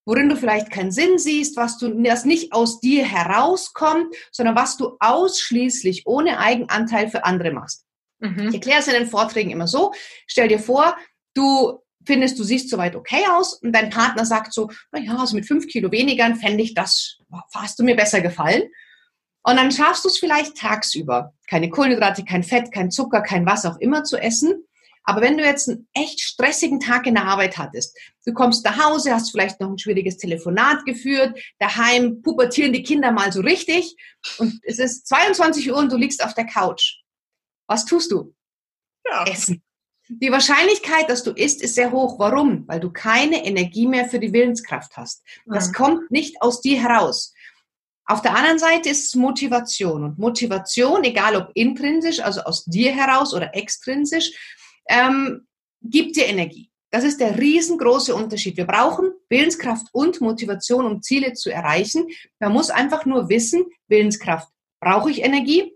worin 0.06 0.30
du 0.30 0.36
vielleicht 0.36 0.72
keinen 0.72 0.92
Sinn 0.92 1.18
siehst, 1.18 1.56
was 1.56 1.78
du, 1.78 1.90
das 2.02 2.26
nicht 2.26 2.52
aus 2.52 2.80
dir 2.80 3.06
herauskommt, 3.06 4.14
sondern 4.32 4.56
was 4.56 4.78
du 4.78 4.98
ausschließlich 5.00 6.04
ohne 6.06 6.40
Eigenanteil 6.40 7.10
für 7.10 7.26
andere 7.26 7.52
machst. 7.52 7.86
Mhm. 8.20 8.50
Ich 8.50 8.56
erkläre 8.56 8.80
es 8.80 8.88
in 8.88 8.94
den 8.94 9.08
Vorträgen 9.08 9.52
immer 9.52 9.68
so. 9.68 9.94
Stell 10.28 10.48
dir 10.48 10.60
vor, 10.60 10.98
du 11.34 11.80
findest, 12.06 12.40
du 12.40 12.44
siehst 12.44 12.70
soweit 12.70 12.96
okay 12.96 13.24
aus 13.30 13.54
und 13.62 13.72
dein 13.72 13.90
Partner 13.90 14.26
sagt 14.26 14.54
so, 14.54 14.70
na 14.92 15.00
ja, 15.00 15.16
also 15.16 15.36
mit 15.36 15.46
fünf 15.46 15.68
Kilo 15.68 15.92
weniger 15.92 16.34
fände 16.36 16.64
ich 16.64 16.74
das, 16.74 17.18
hast 17.54 17.78
du 17.80 17.84
mir 17.84 17.96
besser 17.96 18.22
gefallen. 18.22 18.64
Und 19.44 19.56
dann 19.56 19.72
schaffst 19.72 20.04
du 20.04 20.10
es 20.10 20.20
vielleicht 20.20 20.58
tagsüber, 20.58 21.34
keine 21.48 21.70
Kohlenhydrate, 21.70 22.26
kein 22.26 22.44
Fett, 22.44 22.72
kein 22.72 22.92
Zucker, 22.92 23.22
kein 23.22 23.46
was 23.46 23.66
auch 23.66 23.78
immer 23.78 24.04
zu 24.04 24.18
essen. 24.18 24.66
Aber 25.04 25.22
wenn 25.22 25.38
du 25.38 25.44
jetzt 25.44 25.70
einen 25.70 25.88
echt 25.94 26.20
stressigen 26.22 26.80
Tag 26.80 27.08
in 27.08 27.16
der 27.16 27.26
Arbeit 27.26 27.58
hattest, 27.58 27.98
du 28.26 28.34
kommst 28.34 28.64
nach 28.66 28.84
Hause, 28.84 29.14
hast 29.14 29.32
vielleicht 29.32 29.60
noch 29.60 29.70
ein 29.70 29.80
schwieriges 29.80 30.18
Telefonat 30.18 30.86
geführt, 30.86 31.40
daheim 31.58 32.22
pubertieren 32.22 32.74
die 32.74 32.84
Kinder 32.84 33.12
mal 33.12 33.32
so 33.32 33.42
richtig 33.42 33.96
und 34.38 34.60
es 34.64 34.78
ist 34.78 35.08
22 35.08 35.72
Uhr 35.72 35.78
und 35.78 35.92
du 35.92 35.98
liegst 35.98 36.24
auf 36.24 36.34
der 36.36 36.46
Couch. 36.46 37.00
Was 37.66 37.86
tust 37.86 38.12
du? 38.12 38.36
Ja. 39.10 39.24
Essen. 39.24 39.64
Die 40.10 40.32
Wahrscheinlichkeit, 40.32 41.10
dass 41.10 41.24
du 41.24 41.32
isst, 41.32 41.62
ist 41.62 41.76
sehr 41.76 41.92
hoch. 41.92 42.18
Warum? 42.18 42.68
Weil 42.68 42.80
du 42.80 42.92
keine 42.92 43.46
Energie 43.46 43.88
mehr 43.88 44.06
für 44.10 44.20
die 44.20 44.34
Willenskraft 44.34 44.98
hast. 44.98 45.24
Das 45.46 45.70
mhm. 45.70 45.74
kommt 45.74 46.12
nicht 46.12 46.42
aus 46.42 46.62
dir 46.62 46.82
heraus. 46.82 47.34
Auf 48.10 48.24
der 48.24 48.36
anderen 48.36 48.58
Seite 48.58 48.90
ist 48.90 49.06
es 49.06 49.16
Motivation. 49.16 50.04
Und 50.04 50.18
Motivation, 50.18 51.04
egal 51.04 51.36
ob 51.36 51.52
intrinsisch, 51.54 52.20
also 52.20 52.42
aus 52.42 52.66
dir 52.66 52.92
heraus 52.92 53.36
oder 53.36 53.56
extrinsisch, 53.56 54.32
ähm, 54.90 55.46
gibt 55.84 56.16
dir 56.16 56.26
Energie. 56.26 56.72
Das 56.90 57.04
ist 57.04 57.20
der 57.20 57.38
riesengroße 57.38 58.16
Unterschied. 58.16 58.58
Wir 58.58 58.66
brauchen 58.66 59.12
Willenskraft 59.30 59.86
und 59.92 60.22
Motivation, 60.22 60.88
um 60.88 61.04
Ziele 61.04 61.34
zu 61.34 61.52
erreichen. 61.52 62.08
Man 62.40 62.52
muss 62.52 62.72
einfach 62.72 63.06
nur 63.06 63.30
wissen, 63.30 63.64
Willenskraft 63.88 64.50
brauche 64.82 65.12
ich 65.12 65.22
Energie, 65.22 65.72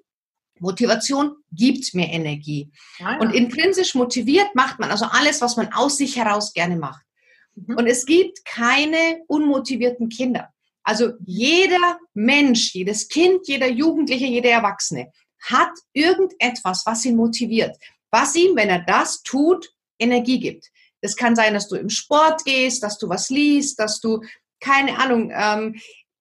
Motivation 0.60 1.36
gibt 1.52 1.94
mir 1.94 2.08
Energie. 2.08 2.72
Ja, 2.98 3.12
ja. 3.12 3.20
Und 3.20 3.36
intrinsisch 3.36 3.94
motiviert 3.94 4.56
macht 4.56 4.80
man 4.80 4.90
also 4.90 5.06
alles, 5.06 5.40
was 5.42 5.56
man 5.56 5.72
aus 5.72 5.98
sich 5.98 6.18
heraus 6.18 6.52
gerne 6.54 6.78
macht. 6.78 7.06
Mhm. 7.54 7.78
Und 7.78 7.86
es 7.86 8.08
gibt 8.08 8.44
keine 8.44 9.22
unmotivierten 9.28 10.10
Kinder. 10.10 10.50
Also 10.84 11.14
jeder 11.26 11.98
Mensch, 12.14 12.74
jedes 12.74 13.08
Kind, 13.08 13.48
jeder 13.48 13.70
Jugendliche, 13.70 14.26
jeder 14.26 14.52
Erwachsene 14.52 15.12
hat 15.42 15.72
irgendetwas, 15.94 16.86
was 16.86 17.06
ihn 17.06 17.16
motiviert, 17.16 17.78
was 18.12 18.36
ihm, 18.36 18.56
wenn 18.56 18.70
er 18.70 18.80
das 18.80 19.24
tut, 19.24 19.70
Energie 20.00 20.40
gibt. 20.40 20.70
Es 21.02 21.16
kann 21.16 21.36
sein, 21.36 21.54
dass 21.54 21.68
du 21.68 21.76
im 21.76 21.90
Sport 21.90 22.46
gehst, 22.46 22.82
dass 22.84 22.98
du 22.98 23.10
was 23.10 23.30
liest, 23.30 23.80
dass 23.80 24.00
du, 24.00 24.22
keine 24.62 24.98
Ahnung, 25.00 25.32
ähm, 25.36 25.76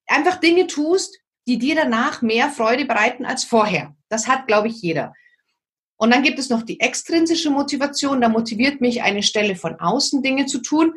einfach 0.07 0.41
Dinge 0.41 0.67
tust, 0.67 1.19
die 1.47 1.59
dir 1.59 1.75
danach 1.75 2.23
mehr 2.23 2.51
Freude 2.51 2.85
bereiten 2.85 3.25
als 3.25 3.45
vorher. 3.45 3.95
Das 4.09 4.27
hat, 4.27 4.47
glaube 4.47 4.69
ich, 4.69 4.81
jeder. 4.83 5.13
Und 5.97 6.13
dann 6.13 6.23
gibt 6.23 6.39
es 6.39 6.51
noch 6.51 6.63
die 6.63 6.81
extrinsische 6.81 7.51
Motivation. 7.51 8.21
Da 8.21 8.29
motiviert 8.29 8.81
mich 8.81 9.03
eine 9.03 9.23
Stelle 9.23 9.55
von 9.55 9.79
außen 9.79 10.23
Dinge 10.23 10.47
zu 10.47 10.59
tun. 10.59 10.93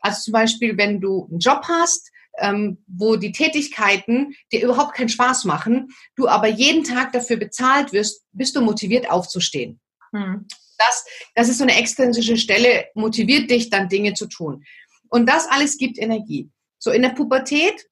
Also 0.00 0.22
zum 0.22 0.32
Beispiel, 0.32 0.76
wenn 0.76 1.00
du 1.00 1.26
einen 1.30 1.38
Job 1.38 1.62
hast, 1.66 2.10
ähm, 2.38 2.82
wo 2.86 3.16
die 3.16 3.32
Tätigkeiten 3.32 4.34
dir 4.52 4.62
überhaupt 4.62 4.94
keinen 4.94 5.08
Spaß 5.08 5.44
machen, 5.44 5.88
du 6.16 6.28
aber 6.28 6.48
jeden 6.48 6.84
Tag 6.84 7.12
dafür 7.12 7.36
bezahlt 7.36 7.92
wirst, 7.92 8.24
bist 8.32 8.56
du 8.56 8.60
motiviert 8.60 9.10
aufzustehen. 9.10 9.80
Hm. 10.12 10.46
Das, 10.78 11.04
das 11.34 11.48
ist 11.48 11.58
so 11.58 11.64
eine 11.64 11.76
extrinsische 11.76 12.36
Stelle, 12.36 12.86
motiviert 12.94 13.50
dich 13.50 13.68
dann 13.68 13.88
Dinge 13.88 14.14
zu 14.14 14.26
tun. 14.26 14.64
Und 15.08 15.28
das 15.28 15.46
alles 15.48 15.76
gibt 15.76 15.98
Energie. 15.98 16.50
So 16.78 16.90
in 16.90 17.02
der 17.02 17.10
Pubertät 17.10 17.86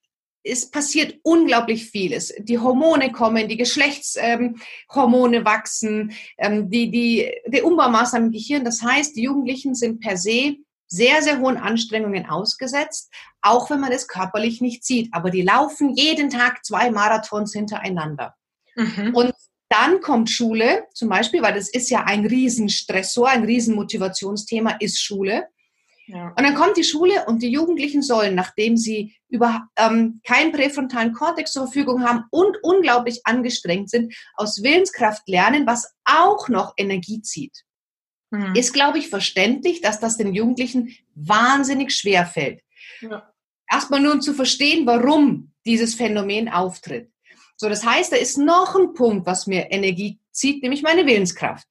es 0.51 0.71
passiert 0.71 1.19
unglaublich 1.23 1.91
vieles. 1.91 2.33
Die 2.39 2.59
Hormone 2.59 3.13
kommen, 3.13 3.49
die 3.49 3.57
Geschlechtshormone 3.57 5.37
ähm, 5.39 5.45
wachsen, 5.45 6.13
ähm, 6.39 6.71
die, 6.71 6.91
die, 6.91 7.31
die 7.47 7.63
Umbaumaßnahmen 7.63 8.29
im 8.29 8.33
Gehirn. 8.33 8.65
Das 8.65 8.83
heißt, 8.83 9.17
die 9.17 9.23
Jugendlichen 9.23 9.75
sind 9.75 10.01
per 10.01 10.17
se 10.17 10.57
sehr, 10.89 11.23
sehr 11.23 11.39
hohen 11.39 11.59
Anstrengungen 11.59 12.27
ausgesetzt, 12.27 13.13
auch 13.43 13.71
wenn 13.71 13.81
man 13.81 13.93
es 13.93 14.09
körperlich 14.09 14.61
nicht 14.61 14.85
sieht. 14.85 15.09
Aber 15.13 15.31
die 15.31 15.43
laufen 15.43 15.95
jeden 15.95 16.31
Tag 16.31 16.65
zwei 16.65 16.91
Marathons 16.91 17.53
hintereinander. 17.53 18.35
Mhm. 18.75 19.15
Und 19.15 19.35
dann 19.69 20.01
kommt 20.01 20.31
Schule, 20.31 20.87
zum 20.95 21.11
Beispiel, 21.11 21.43
weil 21.43 21.55
das 21.55 21.69
ist 21.69 21.91
ja 21.91 22.05
ein 22.05 22.25
Riesenstressor, 22.25 23.29
ein 23.29 23.45
Riesenmotivationsthema 23.45 24.77
ist 24.81 25.01
Schule. 25.03 25.47
Ja. 26.07 26.29
Und 26.29 26.43
dann 26.43 26.55
kommt 26.55 26.79
die 26.79 26.85
Schule 26.85 27.27
und 27.27 27.43
die 27.43 27.51
Jugendlichen 27.51 28.01
sollen, 28.01 28.35
nachdem 28.35 28.79
sie 28.79 29.15
über 29.29 29.69
ähm, 29.77 30.23
keinen 30.27 30.53
präfrontalen 30.53 31.13
Kortex 31.13 31.53
zur 31.53 31.65
Verfügung 31.65 32.03
haben 32.03 32.25
und 32.31 32.57
unglaublich 32.63 33.21
angestrengt 33.25 33.91
sind, 33.91 34.15
aus 34.35 34.63
Willenskraft 34.63 35.29
lernen, 35.29 35.67
was 35.67 35.93
auch 36.07 36.49
noch 36.49 36.73
Energie 36.79 37.21
zieht. 37.21 37.65
Mhm. 38.31 38.55
Ist, 38.55 38.73
glaube 38.73 38.99
ich, 38.99 39.09
verständlich, 39.09 39.81
dass 39.81 40.01
das 40.01 40.17
den 40.17 40.35
Jugendlichen 40.35 40.95
wahnsinnig 41.15 41.93
schwer 41.93 42.27
fällt. 42.27 42.63
Ja. 43.01 43.33
Erstmal 43.71 44.01
nur 44.01 44.15
um 44.15 44.21
zu 44.21 44.35
verstehen, 44.35 44.87
warum 44.87 45.53
dieses 45.65 45.95
Phänomen 45.95 46.49
auftritt. 46.49 47.11
So, 47.57 47.69
das 47.69 47.85
heißt, 47.85 48.13
da 48.13 48.17
ist 48.17 48.39
noch 48.39 48.77
ein 48.77 48.95
Punkt, 48.95 49.27
was 49.27 49.47
mir 49.47 49.71
Energie 49.71 50.21
zieht, 50.31 50.63
nämlich 50.63 50.83
meine 50.83 51.07
Willenskraft. 51.07 51.67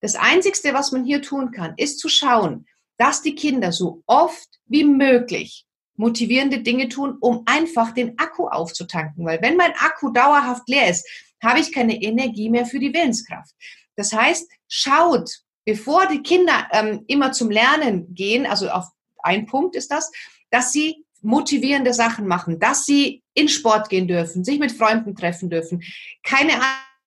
Das 0.00 0.16
Einzigste, 0.16 0.74
was 0.74 0.90
man 0.90 1.04
hier 1.04 1.22
tun 1.22 1.52
kann, 1.52 1.74
ist 1.76 2.00
zu 2.00 2.08
schauen, 2.08 2.66
dass 2.96 3.22
die 3.22 3.34
Kinder 3.34 3.72
so 3.72 4.02
oft 4.06 4.48
wie 4.66 4.84
möglich 4.84 5.66
motivierende 5.96 6.60
Dinge 6.60 6.88
tun, 6.88 7.16
um 7.20 7.42
einfach 7.46 7.92
den 7.92 8.18
Akku 8.18 8.48
aufzutanken. 8.48 9.24
Weil 9.24 9.40
wenn 9.42 9.56
mein 9.56 9.72
Akku 9.72 10.10
dauerhaft 10.10 10.68
leer 10.68 10.88
ist, 10.88 11.06
habe 11.42 11.60
ich 11.60 11.72
keine 11.72 12.00
Energie 12.02 12.48
mehr 12.48 12.66
für 12.66 12.78
die 12.78 12.92
Willenskraft. 12.92 13.54
Das 13.96 14.12
heißt, 14.12 14.50
schaut, 14.68 15.30
bevor 15.64 16.06
die 16.06 16.22
Kinder 16.22 16.68
ähm, 16.72 17.04
immer 17.06 17.32
zum 17.32 17.50
Lernen 17.50 18.14
gehen, 18.14 18.46
also 18.46 18.68
auf 18.68 18.86
ein 19.22 19.46
Punkt 19.46 19.76
ist 19.76 19.90
das, 19.90 20.10
dass 20.50 20.72
sie 20.72 21.04
motivierende 21.20 21.94
Sachen 21.94 22.26
machen, 22.26 22.58
dass 22.58 22.84
sie 22.84 23.22
in 23.34 23.48
Sport 23.48 23.88
gehen 23.88 24.08
dürfen, 24.08 24.44
sich 24.44 24.58
mit 24.58 24.72
Freunden 24.72 25.14
treffen 25.14 25.48
dürfen, 25.50 25.82
keine 26.24 26.52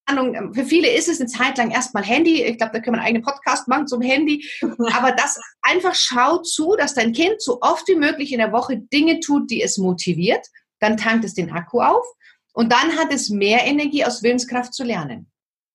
Ahnung, 0.05 0.35
ähm, 0.35 0.53
für 0.53 0.65
viele 0.65 0.89
ist 0.89 1.09
es 1.09 1.19
eine 1.19 1.29
Zeit 1.29 1.57
lang 1.57 1.71
erstmal 1.71 2.03
Handy. 2.03 2.43
Ich 2.43 2.57
glaube, 2.57 2.73
da 2.73 2.79
können 2.79 2.95
wir 2.95 3.01
einen 3.01 3.07
eigenen 3.07 3.23
Podcast 3.23 3.67
machen 3.67 3.87
zum 3.87 4.01
Handy. 4.01 4.45
Aber 4.93 5.11
das 5.11 5.39
einfach 5.61 5.95
schaut 5.95 6.47
zu, 6.47 6.75
dass 6.77 6.93
dein 6.93 7.11
Kind 7.11 7.41
so 7.41 7.59
oft 7.61 7.87
wie 7.87 7.95
möglich 7.95 8.31
in 8.31 8.39
der 8.39 8.51
Woche 8.51 8.77
Dinge 8.77 9.19
tut, 9.19 9.49
die 9.49 9.61
es 9.61 9.77
motiviert. 9.77 10.45
Dann 10.79 10.97
tankt 10.97 11.25
es 11.25 11.33
den 11.33 11.51
Akku 11.51 11.81
auf 11.81 12.05
und 12.53 12.71
dann 12.71 12.97
hat 12.97 13.11
es 13.13 13.29
mehr 13.29 13.65
Energie 13.65 14.05
aus 14.05 14.23
Willenskraft 14.23 14.73
zu 14.73 14.83
lernen. 14.83 15.31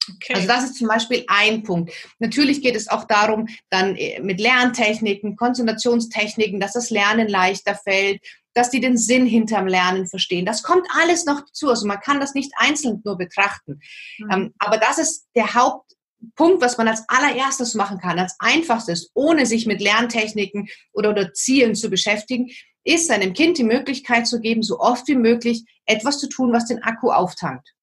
Okay. 0.09 0.35
Also 0.35 0.47
das 0.47 0.65
ist 0.65 0.77
zum 0.77 0.89
Beispiel 0.89 1.25
ein 1.29 1.63
Punkt. 1.63 1.93
Natürlich 2.19 2.63
geht 2.63 2.75
es 2.75 2.89
auch 2.89 3.05
darum, 3.05 3.49
dann 3.69 3.97
äh, 3.97 4.21
mit 4.21 4.41
Lerntechniken, 4.41 5.37
Konzentrationstechniken, 5.37 6.59
dass 6.59 6.73
das 6.73 6.91
Lernen 6.91 7.29
leichter 7.29 7.75
fällt, 7.75 8.21
dass 8.55 8.71
die 8.71 8.81
den 8.81 8.97
Sinn 8.97 9.27
hinterm 9.27 9.67
Lernen 9.67 10.07
verstehen. 10.07 10.47
Das 10.47 10.63
kommt 10.63 10.87
alles 10.99 11.25
noch 11.25 11.41
dazu. 11.41 11.69
Also 11.69 11.87
man 11.87 12.01
kann 12.01 12.21
das 12.21 12.35
nicht 12.35 12.53
einzeln 12.57 13.01
nur 13.05 13.17
betrachten. 13.17 13.81
Mhm. 14.19 14.31
Ähm, 14.33 14.55
aber 14.59 14.79
das 14.79 14.99
ist 14.99 15.27
der 15.37 15.55
Hauptpunkt, 15.55 16.61
was 16.61 16.79
man 16.79 16.89
als 16.89 17.05
allererstes 17.09 17.75
machen 17.75 17.99
kann, 17.99 18.19
als 18.19 18.37
einfachstes, 18.39 19.11
ohne 19.15 19.47
sich 19.47 19.67
mit 19.67 19.81
Lerntechniken 19.81 20.69
oder, 20.93 21.11
oder 21.11 21.33
Zielen 21.33 21.75
zu 21.75 21.91
beschäftigen, 21.91 22.51
ist 22.83 23.09
seinem 23.09 23.35
Kind 23.35 23.59
die 23.59 23.65
Möglichkeit 23.65 24.27
zu 24.27 24.41
geben, 24.41 24.63
so 24.63 24.81
oft 24.81 25.07
wie 25.07 25.17
möglich 25.17 25.65
etwas 25.85 26.19
zu 26.19 26.29
tun, 26.29 26.53
was 26.53 26.65
den 26.65 26.83
Akku 26.83 27.11
auftankt. 27.11 27.75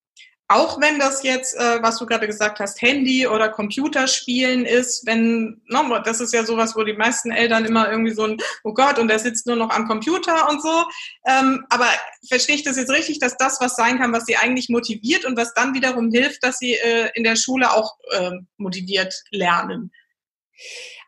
Auch 0.49 0.79
wenn 0.79 0.97
das 0.97 1.23
jetzt, 1.23 1.55
äh, 1.57 1.81
was 1.81 1.97
du 1.97 2.05
gerade 2.05 2.25
gesagt 2.25 2.60
hast, 2.60 2.81
Handy 2.81 3.27
oder 3.27 3.49
Computerspielen 3.49 4.65
ist, 4.65 5.05
wenn, 5.05 5.62
no, 5.67 5.99
das 5.99 6.21
ist 6.21 6.33
ja 6.33 6.45
sowas, 6.45 6.73
wo 6.73 6.83
die 6.83 6.93
meisten 6.93 7.31
Eltern 7.31 7.65
immer 7.65 7.91
irgendwie 7.91 8.13
so 8.13 8.23
ein, 8.23 8.38
oh 8.63 8.73
Gott, 8.73 8.97
und 8.97 9.10
der 9.10 9.19
sitzt 9.19 9.45
nur 9.45 9.57
noch 9.57 9.71
am 9.71 9.89
Computer 9.89 10.49
und 10.49 10.62
so. 10.62 10.86
Ähm, 11.25 11.65
aber 11.69 11.88
verstehe 12.29 12.55
ich 12.55 12.63
das 12.63 12.77
jetzt 12.77 12.91
richtig, 12.91 13.19
dass 13.19 13.36
das 13.36 13.60
was 13.60 13.75
sein 13.75 13.99
kann, 13.99 14.13
was 14.13 14.25
sie 14.25 14.38
eigentlich 14.38 14.69
motiviert 14.69 15.25
und 15.25 15.36
was 15.36 15.53
dann 15.53 15.73
wiederum 15.73 16.12
hilft, 16.12 16.41
dass 16.43 16.60
sie 16.60 16.75
äh, 16.75 17.10
in 17.13 17.25
der 17.25 17.36
Schule 17.36 17.73
auch 17.73 17.97
äh, 18.12 18.31
motiviert 18.55 19.13
lernen? 19.31 19.91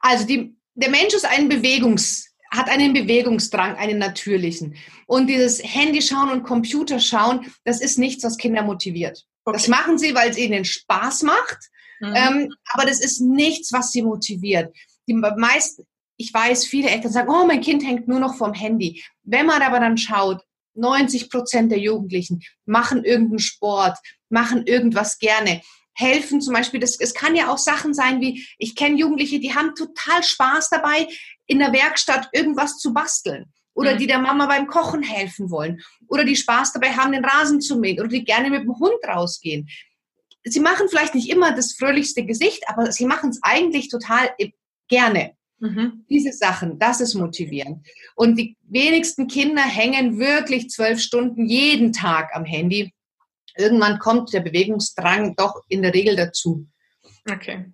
Also 0.02 0.26
die, 0.26 0.54
der 0.74 0.90
Mensch 0.90 1.14
ist 1.14 1.26
ein 1.26 1.48
Bewegungs 1.48 2.30
hat 2.52 2.68
einen 2.68 2.94
Bewegungsdrang, 2.94 3.76
einen 3.76 4.00
natürlichen. 4.00 4.76
Und 5.06 5.28
dieses 5.28 5.62
Handy 5.64 6.02
schauen 6.02 6.32
und 6.32 6.44
Computer 6.44 7.00
schauen, 7.00 7.54
das 7.64 7.80
ist 7.80 8.00
nichts, 8.00 8.24
was 8.24 8.38
Kinder 8.38 8.64
motiviert. 8.64 9.29
Okay. 9.50 9.58
Das 9.58 9.68
machen 9.68 9.98
sie, 9.98 10.14
weil 10.16 10.30
es 10.30 10.38
ihnen 10.38 10.66
Spaß 10.66 11.24
macht. 11.24 11.58
Mhm. 12.00 12.14
Ähm, 12.16 12.56
aber 12.74 12.86
das 12.86 13.02
ist 13.02 13.20
nichts, 13.22 13.72
was 13.74 13.92
sie 13.92 14.02
motiviert. 14.02 14.76
Die 15.08 15.14
meisten, 15.14 15.86
ich 16.18 16.34
weiß, 16.34 16.66
viele 16.66 16.90
Eltern 16.90 17.12
sagen, 17.12 17.30
oh, 17.30 17.46
mein 17.46 17.62
Kind 17.62 17.86
hängt 17.86 18.08
nur 18.08 18.20
noch 18.20 18.36
vom 18.36 18.54
Handy. 18.54 19.04
Wenn 19.24 19.46
man 19.46 19.62
aber 19.62 19.80
dann 19.80 19.98
schaut, 19.98 20.44
90 20.76 21.30
Prozent 21.30 21.72
der 21.72 21.80
Jugendlichen 21.80 22.42
machen 22.66 23.04
irgendeinen 23.04 23.40
Sport, 23.40 23.98
machen 24.30 24.66
irgendwas 24.66 25.18
gerne, 25.18 25.62
helfen 25.94 26.40
zum 26.40 26.54
Beispiel, 26.54 26.80
das, 26.80 26.98
es 27.00 27.14
kann 27.14 27.36
ja 27.36 27.52
auch 27.52 27.58
Sachen 27.58 27.94
sein 27.94 28.22
wie, 28.22 28.48
ich 28.58 28.76
kenne 28.76 28.98
Jugendliche, 28.98 29.40
die 29.40 29.54
haben 29.54 29.76
total 29.76 30.24
Spaß 30.24 30.70
dabei, 30.70 31.08
in 31.48 31.60
der 31.60 31.74
Werkstatt 31.74 32.30
irgendwas 32.32 32.78
zu 32.78 32.94
basteln 32.94 33.52
oder 33.80 33.94
mhm. 33.94 33.98
die 33.98 34.08
der 34.08 34.20
Mama 34.20 34.46
beim 34.46 34.68
Kochen 34.68 35.02
helfen 35.02 35.50
wollen 35.50 35.82
oder 36.10 36.26
die 36.26 36.36
Spaß 36.36 36.74
dabei 36.74 36.92
haben, 36.92 37.14
den 37.14 37.24
Rasen 37.24 37.62
zu 37.62 37.80
mähen 37.80 38.00
oder 38.00 38.10
die 38.10 38.26
gerne 38.26 38.50
mit 38.50 38.64
dem 38.64 38.78
Hund 38.78 39.00
rausgehen. 39.08 39.70
Sie 40.44 40.60
machen 40.60 40.90
vielleicht 40.90 41.16
nicht 41.16 41.30
immer 41.30 41.56
das 41.56 41.74
fröhlichste 41.74 42.26
Gesicht, 42.26 42.64
aber 42.68 42.92
sie 42.92 43.06
machen 43.06 43.30
es 43.30 43.40
eigentlich 43.42 43.88
total 43.88 44.30
gerne. 44.90 45.32
Mhm. 45.60 46.06
Diese 46.10 46.34
Sachen, 46.34 46.78
das 46.78 47.00
ist 47.00 47.14
motivierend. 47.14 47.88
Und 48.16 48.38
die 48.38 48.58
wenigsten 48.64 49.28
Kinder 49.28 49.62
hängen 49.62 50.20
wirklich 50.20 50.70
zwölf 50.70 51.00
Stunden 51.00 51.48
jeden 51.48 51.94
Tag 51.94 52.36
am 52.36 52.44
Handy. 52.44 52.94
Irgendwann 53.58 54.00
kommt 54.00 54.34
der 54.34 54.42
Bewegungsdrang 54.42 55.36
doch 55.38 55.64
in 55.70 55.82
der 55.84 55.94
Regel 55.94 56.18
dazu. 56.18 56.68
Okay. 57.30 57.66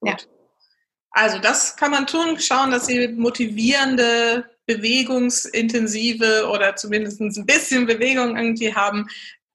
Gut. 0.00 0.08
Ja. 0.08 0.16
Also 1.10 1.38
das 1.38 1.76
kann 1.76 1.90
man 1.90 2.06
tun, 2.06 2.38
schauen, 2.38 2.70
dass 2.70 2.86
sie 2.86 3.08
motivierende 3.08 4.44
bewegungsintensive 4.66 6.48
oder 6.48 6.76
zumindest 6.76 7.20
ein 7.20 7.46
bisschen 7.46 7.86
Bewegung 7.86 8.36
irgendwie 8.36 8.74
haben. 8.74 9.08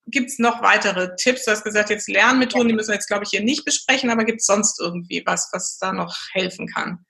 Gibt 0.06 0.30
es 0.30 0.40
noch 0.40 0.62
weitere 0.62 1.16
Tipps? 1.18 1.46
Du 1.46 1.52
hast 1.52 1.64
gesagt, 1.64 1.90
jetzt 1.90 2.08
Lernmethoden, 2.08 2.70
die 2.70 2.74
müssen 2.74 2.90
wir 2.90 2.96
jetzt, 2.96 3.08
glaube 3.08 3.24
ich, 3.26 3.30
hier 3.30 3.42
nicht 3.42 3.66
besprechen, 3.66 4.10
aber 4.10 4.24
gibt 4.24 4.40
es 4.40 4.46
sonst 4.46 4.80
irgendwie 4.80 5.24
was, 5.26 5.50
was 5.52 5.78
da 5.78 5.92
noch 5.92 6.16
helfen 6.32 6.68
kann? 6.68 7.06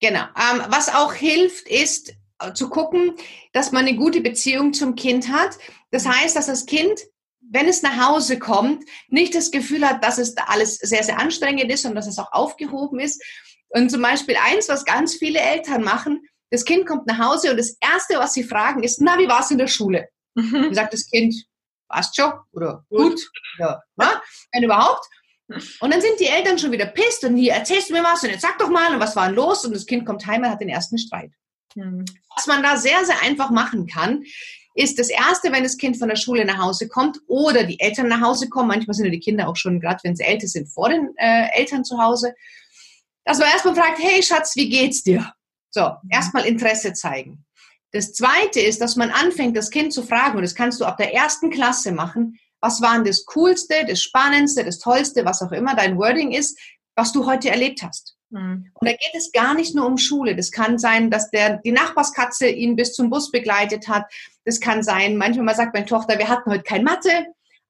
Genau. 0.00 0.22
Ähm, 0.22 0.62
was 0.68 0.88
auch 0.88 1.14
hilft, 1.14 1.68
ist 1.68 2.14
äh, 2.40 2.52
zu 2.52 2.68
gucken, 2.68 3.14
dass 3.52 3.72
man 3.72 3.86
eine 3.86 3.96
gute 3.96 4.20
Beziehung 4.20 4.72
zum 4.72 4.94
Kind 4.94 5.28
hat. 5.28 5.56
Das 5.90 6.06
heißt, 6.06 6.36
dass 6.36 6.46
das 6.46 6.66
Kind, 6.66 7.00
wenn 7.40 7.68
es 7.68 7.82
nach 7.82 8.08
Hause 8.08 8.38
kommt, 8.38 8.84
nicht 9.08 9.34
das 9.34 9.50
Gefühl 9.50 9.88
hat, 9.88 10.04
dass 10.04 10.18
es 10.18 10.34
da 10.34 10.44
alles 10.48 10.76
sehr, 10.76 11.02
sehr 11.02 11.18
anstrengend 11.18 11.70
ist 11.72 11.86
und 11.86 11.94
dass 11.94 12.06
es 12.06 12.18
auch 12.18 12.32
aufgehoben 12.32 12.98
ist. 12.98 13.22
Und 13.68 13.90
zum 13.90 14.02
Beispiel 14.02 14.36
eins, 14.36 14.68
was 14.68 14.84
ganz 14.84 15.14
viele 15.14 15.40
Eltern 15.40 15.82
machen, 15.82 16.22
das 16.50 16.64
Kind 16.64 16.86
kommt 16.86 17.06
nach 17.06 17.18
Hause 17.18 17.50
und 17.50 17.56
das 17.56 17.76
Erste, 17.80 18.18
was 18.18 18.34
sie 18.34 18.44
fragen, 18.44 18.82
ist, 18.82 19.00
na, 19.00 19.18
wie 19.18 19.28
war 19.28 19.40
es 19.40 19.50
in 19.50 19.58
der 19.58 19.66
Schule? 19.66 20.08
Mhm. 20.34 20.52
Dann 20.52 20.74
sagt 20.74 20.92
das 20.92 21.08
Kind, 21.08 21.34
passt 21.88 22.16
schon 22.16 22.32
oder 22.52 22.84
gut, 22.88 23.14
gut 23.14 23.30
oder 23.58 23.82
na, 23.96 24.22
wenn 24.52 24.62
überhaupt. 24.62 25.06
Und 25.48 25.92
dann 25.92 26.00
sind 26.00 26.18
die 26.18 26.26
Eltern 26.26 26.58
schon 26.58 26.72
wieder 26.72 26.86
pisst 26.86 27.22
und 27.24 27.36
hier 27.36 27.52
erzählst 27.52 27.88
du 27.88 27.94
mir 27.94 28.02
was 28.02 28.22
und 28.24 28.30
jetzt 28.30 28.42
sag 28.42 28.58
doch 28.58 28.68
mal 28.68 28.92
und 28.92 29.00
was 29.00 29.14
war 29.14 29.26
denn 29.26 29.36
los? 29.36 29.64
Und 29.64 29.74
das 29.74 29.86
Kind 29.86 30.04
kommt 30.04 30.26
heim 30.26 30.42
und 30.42 30.50
hat 30.50 30.60
den 30.60 30.68
ersten 30.68 30.98
Streit. 30.98 31.30
Mhm. 31.76 32.04
Was 32.34 32.46
man 32.46 32.62
da 32.62 32.76
sehr, 32.76 33.04
sehr 33.04 33.22
einfach 33.22 33.50
machen 33.50 33.86
kann, 33.86 34.24
ist 34.74 34.98
das 34.98 35.08
Erste, 35.08 35.52
wenn 35.52 35.62
das 35.62 35.76
Kind 35.76 35.98
von 35.98 36.08
der 36.08 36.16
Schule 36.16 36.44
nach 36.44 36.58
Hause 36.58 36.88
kommt 36.88 37.18
oder 37.28 37.64
die 37.64 37.80
Eltern 37.80 38.08
nach 38.08 38.20
Hause 38.20 38.48
kommen, 38.48 38.68
manchmal 38.68 38.94
sind 38.94 39.06
ja 39.06 39.10
die 39.10 39.20
Kinder 39.20 39.48
auch 39.48 39.56
schon, 39.56 39.80
gerade 39.80 40.00
wenn 40.02 40.16
sie 40.16 40.24
älter 40.24 40.48
sind, 40.48 40.68
vor 40.68 40.88
den 40.88 41.14
äh, 41.16 41.48
Eltern 41.54 41.84
zu 41.84 41.98
Hause, 41.98 42.34
dass 43.24 43.38
man 43.38 43.48
erstmal 43.48 43.74
fragt, 43.74 43.98
hey 43.98 44.22
Schatz, 44.22 44.54
wie 44.56 44.68
geht's 44.68 45.02
dir? 45.02 45.32
So, 45.76 45.94
erstmal 46.08 46.46
Interesse 46.46 46.94
zeigen. 46.94 47.44
Das 47.92 48.14
Zweite 48.14 48.60
ist, 48.60 48.80
dass 48.80 48.96
man 48.96 49.10
anfängt, 49.10 49.54
das 49.58 49.70
Kind 49.70 49.92
zu 49.92 50.02
fragen, 50.02 50.38
und 50.38 50.42
das 50.42 50.54
kannst 50.54 50.80
du 50.80 50.86
ab 50.86 50.96
der 50.96 51.12
ersten 51.12 51.50
Klasse 51.50 51.92
machen, 51.92 52.38
was 52.62 52.80
war 52.80 52.94
denn 52.94 53.04
das 53.04 53.26
Coolste, 53.26 53.84
das 53.86 54.00
Spannendste, 54.00 54.64
das 54.64 54.78
Tollste, 54.78 55.26
was 55.26 55.42
auch 55.42 55.52
immer 55.52 55.76
dein 55.76 55.98
Wording 55.98 56.32
ist, 56.32 56.58
was 56.94 57.12
du 57.12 57.26
heute 57.26 57.50
erlebt 57.50 57.82
hast. 57.82 58.16
Mhm. 58.30 58.70
Und 58.72 58.88
da 58.88 58.92
geht 58.92 59.14
es 59.18 59.32
gar 59.32 59.52
nicht 59.52 59.74
nur 59.74 59.84
um 59.84 59.98
Schule. 59.98 60.34
Das 60.34 60.50
kann 60.50 60.78
sein, 60.78 61.10
dass 61.10 61.30
der, 61.30 61.58
die 61.58 61.72
Nachbarskatze 61.72 62.48
ihn 62.48 62.74
bis 62.74 62.94
zum 62.94 63.10
Bus 63.10 63.30
begleitet 63.30 63.86
hat. 63.86 64.06
Das 64.46 64.60
kann 64.60 64.82
sein, 64.82 65.18
manchmal 65.18 65.54
sagt 65.54 65.74
meine 65.74 65.84
Tochter, 65.84 66.18
wir 66.18 66.28
hatten 66.28 66.50
heute 66.50 66.64
kein 66.64 66.84
Mathe. 66.84 67.26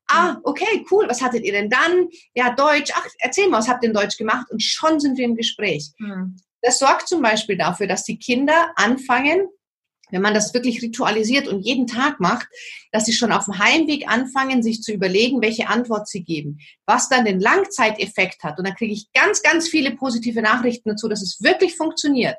Ah, 0.07 0.37
okay, 0.45 0.87
cool. 0.93 1.07
Was 1.09 1.23
hattet 1.23 1.43
ihr 1.43 1.51
denn 1.51 1.71
dann? 1.71 2.07
Ja, 2.35 2.55
Deutsch. 2.55 2.93
Ach, 2.95 3.05
erzähl 3.19 3.49
mal, 3.49 3.59
was 3.59 3.69
habt 3.69 3.83
ihr 3.83 3.89
in 3.89 3.97
Deutsch 3.97 4.17
gemacht? 4.17 4.47
Und 4.53 4.63
schon 4.63 5.01
sind 5.01 5.19
wir 5.19 5.25
im 5.25 5.35
Gespräch. 5.35 5.91
Mhm. 5.99 6.37
Das 6.67 6.81
sorgt 6.81 7.07
zum 7.07 7.23
Beispiel 7.23 7.57
dafür, 7.57 7.87
dass 7.87 8.03
die 8.03 8.19
Kinder 8.19 8.73
anfangen, 8.75 9.47
wenn 10.11 10.21
man 10.21 10.35
das 10.35 10.53
wirklich 10.53 10.83
ritualisiert 10.83 11.47
und 11.47 11.61
jeden 11.61 11.87
Tag 11.87 12.19
macht, 12.19 12.49
dass 12.91 13.05
sie 13.05 13.13
schon 13.13 13.31
auf 13.31 13.45
dem 13.45 13.61
Heimweg 13.61 14.09
anfangen, 14.09 14.65
sich 14.65 14.83
zu 14.83 14.93
überlegen, 14.93 15.41
welche 15.41 15.69
Antwort 15.69 16.09
sie 16.09 16.25
geben, 16.25 16.59
was 16.85 17.09
dann 17.09 17.25
den 17.25 17.39
Langzeiteffekt 17.39 18.43
hat. 18.43 18.59
Und 18.59 18.67
dann 18.67 18.75
kriege 18.75 18.93
ich 18.93 19.13
ganz, 19.13 19.43
ganz 19.43 19.69
viele 19.69 19.93
positive 19.93 20.43
Nachrichten 20.43 20.89
dazu, 20.89 21.07
dass 21.09 21.23
es 21.23 21.41
wirklich 21.41 21.77
funktioniert, 21.77 22.37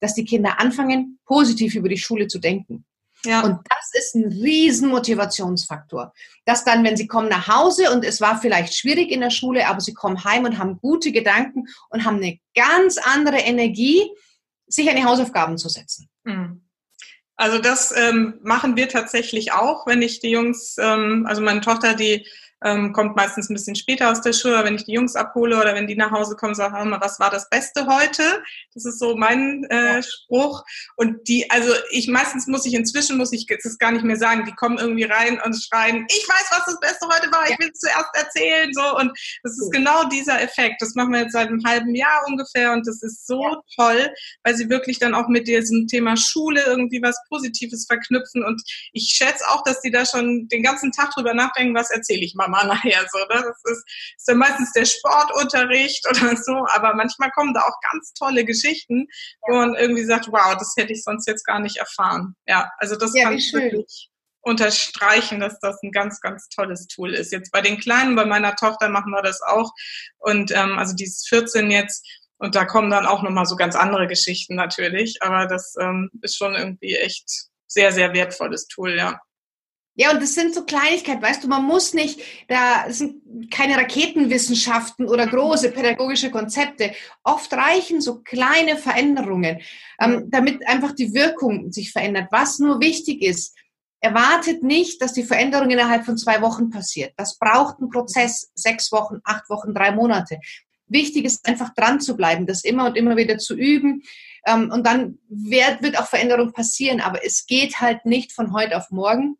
dass 0.00 0.14
die 0.14 0.24
Kinder 0.24 0.58
anfangen, 0.58 1.18
positiv 1.26 1.74
über 1.74 1.90
die 1.90 1.98
Schule 1.98 2.28
zu 2.28 2.38
denken. 2.38 2.86
Ja. 3.24 3.42
Und 3.42 3.60
das 3.68 3.90
ist 3.94 4.14
ein 4.14 4.30
riesen 4.30 4.88
Motivationsfaktor. 4.88 6.12
Dass 6.44 6.64
dann, 6.64 6.84
wenn 6.84 6.96
sie 6.96 7.06
kommen 7.06 7.28
nach 7.28 7.48
Hause 7.48 7.90
und 7.90 8.04
es 8.04 8.20
war 8.20 8.40
vielleicht 8.40 8.76
schwierig 8.76 9.10
in 9.10 9.20
der 9.20 9.30
Schule, 9.30 9.66
aber 9.66 9.80
sie 9.80 9.94
kommen 9.94 10.24
heim 10.24 10.44
und 10.44 10.58
haben 10.58 10.78
gute 10.78 11.12
Gedanken 11.12 11.66
und 11.90 12.04
haben 12.04 12.16
eine 12.16 12.38
ganz 12.54 12.98
andere 12.98 13.38
Energie, 13.38 14.10
sich 14.66 14.88
an 14.88 14.96
die 14.96 15.04
Hausaufgaben 15.04 15.58
zu 15.58 15.68
setzen. 15.68 16.08
Mhm. 16.24 16.62
Also 17.36 17.58
das 17.58 17.92
ähm, 17.94 18.40
machen 18.42 18.76
wir 18.76 18.88
tatsächlich 18.88 19.52
auch, 19.52 19.86
wenn 19.86 20.00
ich 20.00 20.20
die 20.20 20.30
Jungs, 20.30 20.76
ähm, 20.78 21.26
also 21.28 21.42
meine 21.42 21.60
Tochter, 21.60 21.94
die 21.94 22.26
ähm, 22.64 22.92
kommt 22.92 23.16
meistens 23.16 23.50
ein 23.50 23.54
bisschen 23.54 23.76
später 23.76 24.10
aus 24.10 24.22
der 24.22 24.32
Schule, 24.32 24.64
wenn 24.64 24.76
ich 24.76 24.84
die 24.84 24.92
Jungs 24.92 25.14
abhole 25.14 25.60
oder 25.60 25.74
wenn 25.74 25.86
die 25.86 25.94
nach 25.94 26.10
Hause 26.10 26.36
kommen, 26.36 26.54
sage 26.54 26.74
ich 26.76 26.82
immer, 26.82 27.00
was 27.00 27.20
war 27.20 27.30
das 27.30 27.48
Beste 27.50 27.86
heute? 27.86 28.22
Das 28.72 28.86
ist 28.86 28.98
so 28.98 29.14
mein 29.14 29.64
äh, 29.64 30.02
Spruch. 30.02 30.64
Und 30.96 31.28
die, 31.28 31.50
also 31.50 31.72
ich 31.90 32.08
meistens 32.08 32.46
muss 32.46 32.64
ich 32.64 32.74
inzwischen, 32.74 33.18
muss 33.18 33.32
ich 33.32 33.46
es 33.48 33.78
gar 33.78 33.92
nicht 33.92 34.04
mehr 34.04 34.16
sagen, 34.16 34.46
die 34.46 34.54
kommen 34.54 34.78
irgendwie 34.78 35.04
rein 35.04 35.40
und 35.44 35.54
schreien, 35.54 36.06
ich 36.08 36.26
weiß, 36.26 36.46
was 36.50 36.64
das 36.64 36.80
Beste 36.80 37.06
heute 37.06 37.30
war, 37.30 37.48
ich 37.50 37.58
will 37.58 37.70
es 37.72 37.80
zuerst 37.80 38.10
erzählen. 38.14 38.72
So 38.72 38.96
und 38.98 39.12
das 39.42 39.52
ist 39.52 39.70
genau 39.70 40.04
dieser 40.08 40.40
Effekt. 40.40 40.80
Das 40.80 40.94
machen 40.94 41.12
wir 41.12 41.20
jetzt 41.20 41.32
seit 41.32 41.48
einem 41.48 41.62
halben 41.64 41.94
Jahr 41.94 42.24
ungefähr 42.26 42.72
und 42.72 42.86
das 42.86 43.02
ist 43.02 43.26
so 43.26 43.42
ja. 43.42 43.60
toll, 43.76 44.10
weil 44.44 44.56
sie 44.56 44.70
wirklich 44.70 44.98
dann 44.98 45.14
auch 45.14 45.28
mit 45.28 45.46
diesem 45.46 45.86
Thema 45.88 46.16
Schule 46.16 46.62
irgendwie 46.66 47.02
was 47.02 47.18
Positives 47.28 47.86
verknüpfen. 47.86 48.44
Und 48.44 48.62
ich 48.92 49.14
schätze 49.14 49.44
auch, 49.50 49.62
dass 49.64 49.82
die 49.82 49.90
da 49.90 50.06
schon 50.06 50.48
den 50.48 50.62
ganzen 50.62 50.90
Tag 50.90 51.10
drüber 51.10 51.34
nachdenken, 51.34 51.74
was 51.74 51.90
erzähle 51.90 52.24
ich 52.24 52.34
mal 52.34 52.45
Mama 52.48 52.64
nachher 52.64 53.04
so. 53.10 53.18
Ne? 53.18 53.26
Das 53.28 53.72
ist, 53.72 53.84
ist 54.16 54.28
dann 54.28 54.38
meistens 54.38 54.72
der 54.72 54.84
Sportunterricht 54.84 56.06
oder 56.10 56.36
so, 56.36 56.66
aber 56.72 56.94
manchmal 56.94 57.30
kommen 57.30 57.54
da 57.54 57.60
auch 57.62 57.78
ganz 57.92 58.12
tolle 58.12 58.44
Geschichten, 58.44 59.06
wo 59.42 59.56
man 59.56 59.74
irgendwie 59.74 60.04
sagt, 60.04 60.28
wow, 60.28 60.54
das 60.58 60.74
hätte 60.76 60.92
ich 60.92 61.02
sonst 61.02 61.26
jetzt 61.26 61.44
gar 61.44 61.60
nicht 61.60 61.76
erfahren. 61.76 62.34
Ja, 62.46 62.70
also 62.78 62.96
das 62.96 63.12
ja, 63.14 63.24
kann 63.24 63.34
ich 63.34 63.52
wirklich 63.52 64.10
unterstreichen, 64.46 65.40
dass 65.40 65.58
das 65.58 65.82
ein 65.82 65.90
ganz, 65.90 66.20
ganz 66.20 66.48
tolles 66.48 66.86
Tool 66.86 67.14
ist. 67.14 67.32
Jetzt 67.32 67.50
bei 67.50 67.60
den 67.62 67.78
Kleinen, 67.78 68.14
bei 68.14 68.24
meiner 68.24 68.54
Tochter 68.54 68.88
machen 68.88 69.10
wir 69.10 69.22
das 69.22 69.42
auch. 69.42 69.72
Und 70.18 70.52
ähm, 70.52 70.78
also 70.78 70.94
die 70.94 71.04
ist 71.04 71.28
14 71.28 71.68
jetzt 71.72 72.06
und 72.38 72.54
da 72.54 72.64
kommen 72.64 72.90
dann 72.90 73.06
auch 73.06 73.24
nochmal 73.24 73.46
so 73.46 73.56
ganz 73.56 73.74
andere 73.74 74.06
Geschichten 74.06 74.54
natürlich. 74.54 75.18
Aber 75.20 75.46
das 75.46 75.74
ähm, 75.80 76.10
ist 76.22 76.36
schon 76.36 76.54
irgendwie 76.54 76.94
echt 76.94 77.48
sehr, 77.66 77.90
sehr 77.90 78.12
wertvolles 78.14 78.68
Tool, 78.68 78.96
ja. 78.96 79.18
Ja, 79.98 80.12
und 80.12 80.22
das 80.22 80.34
sind 80.34 80.54
so 80.54 80.64
Kleinigkeiten, 80.64 81.22
weißt 81.22 81.42
du, 81.42 81.48
man 81.48 81.64
muss 81.64 81.94
nicht, 81.94 82.20
da 82.48 82.84
sind 82.88 83.50
keine 83.50 83.76
Raketenwissenschaften 83.76 85.08
oder 85.08 85.26
große 85.26 85.70
pädagogische 85.72 86.30
Konzepte. 86.30 86.92
Oft 87.24 87.50
reichen 87.54 88.02
so 88.02 88.20
kleine 88.20 88.76
Veränderungen, 88.76 89.60
ähm, 89.98 90.26
damit 90.28 90.66
einfach 90.68 90.92
die 90.92 91.14
Wirkung 91.14 91.72
sich 91.72 91.92
verändert. 91.92 92.28
Was 92.30 92.58
nur 92.58 92.80
wichtig 92.80 93.22
ist, 93.22 93.56
erwartet 94.00 94.62
nicht, 94.62 95.00
dass 95.00 95.14
die 95.14 95.24
Veränderung 95.24 95.70
innerhalb 95.70 96.04
von 96.04 96.18
zwei 96.18 96.42
Wochen 96.42 96.68
passiert. 96.68 97.14
Das 97.16 97.38
braucht 97.38 97.78
einen 97.80 97.88
Prozess, 97.88 98.50
sechs 98.54 98.92
Wochen, 98.92 99.20
acht 99.24 99.48
Wochen, 99.48 99.72
drei 99.72 99.92
Monate. 99.92 100.38
Wichtig 100.88 101.24
ist 101.24 101.48
einfach 101.48 101.74
dran 101.74 102.00
zu 102.00 102.16
bleiben, 102.16 102.46
das 102.46 102.64
immer 102.64 102.86
und 102.86 102.96
immer 102.96 103.16
wieder 103.16 103.38
zu 103.38 103.56
üben. 103.56 104.02
Ähm, 104.46 104.70
und 104.70 104.86
dann 104.86 105.18
wird, 105.28 105.82
wird 105.82 105.98
auch 105.98 106.06
Veränderung 106.06 106.52
passieren. 106.52 107.00
Aber 107.00 107.24
es 107.24 107.46
geht 107.46 107.80
halt 107.80 108.04
nicht 108.04 108.32
von 108.32 108.52
heute 108.52 108.76
auf 108.76 108.90
morgen. 108.90 109.38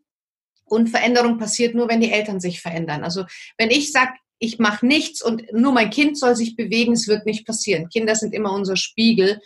Und 0.67 0.89
Veränderung 0.89 1.39
passiert 1.39 1.75
nur, 1.75 1.89
wenn 1.89 2.01
die 2.01 2.13
Eltern 2.13 2.41
sich 2.41 2.61
verändern. 2.61 3.05
Also 3.05 3.25
wenn 3.57 3.71
ich 3.71 3.93
sage, 3.93 4.13
ich 4.39 4.59
mache 4.59 4.85
nichts 4.85 5.23
und 5.23 5.51
nur 5.53 5.73
mein 5.73 5.91
Kind 5.91 6.19
soll 6.19 6.37
sich 6.37 6.57
bewegen, 6.57 6.93
es 6.93 7.09
wird 7.09 7.25
nicht 7.25 7.47
passieren. 7.47 7.89
Kinder 7.89 8.15
sind 8.15 8.35
immer 8.35 8.53
unser 8.53 8.77
Spiegel. 8.77 9.41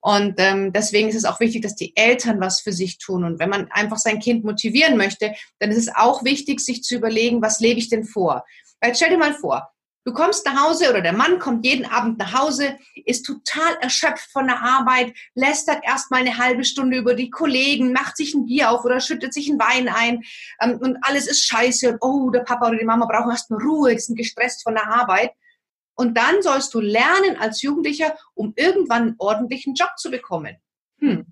Und 0.00 0.34
ähm, 0.38 0.72
deswegen 0.72 1.08
ist 1.08 1.16
es 1.16 1.24
auch 1.24 1.40
wichtig, 1.40 1.62
dass 1.62 1.74
die 1.74 1.96
Eltern 1.96 2.40
was 2.40 2.60
für 2.60 2.72
sich 2.72 2.98
tun. 2.98 3.24
Und 3.24 3.38
wenn 3.38 3.50
man 3.50 3.70
einfach 3.70 3.98
sein 3.98 4.18
Kind 4.18 4.44
motivieren 4.44 4.96
möchte, 4.96 5.34
dann 5.58 5.70
ist 5.70 5.78
es 5.78 5.94
auch 5.94 6.24
wichtig, 6.24 6.60
sich 6.60 6.82
zu 6.82 6.96
überlegen, 6.96 7.42
was 7.42 7.60
lebe 7.60 7.78
ich 7.78 7.88
denn 7.88 8.04
vor? 8.04 8.44
Weil 8.80 8.94
stell 8.94 9.10
dir 9.10 9.18
mal 9.18 9.34
vor, 9.34 9.68
Du 10.06 10.12
kommst 10.12 10.46
nach 10.46 10.68
Hause 10.68 10.88
oder 10.88 11.00
der 11.00 11.12
Mann 11.12 11.40
kommt 11.40 11.66
jeden 11.66 11.84
Abend 11.84 12.16
nach 12.18 12.32
Hause, 12.32 12.78
ist 13.06 13.26
total 13.26 13.74
erschöpft 13.80 14.30
von 14.30 14.46
der 14.46 14.62
Arbeit, 14.62 15.12
lästert 15.34 15.82
erstmal 15.82 16.20
eine 16.20 16.38
halbe 16.38 16.64
Stunde 16.64 16.96
über 16.96 17.14
die 17.14 17.28
Kollegen, 17.28 17.92
macht 17.92 18.16
sich 18.16 18.32
ein 18.32 18.46
Bier 18.46 18.70
auf 18.70 18.84
oder 18.84 19.00
schüttet 19.00 19.34
sich 19.34 19.50
einen 19.50 19.58
Wein 19.58 19.88
ein 19.88 20.22
ähm, 20.60 20.78
und 20.80 20.96
alles 21.02 21.26
ist 21.26 21.42
scheiße 21.42 21.90
und 21.90 21.98
oh, 22.02 22.30
der 22.30 22.44
Papa 22.44 22.68
oder 22.68 22.78
die 22.78 22.84
Mama 22.84 23.04
brauchen 23.06 23.32
erstmal 23.32 23.60
Ruhe, 23.60 23.94
die 23.94 23.98
sind 23.98 24.16
gestresst 24.16 24.62
von 24.62 24.74
der 24.74 24.86
Arbeit. 24.86 25.32
Und 25.96 26.16
dann 26.16 26.40
sollst 26.40 26.72
du 26.74 26.80
lernen 26.80 27.36
als 27.40 27.62
Jugendlicher, 27.62 28.16
um 28.34 28.52
irgendwann 28.54 29.02
einen 29.02 29.14
ordentlichen 29.18 29.74
Job 29.74 29.90
zu 29.96 30.12
bekommen. 30.12 30.56
Hm. 31.00 31.26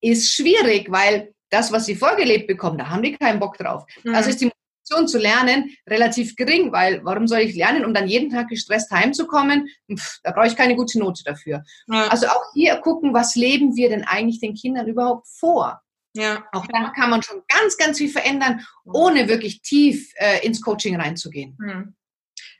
Ist 0.00 0.32
schwierig, 0.32 0.90
weil 0.90 1.34
das, 1.50 1.70
was 1.70 1.84
sie 1.84 1.96
vorgelebt 1.96 2.46
bekommen, 2.46 2.78
da 2.78 2.88
haben 2.88 3.02
die 3.02 3.12
keinen 3.12 3.40
Bock 3.40 3.58
drauf. 3.58 3.84
Mhm. 4.04 4.14
Also 4.14 4.30
ist 4.30 4.40
die 4.40 4.50
Motivation 4.86 5.08
zu 5.08 5.18
lernen 5.18 5.76
relativ 5.88 6.36
gering, 6.36 6.72
weil 6.72 7.04
warum 7.04 7.26
soll 7.26 7.40
ich 7.40 7.54
lernen, 7.54 7.84
um 7.84 7.94
dann 7.94 8.08
jeden 8.08 8.30
Tag 8.30 8.48
gestresst 8.48 8.90
heimzukommen? 8.90 9.68
Pff, 9.92 10.20
da 10.22 10.32
brauche 10.32 10.46
ich 10.46 10.56
keine 10.56 10.76
gute 10.76 10.98
Note 10.98 11.22
dafür. 11.24 11.62
Ja. 11.88 12.08
Also 12.08 12.26
auch 12.28 12.42
hier 12.54 12.76
gucken, 12.76 13.12
was 13.14 13.34
leben 13.34 13.76
wir 13.76 13.88
denn 13.88 14.04
eigentlich 14.04 14.40
den 14.40 14.54
Kindern 14.54 14.86
überhaupt 14.86 15.26
vor? 15.28 15.80
Ja. 16.14 16.44
Auch 16.52 16.66
da 16.66 16.92
kann 16.96 17.10
man 17.10 17.22
schon 17.22 17.42
ganz, 17.48 17.76
ganz 17.76 17.98
viel 17.98 18.08
verändern, 18.08 18.64
ohne 18.84 19.28
wirklich 19.28 19.60
tief 19.60 20.12
äh, 20.16 20.44
ins 20.46 20.62
Coaching 20.62 20.98
reinzugehen. 20.98 21.56
Mhm. 21.58 21.94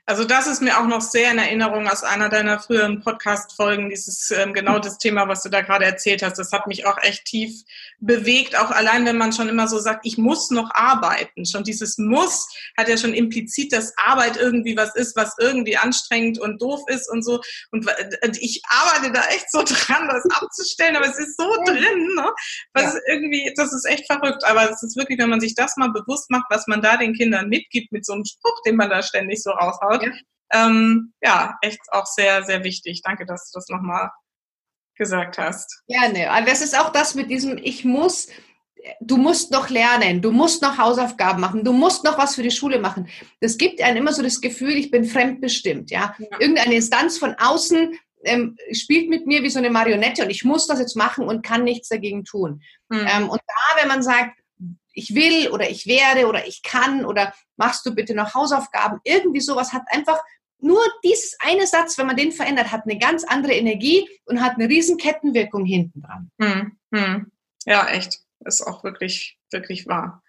Also 0.09 0.23
das 0.23 0.47
ist 0.47 0.61
mir 0.61 0.79
auch 0.79 0.87
noch 0.87 1.01
sehr 1.01 1.33
in 1.33 1.37
Erinnerung 1.37 1.85
aus 1.89 2.01
einer 2.01 2.29
deiner 2.29 2.61
früheren 2.61 3.01
Podcast-Folgen, 3.01 3.89
dieses 3.89 4.31
ähm, 4.31 4.53
genau 4.53 4.79
das 4.79 4.97
Thema, 4.97 5.27
was 5.27 5.43
du 5.43 5.49
da 5.49 5.59
gerade 5.59 5.83
erzählt 5.83 6.23
hast. 6.23 6.39
Das 6.39 6.53
hat 6.53 6.65
mich 6.65 6.85
auch 6.85 6.97
echt 7.01 7.25
tief 7.25 7.63
bewegt, 7.99 8.57
auch 8.57 8.71
allein, 8.71 9.05
wenn 9.05 9.17
man 9.17 9.33
schon 9.33 9.49
immer 9.49 9.67
so 9.67 9.79
sagt, 9.79 10.05
ich 10.05 10.17
muss 10.17 10.49
noch 10.49 10.71
arbeiten. 10.73 11.45
Schon 11.45 11.65
dieses 11.65 11.97
Muss 11.97 12.47
hat 12.77 12.87
ja 12.87 12.95
schon 12.95 13.13
implizit, 13.13 13.73
dass 13.73 13.91
Arbeit 13.97 14.37
irgendwie 14.37 14.77
was 14.77 14.95
ist, 14.95 15.17
was 15.17 15.35
irgendwie 15.39 15.75
anstrengend 15.75 16.39
und 16.39 16.61
doof 16.61 16.79
ist 16.87 17.11
und 17.11 17.21
so. 17.21 17.41
Und 17.71 17.85
ich 18.39 18.61
arbeite 18.69 19.11
da 19.11 19.25
echt 19.27 19.51
so 19.51 19.61
dran, 19.65 20.07
das 20.07 20.23
abzustellen, 20.41 20.95
aber 20.95 21.07
es 21.07 21.19
ist 21.19 21.35
so 21.35 21.53
drin, 21.65 22.15
ne? 22.15 22.31
Was 22.73 22.93
ja. 22.93 22.99
irgendwie, 23.09 23.53
das 23.57 23.73
ist 23.73 23.83
echt 23.83 24.05
verrückt. 24.05 24.45
Aber 24.45 24.71
es 24.71 24.81
ist 24.83 24.95
wirklich, 24.95 25.19
wenn 25.19 25.29
man 25.29 25.41
sich 25.41 25.53
das 25.53 25.75
mal 25.75 25.91
bewusst 25.91 26.29
macht, 26.29 26.45
was 26.49 26.65
man 26.67 26.81
da 26.81 26.95
den 26.95 27.13
Kindern 27.13 27.49
mitgibt 27.49 27.91
mit 27.91 28.05
so 28.05 28.13
einem 28.13 28.23
Spruch, 28.23 28.61
den 28.65 28.77
man 28.77 28.89
da 28.89 29.03
ständig 29.03 29.43
so 29.43 29.51
raushaut, 29.51 29.96
ja. 30.01 30.11
Ähm, 30.51 31.13
ja, 31.21 31.57
echt 31.61 31.79
auch 31.91 32.05
sehr, 32.05 32.43
sehr 32.43 32.63
wichtig. 32.63 33.01
Danke, 33.03 33.25
dass 33.25 33.51
du 33.51 33.57
das 33.57 33.67
nochmal 33.69 34.09
gesagt 34.95 35.37
hast. 35.37 35.83
Gerne. 35.87 36.31
Also 36.31 36.49
das 36.49 36.61
ist 36.61 36.79
auch 36.79 36.91
das 36.91 37.15
mit 37.15 37.29
diesem, 37.29 37.57
ich 37.57 37.85
muss, 37.85 38.27
du 39.01 39.17
musst 39.17 39.51
noch 39.51 39.69
lernen, 39.69 40.21
du 40.21 40.31
musst 40.31 40.61
noch 40.61 40.77
Hausaufgaben 40.77 41.41
machen, 41.41 41.63
du 41.63 41.73
musst 41.73 42.03
noch 42.03 42.17
was 42.17 42.35
für 42.35 42.43
die 42.43 42.51
Schule 42.51 42.79
machen. 42.79 43.07
Das 43.41 43.57
gibt 43.57 43.81
einem 43.81 43.97
immer 43.97 44.13
so 44.13 44.23
das 44.23 44.41
Gefühl, 44.41 44.75
ich 44.75 44.91
bin 44.91 45.05
fremdbestimmt. 45.05 45.91
Ja? 45.91 46.15
ja. 46.17 46.39
Irgendeine 46.39 46.75
Instanz 46.75 47.17
von 47.17 47.35
außen 47.37 47.97
ähm, 48.23 48.57
spielt 48.71 49.09
mit 49.09 49.27
mir 49.27 49.43
wie 49.43 49.49
so 49.49 49.59
eine 49.59 49.69
Marionette 49.69 50.23
und 50.23 50.29
ich 50.29 50.43
muss 50.43 50.67
das 50.67 50.79
jetzt 50.79 50.95
machen 50.95 51.27
und 51.27 51.45
kann 51.45 51.63
nichts 51.63 51.89
dagegen 51.89 52.23
tun. 52.23 52.61
Mhm. 52.89 53.07
Ähm, 53.07 53.29
und 53.29 53.39
da, 53.45 53.81
wenn 53.81 53.87
man 53.87 54.01
sagt, 54.01 54.39
ich 54.97 55.13
will 55.13 55.49
oder 55.51 55.69
ich 55.69 55.85
werde 55.85 56.27
oder 56.27 56.47
ich 56.47 56.63
kann 56.63 57.05
oder 57.05 57.33
machst 57.55 57.85
du 57.85 57.93
bitte 57.93 58.15
noch 58.15 58.33
Hausaufgaben. 58.33 58.99
Irgendwie 59.03 59.41
sowas 59.41 59.71
hat 59.71 59.83
einfach 59.87 60.19
nur 60.59 60.81
dieses 61.03 61.37
eine 61.39 61.67
Satz, 61.67 61.97
wenn 61.97 62.07
man 62.07 62.15
den 62.15 62.31
verändert, 62.31 62.71
hat 62.71 62.83
eine 62.85 62.97
ganz 62.97 63.23
andere 63.23 63.53
Energie 63.53 64.09
und 64.25 64.41
hat 64.41 64.55
eine 64.55 64.67
riesen 64.67 64.97
Kettenwirkung 64.97 65.65
hinten 65.65 66.01
dran. 66.01 66.31
Hm, 66.41 66.77
hm. 66.93 67.31
Ja, 67.65 67.87
echt. 67.89 68.19
Ist 68.39 68.65
auch 68.65 68.83
wirklich 68.83 69.37
wirklich 69.51 69.87
wahr. 69.87 70.23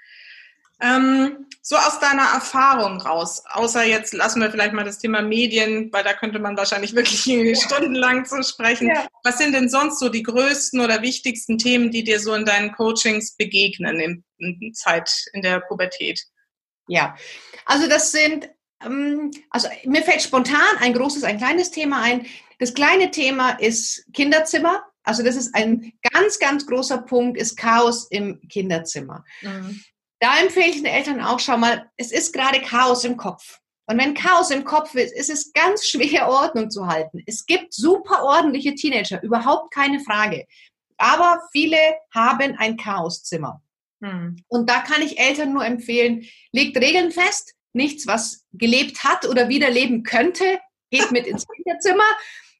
Ähm, 0.80 1.46
so 1.60 1.76
aus 1.76 1.98
deiner 1.98 2.22
Erfahrung 2.22 3.00
raus, 3.00 3.42
außer 3.50 3.84
jetzt 3.84 4.14
lassen 4.14 4.40
wir 4.40 4.50
vielleicht 4.50 4.72
mal 4.72 4.84
das 4.84 4.98
Thema 4.98 5.22
Medien, 5.22 5.92
weil 5.92 6.04
da 6.04 6.14
könnte 6.14 6.38
man 6.38 6.56
wahrscheinlich 6.56 6.94
wirklich 6.94 7.26
ja. 7.26 7.54
stundenlang 7.54 8.24
zu 8.24 8.42
sprechen. 8.42 8.88
Ja. 8.88 9.06
Was 9.24 9.38
sind 9.38 9.54
denn 9.54 9.68
sonst 9.68 9.98
so 9.98 10.08
die 10.08 10.22
größten 10.22 10.80
oder 10.80 11.02
wichtigsten 11.02 11.58
Themen, 11.58 11.90
die 11.90 12.04
dir 12.04 12.20
so 12.20 12.34
in 12.34 12.44
deinen 12.44 12.72
Coachings 12.72 13.36
begegnen 13.36 14.00
in, 14.00 14.24
in 14.38 14.72
Zeit 14.72 15.10
in 15.32 15.42
der 15.42 15.60
Pubertät? 15.60 16.22
Ja, 16.86 17.16
also 17.66 17.88
das 17.88 18.12
sind, 18.12 18.48
ähm, 18.82 19.30
also 19.50 19.68
mir 19.84 20.02
fällt 20.02 20.22
spontan 20.22 20.78
ein 20.78 20.94
großes, 20.94 21.24
ein 21.24 21.38
kleines 21.38 21.70
Thema 21.70 22.00
ein. 22.02 22.26
Das 22.60 22.72
kleine 22.72 23.10
Thema 23.10 23.50
ist 23.50 24.06
Kinderzimmer. 24.14 24.84
Also 25.02 25.22
das 25.22 25.36
ist 25.36 25.54
ein 25.54 25.92
ganz, 26.12 26.38
ganz 26.38 26.66
großer 26.66 26.98
Punkt, 26.98 27.38
ist 27.38 27.56
Chaos 27.56 28.08
im 28.10 28.40
Kinderzimmer. 28.48 29.24
Mhm. 29.42 29.82
Da 30.20 30.40
empfehle 30.40 30.68
ich 30.68 30.76
den 30.76 30.86
Eltern 30.86 31.20
auch 31.20 31.38
schon 31.38 31.60
mal, 31.60 31.90
es 31.96 32.12
ist 32.12 32.32
gerade 32.32 32.60
Chaos 32.60 33.04
im 33.04 33.16
Kopf. 33.16 33.60
Und 33.86 33.98
wenn 33.98 34.14
Chaos 34.14 34.50
im 34.50 34.64
Kopf 34.64 34.94
ist, 34.94 35.14
ist 35.14 35.30
es 35.30 35.52
ganz 35.52 35.86
schwer, 35.86 36.28
Ordnung 36.28 36.70
zu 36.70 36.86
halten. 36.86 37.22
Es 37.26 37.46
gibt 37.46 37.72
super 37.72 38.22
ordentliche 38.22 38.74
Teenager, 38.74 39.22
überhaupt 39.22 39.72
keine 39.72 40.00
Frage. 40.00 40.46
Aber 40.98 41.40
viele 41.52 41.78
haben 42.12 42.56
ein 42.58 42.76
Chaoszimmer. 42.76 43.62
Hm. 44.02 44.36
Und 44.48 44.68
da 44.68 44.80
kann 44.80 45.02
ich 45.02 45.18
Eltern 45.18 45.52
nur 45.52 45.64
empfehlen, 45.64 46.24
legt 46.52 46.76
Regeln 46.76 47.10
fest. 47.12 47.54
Nichts, 47.72 48.06
was 48.06 48.46
gelebt 48.52 49.04
hat 49.04 49.26
oder 49.26 49.48
wieder 49.48 49.70
leben 49.70 50.02
könnte, 50.02 50.58
geht 50.90 51.10
mit 51.10 51.26
ins 51.26 51.46
Kinderzimmer. 51.56 52.04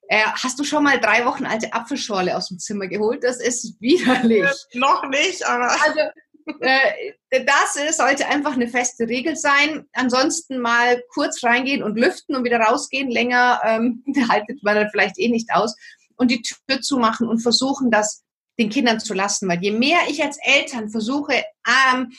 Äh, 0.08 0.22
hast 0.24 0.58
du 0.58 0.64
schon 0.64 0.84
mal 0.84 0.98
drei 0.98 1.26
Wochen 1.26 1.44
alte 1.44 1.72
Apfelschorle 1.74 2.34
aus 2.34 2.48
dem 2.48 2.58
Zimmer 2.58 2.86
geholt? 2.86 3.22
Das 3.24 3.40
ist 3.40 3.78
widerlich. 3.80 4.44
Äh, 4.70 4.78
noch 4.78 5.06
nicht, 5.08 5.44
aber. 5.46 5.70
Also 5.70 6.00
das 7.30 7.76
ist, 7.76 7.98
sollte 7.98 8.26
einfach 8.26 8.54
eine 8.54 8.68
feste 8.68 9.08
Regel 9.08 9.36
sein. 9.36 9.86
Ansonsten 9.92 10.58
mal 10.58 11.02
kurz 11.12 11.42
reingehen 11.44 11.82
und 11.82 11.98
lüften 11.98 12.36
und 12.36 12.44
wieder 12.44 12.60
rausgehen. 12.60 13.10
Länger 13.10 13.60
ähm, 13.64 14.04
haltet 14.28 14.62
man 14.62 14.76
dann 14.76 14.90
vielleicht 14.90 15.18
eh 15.18 15.28
nicht 15.28 15.52
aus. 15.52 15.76
Und 16.16 16.30
die 16.30 16.42
Tür 16.42 16.80
zumachen 16.80 17.28
und 17.28 17.40
versuchen, 17.40 17.90
das 17.90 18.24
den 18.58 18.70
Kindern 18.70 19.00
zu 19.00 19.14
lassen. 19.14 19.48
Weil 19.48 19.62
je 19.62 19.70
mehr 19.70 19.98
ich 20.08 20.22
als 20.22 20.38
Eltern 20.42 20.90
versuche, 20.90 21.44
ähm, 21.92 22.12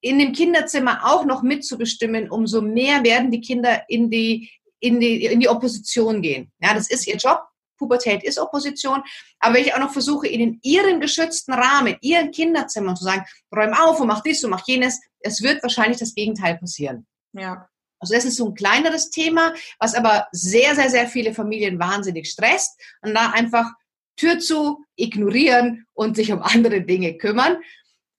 in 0.00 0.18
dem 0.18 0.32
Kinderzimmer 0.32 1.00
auch 1.04 1.24
noch 1.24 1.42
mitzubestimmen, 1.42 2.30
umso 2.30 2.60
mehr 2.60 3.04
werden 3.04 3.30
die 3.30 3.40
Kinder 3.40 3.82
in 3.88 4.10
die, 4.10 4.50
in 4.80 5.00
die, 5.00 5.24
in 5.24 5.40
die 5.40 5.48
Opposition 5.48 6.20
gehen. 6.20 6.52
Ja, 6.60 6.74
das 6.74 6.90
ist 6.90 7.06
ihr 7.06 7.16
Job. 7.16 7.40
Pubertät 7.76 8.22
ist 8.22 8.38
Opposition. 8.38 9.02
Aber 9.40 9.54
wenn 9.54 9.64
ich 9.64 9.74
auch 9.74 9.78
noch 9.78 9.92
versuche, 9.92 10.26
in 10.28 10.58
ihren 10.62 11.00
geschützten 11.00 11.52
Rahmen, 11.52 11.96
ihren 12.00 12.30
Kinderzimmern 12.30 12.96
zu 12.96 13.04
sagen, 13.04 13.24
räum 13.54 13.74
auf 13.74 14.00
und 14.00 14.08
mach 14.08 14.22
dies 14.22 14.44
und 14.44 14.50
mach 14.50 14.66
jenes, 14.66 15.00
es 15.20 15.42
wird 15.42 15.62
wahrscheinlich 15.62 15.98
das 15.98 16.14
Gegenteil 16.14 16.58
passieren. 16.58 17.06
Ja. 17.32 17.68
Also 18.00 18.14
das 18.14 18.24
ist 18.24 18.36
so 18.36 18.48
ein 18.48 18.54
kleineres 18.54 19.10
Thema, 19.10 19.54
was 19.78 19.94
aber 19.94 20.28
sehr, 20.32 20.74
sehr, 20.74 20.90
sehr 20.90 21.08
viele 21.08 21.32
Familien 21.32 21.78
wahnsinnig 21.78 22.28
stresst. 22.28 22.78
Und 23.00 23.14
da 23.14 23.30
einfach 23.30 23.70
Tür 24.16 24.38
zu, 24.38 24.84
ignorieren 24.96 25.86
und 25.94 26.16
sich 26.16 26.32
um 26.32 26.42
andere 26.42 26.82
Dinge 26.82 27.16
kümmern. 27.16 27.56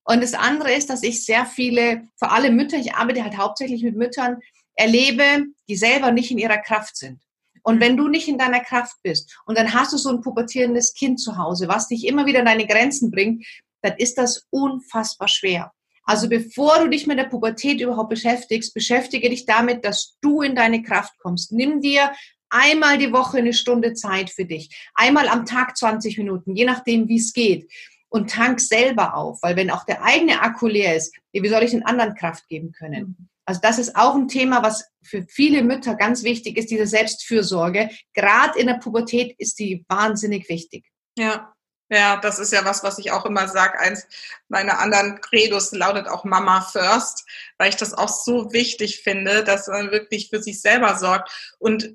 Und 0.03 0.21
das 0.21 0.33
andere 0.33 0.73
ist, 0.73 0.89
dass 0.89 1.03
ich 1.03 1.25
sehr 1.25 1.45
viele, 1.45 2.03
vor 2.17 2.31
allem 2.31 2.55
Mütter, 2.55 2.77
ich 2.77 2.93
arbeite 2.93 3.23
halt 3.23 3.37
hauptsächlich 3.37 3.83
mit 3.83 3.95
Müttern, 3.95 4.39
erlebe, 4.75 5.45
die 5.67 5.75
selber 5.75 6.11
nicht 6.11 6.31
in 6.31 6.37
ihrer 6.37 6.57
Kraft 6.57 6.97
sind. 6.97 7.21
Und 7.65 7.79
wenn 7.79 7.97
du 7.97 8.07
nicht 8.07 8.27
in 8.27 8.37
deiner 8.37 8.59
Kraft 8.59 8.95
bist 9.01 9.35
und 9.47 9.57
dann 9.57 9.73
hast 9.73 9.91
du 9.91 9.97
so 9.97 10.09
ein 10.09 10.21
pubertierendes 10.21 10.93
Kind 10.93 11.19
zu 11.19 11.35
Hause, 11.37 11.67
was 11.67 11.87
dich 11.87 12.05
immer 12.05 12.27
wieder 12.27 12.39
an 12.39 12.45
deine 12.45 12.67
Grenzen 12.67 13.09
bringt, 13.09 13.43
dann 13.81 13.95
ist 13.97 14.19
das 14.19 14.45
unfassbar 14.51 15.27
schwer. 15.27 15.71
Also 16.03 16.29
bevor 16.29 16.77
du 16.79 16.89
dich 16.89 17.07
mit 17.07 17.17
der 17.17 17.23
Pubertät 17.23 17.81
überhaupt 17.81 18.11
beschäftigst, 18.11 18.75
beschäftige 18.75 19.29
dich 19.29 19.47
damit, 19.47 19.83
dass 19.83 20.15
du 20.21 20.43
in 20.43 20.55
deine 20.55 20.83
Kraft 20.83 21.13
kommst. 21.17 21.51
Nimm 21.51 21.81
dir 21.81 22.11
einmal 22.51 22.99
die 22.99 23.11
Woche 23.11 23.39
eine 23.39 23.53
Stunde 23.53 23.95
Zeit 23.95 24.29
für 24.29 24.45
dich. 24.45 24.69
Einmal 24.93 25.27
am 25.27 25.47
Tag 25.47 25.75
20 25.75 26.19
Minuten, 26.19 26.55
je 26.55 26.65
nachdem, 26.65 27.07
wie 27.07 27.17
es 27.17 27.33
geht. 27.33 27.71
Und 28.09 28.29
tank 28.29 28.59
selber 28.59 29.15
auf, 29.15 29.39
weil 29.41 29.55
wenn 29.55 29.71
auch 29.71 29.85
der 29.85 30.03
eigene 30.03 30.41
Akku 30.41 30.67
leer 30.67 30.95
ist, 30.95 31.15
wie 31.33 31.49
soll 31.49 31.63
ich 31.63 31.71
den 31.71 31.83
anderen 31.83 32.13
Kraft 32.13 32.47
geben 32.47 32.71
können? 32.71 33.27
Also 33.45 33.61
das 33.61 33.77
ist 33.77 33.95
auch 33.95 34.15
ein 34.15 34.27
Thema, 34.27 34.63
was 34.63 34.89
für 35.03 35.23
viele 35.27 35.63
Mütter 35.63 35.95
ganz 35.95 36.23
wichtig 36.23 36.57
ist, 36.57 36.71
diese 36.71 36.87
Selbstfürsorge. 36.87 37.89
Gerade 38.13 38.59
in 38.59 38.67
der 38.67 38.75
Pubertät 38.75 39.35
ist 39.37 39.59
die 39.59 39.85
wahnsinnig 39.87 40.49
wichtig. 40.49 40.85
Ja, 41.17 41.53
ja, 41.89 42.17
das 42.17 42.39
ist 42.39 42.51
ja 42.51 42.65
was, 42.65 42.83
was 42.83 42.97
ich 42.97 43.11
auch 43.11 43.25
immer 43.25 43.47
sage. 43.47 43.79
Eins 43.79 44.07
meiner 44.47 44.79
anderen 44.79 45.19
Credos 45.21 45.71
lautet 45.71 46.07
auch 46.07 46.23
Mama 46.23 46.61
First, 46.61 47.25
weil 47.57 47.69
ich 47.69 47.75
das 47.75 47.93
auch 47.93 48.09
so 48.09 48.51
wichtig 48.53 49.01
finde, 49.01 49.43
dass 49.43 49.67
man 49.67 49.91
wirklich 49.91 50.29
für 50.29 50.41
sich 50.41 50.61
selber 50.61 50.97
sorgt. 50.97 51.29
Und 51.59 51.93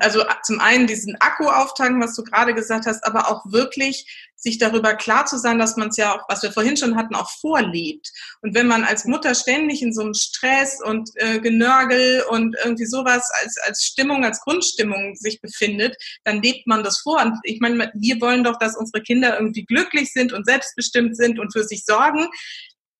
also 0.00 0.24
zum 0.42 0.60
einen 0.60 0.86
diesen 0.86 1.20
Akku 1.20 1.48
auftanken, 1.48 2.02
was 2.02 2.14
du 2.14 2.24
gerade 2.24 2.54
gesagt 2.54 2.86
hast, 2.86 3.04
aber 3.04 3.30
auch 3.30 3.42
wirklich 3.46 4.30
sich 4.42 4.58
darüber 4.58 4.94
klar 4.94 5.24
zu 5.26 5.38
sein, 5.38 5.58
dass 5.58 5.76
man 5.76 5.88
es 5.88 5.96
ja 5.96 6.16
auch, 6.16 6.28
was 6.28 6.42
wir 6.42 6.50
vorhin 6.50 6.76
schon 6.76 6.96
hatten, 6.96 7.14
auch 7.14 7.30
vorlebt. 7.30 8.10
Und 8.40 8.54
wenn 8.54 8.66
man 8.66 8.82
als 8.82 9.04
Mutter 9.04 9.36
ständig 9.36 9.82
in 9.82 9.94
so 9.94 10.02
einem 10.02 10.14
Stress 10.14 10.80
und 10.82 11.10
äh, 11.14 11.38
Genörgel 11.38 12.24
und 12.28 12.56
irgendwie 12.64 12.86
sowas 12.86 13.30
als, 13.40 13.56
als 13.64 13.84
Stimmung, 13.84 14.24
als 14.24 14.40
Grundstimmung 14.40 15.14
sich 15.14 15.40
befindet, 15.40 15.96
dann 16.24 16.42
lebt 16.42 16.66
man 16.66 16.82
das 16.82 16.98
vor. 16.98 17.22
Und 17.22 17.38
ich 17.44 17.60
meine, 17.60 17.92
wir 17.94 18.20
wollen 18.20 18.42
doch, 18.42 18.58
dass 18.58 18.76
unsere 18.76 19.02
Kinder 19.02 19.38
irgendwie 19.38 19.64
glücklich 19.64 20.12
sind 20.12 20.32
und 20.32 20.44
selbstbestimmt 20.44 21.16
sind 21.16 21.38
und 21.38 21.52
für 21.52 21.62
sich 21.62 21.84
sorgen. 21.84 21.91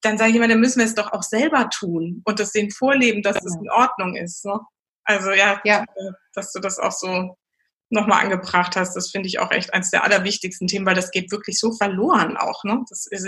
Dann 0.03 0.19
sage 0.19 0.31
ich 0.31 0.37
immer, 0.37 0.49
dann 0.49 0.61
müssen 0.61 0.81
wir 0.81 0.87
es 0.87 0.95
doch 0.95 1.13
auch 1.13 1.23
selber 1.23 1.71
tun 1.71 2.23
und 2.25 2.41
das 2.41 2.53
denen 2.53 2.71
vorleben, 2.71 3.23
dass 3.23 3.37
es 3.37 3.57
in 3.57 3.71
Ordnung 3.71 4.17
ist. 4.17 4.45
Ne? 4.45 4.59
Also 5.05 5.31
ja, 5.31 5.61
ja, 5.65 5.85
dass 6.35 6.53
du 6.53 6.61
das 6.61 6.79
auch 6.79 6.93
so 6.93 7.37
nochmal 7.91 8.25
angebracht 8.25 8.75
hast, 8.75 8.95
das 8.95 9.11
finde 9.11 9.29
ich 9.29 9.39
auch 9.39 9.51
echt 9.51 9.73
eines 9.75 9.91
der 9.91 10.03
allerwichtigsten 10.03 10.67
Themen, 10.67 10.87
weil 10.87 10.95
das 10.95 11.11
geht 11.11 11.31
wirklich 11.31 11.59
so 11.59 11.73
verloren 11.73 12.37
auch, 12.37 12.65
ne? 12.65 12.83
Das 12.89 13.07
ist, 13.07 13.27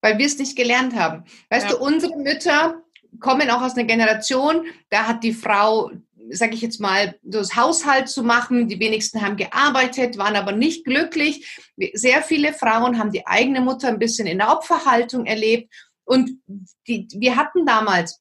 weil 0.00 0.18
wir 0.18 0.26
es 0.26 0.38
nicht 0.38 0.56
gelernt 0.56 0.96
haben. 0.96 1.24
Weißt 1.50 1.70
ja. 1.70 1.76
du, 1.76 1.78
unsere 1.78 2.16
Mütter 2.16 2.82
kommen 3.20 3.50
auch 3.50 3.62
aus 3.62 3.76
einer 3.76 3.84
Generation, 3.84 4.64
da 4.90 5.06
hat 5.06 5.22
die 5.22 5.34
Frau, 5.34 5.90
sage 6.32 6.54
ich 6.54 6.60
jetzt 6.60 6.80
mal, 6.80 7.16
das 7.22 7.56
Haushalt 7.56 8.08
zu 8.08 8.22
machen. 8.22 8.68
Die 8.68 8.80
wenigsten 8.80 9.22
haben 9.22 9.36
gearbeitet, 9.36 10.18
waren 10.18 10.36
aber 10.36 10.52
nicht 10.52 10.84
glücklich. 10.84 11.60
Sehr 11.94 12.22
viele 12.22 12.52
Frauen 12.52 12.98
haben 12.98 13.12
die 13.12 13.26
eigene 13.26 13.60
Mutter 13.60 13.88
ein 13.88 13.98
bisschen 13.98 14.26
in 14.26 14.38
der 14.38 14.50
Opferhaltung 14.50 15.26
erlebt. 15.26 15.72
Und 16.04 16.30
die, 16.86 17.08
wir 17.14 17.36
hatten 17.36 17.64
damals 17.66 18.20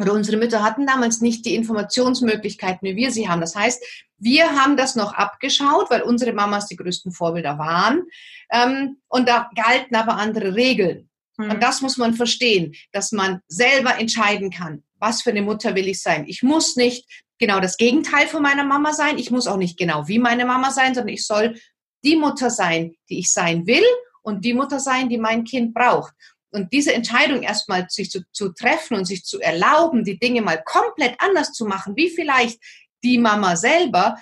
oder 0.00 0.12
unsere 0.12 0.36
Mütter 0.36 0.62
hatten 0.62 0.86
damals 0.86 1.20
nicht 1.20 1.44
die 1.44 1.56
Informationsmöglichkeiten, 1.56 2.88
wie 2.88 2.96
wir 2.96 3.10
sie 3.10 3.28
haben. 3.28 3.40
Das 3.40 3.56
heißt, 3.56 3.84
wir 4.18 4.50
haben 4.50 4.76
das 4.76 4.94
noch 4.94 5.12
abgeschaut, 5.12 5.90
weil 5.90 6.02
unsere 6.02 6.32
Mamas 6.32 6.66
die 6.66 6.76
größten 6.76 7.12
Vorbilder 7.12 7.58
waren. 7.58 8.02
Ähm, 8.50 8.98
und 9.08 9.28
da 9.28 9.50
galten 9.54 9.96
aber 9.96 10.14
andere 10.14 10.54
Regeln. 10.54 11.08
Mhm. 11.36 11.50
Und 11.50 11.62
das 11.62 11.80
muss 11.80 11.96
man 11.96 12.14
verstehen, 12.14 12.74
dass 12.92 13.12
man 13.12 13.40
selber 13.48 13.98
entscheiden 13.98 14.50
kann, 14.50 14.84
was 14.98 15.22
für 15.22 15.30
eine 15.30 15.42
Mutter 15.42 15.74
will 15.74 15.88
ich 15.88 16.00
sein. 16.00 16.26
Ich 16.28 16.42
muss 16.42 16.76
nicht 16.76 17.24
genau 17.38 17.60
das 17.60 17.76
Gegenteil 17.76 18.26
von 18.26 18.42
meiner 18.42 18.64
Mama 18.64 18.92
sein. 18.92 19.18
Ich 19.18 19.30
muss 19.30 19.46
auch 19.46 19.56
nicht 19.56 19.78
genau 19.78 20.06
wie 20.08 20.18
meine 20.18 20.44
Mama 20.44 20.70
sein, 20.70 20.94
sondern 20.94 21.14
ich 21.14 21.26
soll 21.26 21.58
die 22.04 22.16
Mutter 22.16 22.50
sein, 22.50 22.94
die 23.08 23.20
ich 23.20 23.32
sein 23.32 23.66
will 23.66 23.84
und 24.22 24.44
die 24.44 24.54
Mutter 24.54 24.80
sein, 24.80 25.08
die 25.08 25.18
mein 25.18 25.44
Kind 25.44 25.74
braucht. 25.74 26.12
Und 26.50 26.72
diese 26.72 26.94
Entscheidung 26.94 27.42
erstmal 27.42 27.86
sich 27.90 28.10
zu, 28.10 28.22
zu 28.32 28.52
treffen 28.52 28.96
und 28.96 29.04
sich 29.04 29.24
zu 29.24 29.40
erlauben, 29.40 30.04
die 30.04 30.18
Dinge 30.18 30.40
mal 30.40 30.62
komplett 30.64 31.14
anders 31.18 31.52
zu 31.52 31.66
machen, 31.66 31.94
wie 31.96 32.08
vielleicht 32.08 32.58
die 33.04 33.18
Mama 33.18 33.56
selber, 33.56 34.16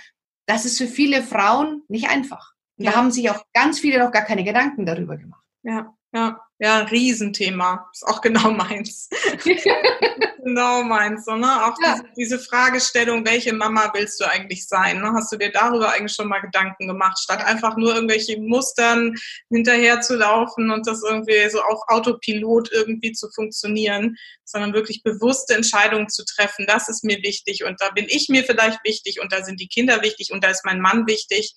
das 0.46 0.64
ist 0.64 0.78
für 0.78 0.86
viele 0.86 1.22
Frauen 1.22 1.82
nicht 1.88 2.08
einfach. 2.08 2.52
Und 2.78 2.84
ja. 2.84 2.90
da 2.90 2.98
haben 2.98 3.10
sich 3.10 3.30
auch 3.30 3.44
ganz 3.52 3.78
viele 3.78 3.98
noch 3.98 4.10
gar 4.10 4.24
keine 4.24 4.44
Gedanken 4.44 4.86
darüber 4.86 5.16
gemacht. 5.16 5.44
Ja, 5.62 5.94
ja. 6.12 6.40
Ja, 6.59 6.78
Riesenthema. 6.80 7.88
Ist 7.92 8.07
auch 8.07 8.22
genau 8.22 8.50
meins. 8.50 9.09
genau 10.44 10.82
meins. 10.84 11.26
So, 11.26 11.36
ne? 11.36 11.66
Auch 11.66 11.76
ja. 11.82 11.94
diese, 11.94 12.04
diese, 12.16 12.38
Fragestellung, 12.38 13.26
welche 13.26 13.52
Mama 13.52 13.90
willst 13.94 14.20
du 14.20 14.24
eigentlich 14.24 14.66
sein? 14.66 15.00
Ne? 15.00 15.12
Hast 15.14 15.30
du 15.32 15.36
dir 15.36 15.52
darüber 15.52 15.92
eigentlich 15.92 16.14
schon 16.14 16.28
mal 16.28 16.40
Gedanken 16.40 16.86
gemacht, 16.86 17.18
statt 17.18 17.44
einfach 17.44 17.76
nur 17.76 17.94
irgendwelche 17.94 18.40
Mustern 18.40 19.14
hinterher 19.50 20.00
zu 20.00 20.16
laufen 20.16 20.70
und 20.70 20.86
das 20.86 21.02
irgendwie 21.02 21.48
so 21.50 21.61
auf 21.61 21.80
Autopilot 21.88 22.72
irgendwie 22.72 23.12
zu 23.12 23.28
funktionieren, 23.34 24.16
sondern 24.44 24.72
wirklich 24.72 25.02
bewusste 25.02 25.54
Entscheidungen 25.54 26.09
zu 26.09 26.24
treffen. 26.24 26.64
Das 26.66 26.88
ist 26.88 27.04
mir 27.04 27.22
wichtig 27.22 27.64
und 27.64 27.80
da 27.82 27.90
bin 27.90 28.07
ich 28.09 28.28
mir 28.30 28.44
vielleicht 28.44 28.82
wichtig 28.82 29.20
und 29.20 29.30
da 29.30 29.44
sind 29.44 29.61
die 29.61 29.68
Kinder 29.68 30.02
wichtig 30.02 30.32
und 30.32 30.42
da 30.42 30.48
ist 30.48 30.64
mein 30.64 30.80
Mann 30.80 31.07
wichtig. 31.07 31.54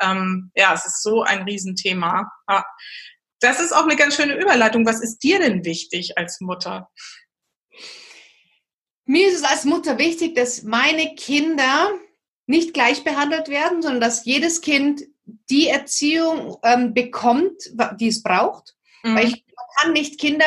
Ähm, 0.00 0.50
ja, 0.56 0.74
es 0.74 0.84
ist 0.84 1.02
so 1.02 1.22
ein 1.22 1.42
Riesenthema. 1.42 2.30
Ja 2.50 2.64
das 3.42 3.60
ist 3.60 3.72
auch 3.72 3.84
eine 3.84 3.96
ganz 3.96 4.16
schöne 4.16 4.40
Überleitung. 4.40 4.86
Was 4.86 5.00
ist 5.00 5.18
dir 5.22 5.38
denn 5.38 5.64
wichtig 5.64 6.16
als 6.16 6.40
Mutter? 6.40 6.90
Mir 9.04 9.28
ist 9.28 9.36
es 9.36 9.44
als 9.44 9.64
Mutter 9.64 9.98
wichtig, 9.98 10.34
dass 10.34 10.62
meine 10.62 11.14
Kinder 11.14 11.90
nicht 12.46 12.72
gleich 12.72 13.04
behandelt 13.04 13.48
werden, 13.48 13.82
sondern 13.82 14.00
dass 14.00 14.24
jedes 14.24 14.60
Kind 14.60 15.02
die 15.50 15.68
Erziehung 15.68 16.56
ähm, 16.62 16.94
bekommt, 16.94 17.72
die 17.98 18.08
es 18.08 18.22
braucht. 18.22 18.74
Mhm. 19.02 19.16
Weil 19.16 19.28
ich 19.28 19.44
kann 19.80 19.92
nicht 19.92 20.20
Kinder 20.20 20.46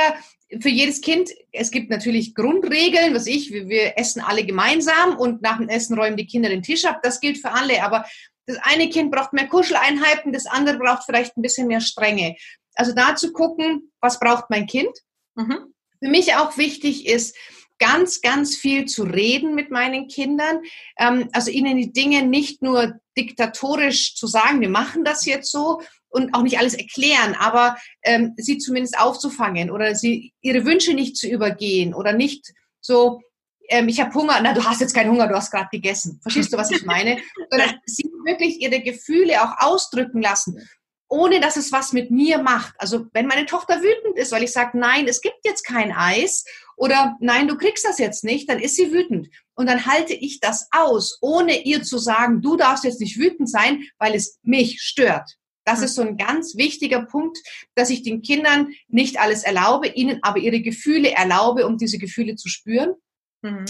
für 0.62 0.70
jedes 0.70 1.02
Kind, 1.02 1.32
es 1.52 1.72
gibt 1.72 1.90
natürlich 1.90 2.36
Grundregeln, 2.36 3.14
was 3.14 3.28
ich, 3.28 3.52
wir, 3.52 3.68
wir, 3.68 3.98
essen 3.98 4.22
alle 4.22 4.46
gemeinsam 4.46 5.18
und 5.18 5.42
nach 5.42 5.58
dem 5.58 5.70
Essen 5.70 5.98
räumen 5.98 6.18
die 6.18 6.28
Kinder 6.28 6.50
den 6.50 6.62
Tisch 6.62 6.86
ab. 6.86 7.00
Das 7.04 7.20
gilt 7.20 7.40
für 7.40 7.52
alle, 7.52 7.84
aber 7.84 8.06
das 8.46 8.58
eine 8.62 8.90
Kind 8.90 9.12
braucht 9.12 9.34
mehr 9.34 9.48
Kuscheleinheiten, 9.48 10.34
das 10.34 10.46
andere 10.46 10.78
braucht 10.78 11.04
vielleicht 11.04 11.36
ein 11.38 11.42
bisschen 11.42 11.68
mehr 11.68 11.82
Strenge. 11.82 12.36
Also 12.76 12.94
da 12.94 13.16
zu 13.16 13.32
gucken, 13.32 13.92
was 14.02 14.20
braucht 14.20 14.50
mein 14.50 14.68
Kind. 14.68 14.92
Mhm. 15.36 15.74
Für 16.00 16.10
mich 16.10 16.36
auch 16.36 16.58
wichtig 16.58 17.08
ist, 17.08 17.36
ganz, 17.80 18.22
ganz 18.22 18.56
viel 18.56 18.86
zu 18.86 19.04
reden 19.04 19.56
mit 19.56 19.72
meinen 19.72 20.08
Kindern. 20.08 20.62
Ähm, 20.98 21.30
also 21.34 21.52
ihnen 21.52 21.78
die 21.78 21.92
Dinge 21.92 22.24
nicht 22.24 22.62
nur 22.62 23.00
diktatorisch 23.18 24.16
zu 24.16 24.28
sagen, 24.28 24.62
wir 24.62 24.70
machen 24.70 25.04
das 25.04 25.26
jetzt 25.26 25.52
so 25.52 25.82
und 26.10 26.34
auch 26.34 26.44
nicht 26.44 26.58
alles 26.58 26.74
erklären, 26.74 27.36
aber 27.38 27.78
ähm, 28.04 28.34
sie 28.38 28.58
zumindest 28.58 28.98
aufzufangen 28.98 29.70
oder 29.70 29.96
sie 29.96 30.34
ihre 30.42 30.66
Wünsche 30.66 30.94
nicht 30.94 31.18
zu 31.18 31.28
übergehen 31.28 31.94
oder 31.94 32.14
nicht 32.14 32.54
so, 32.80 33.22
ähm, 33.70 33.88
ich 33.88 34.00
habe 34.00 34.14
Hunger, 34.14 34.40
na 34.42 34.54
du 34.54 34.64
hast 34.64 34.82
jetzt 34.82 34.94
keinen 34.94 35.12
Hunger, 35.12 35.28
du 35.28 35.36
hast 35.36 35.52
gerade 35.52 35.70
gegessen. 35.72 36.20
Verstehst 36.22 36.54
du, 36.54 36.58
was 36.58 36.72
ich 36.72 36.86
meine? 36.86 37.18
Sondern 37.50 37.76
sie 37.86 38.10
wirklich 38.26 38.62
ihre 38.62 38.82
Gefühle 38.82 39.44
auch 39.44 39.58
ausdrücken 39.60 40.22
lassen 40.22 40.62
ohne 41.08 41.40
dass 41.40 41.56
es 41.56 41.72
was 41.72 41.94
mit 41.94 42.12
mir 42.12 42.40
macht. 42.40 42.74
Also 42.78 43.06
wenn 43.14 43.28
meine 43.28 43.46
Tochter 43.46 43.82
wütend 43.82 44.18
ist, 44.18 44.32
weil 44.32 44.44
ich 44.44 44.52
sage, 44.52 44.78
nein, 44.78 45.08
es 45.08 45.22
gibt 45.22 45.38
jetzt 45.44 45.64
kein 45.64 45.92
Eis 45.92 46.44
oder 46.78 47.16
nein, 47.20 47.48
du 47.48 47.58
kriegst 47.58 47.86
das 47.86 48.00
jetzt 48.00 48.24
nicht, 48.24 48.50
dann 48.50 48.60
ist 48.60 48.76
sie 48.76 48.92
wütend. 48.92 49.30
Und 49.56 49.68
dann 49.68 49.86
halte 49.86 50.14
ich 50.14 50.40
das 50.40 50.68
aus, 50.72 51.18
ohne 51.22 51.64
ihr 51.64 51.84
zu 51.84 51.98
sagen, 51.98 52.42
du 52.42 52.58
darfst 52.58 52.84
jetzt 52.84 53.00
nicht 53.00 53.18
wütend 53.18 53.50
sein, 53.50 53.84
weil 53.98 54.16
es 54.16 54.40
mich 54.44 54.82
stört. 54.82 55.38
Das 55.64 55.82
ist 55.82 55.96
so 55.96 56.04
ein 56.04 56.18
ganz 56.18 56.58
wichtiger 56.58 57.04
Punkt, 57.06 57.40
dass 57.76 57.90
ich 57.90 58.04
den 58.04 58.22
Kindern 58.22 58.74
nicht 58.88 59.20
alles 59.20 59.44
erlaube, 59.44 59.88
ihnen 59.88 60.20
aber 60.22 60.38
ihre 60.38 60.62
Gefühle 60.62 61.12
erlaube, 61.12 61.66
um 61.66 61.78
diese 61.78 61.98
Gefühle 61.98 62.36
zu 62.36 62.50
spüren. 62.50 62.94
Mhm. 63.42 63.66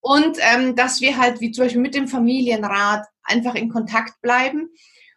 Und 0.00 0.38
ähm, 0.40 0.76
dass 0.76 1.00
wir 1.00 1.18
halt, 1.18 1.40
wie 1.40 1.52
zum 1.52 1.64
Beispiel 1.64 1.82
mit 1.82 1.94
dem 1.94 2.08
Familienrat, 2.08 3.06
einfach 3.22 3.54
in 3.54 3.68
Kontakt 3.68 4.20
bleiben 4.22 4.70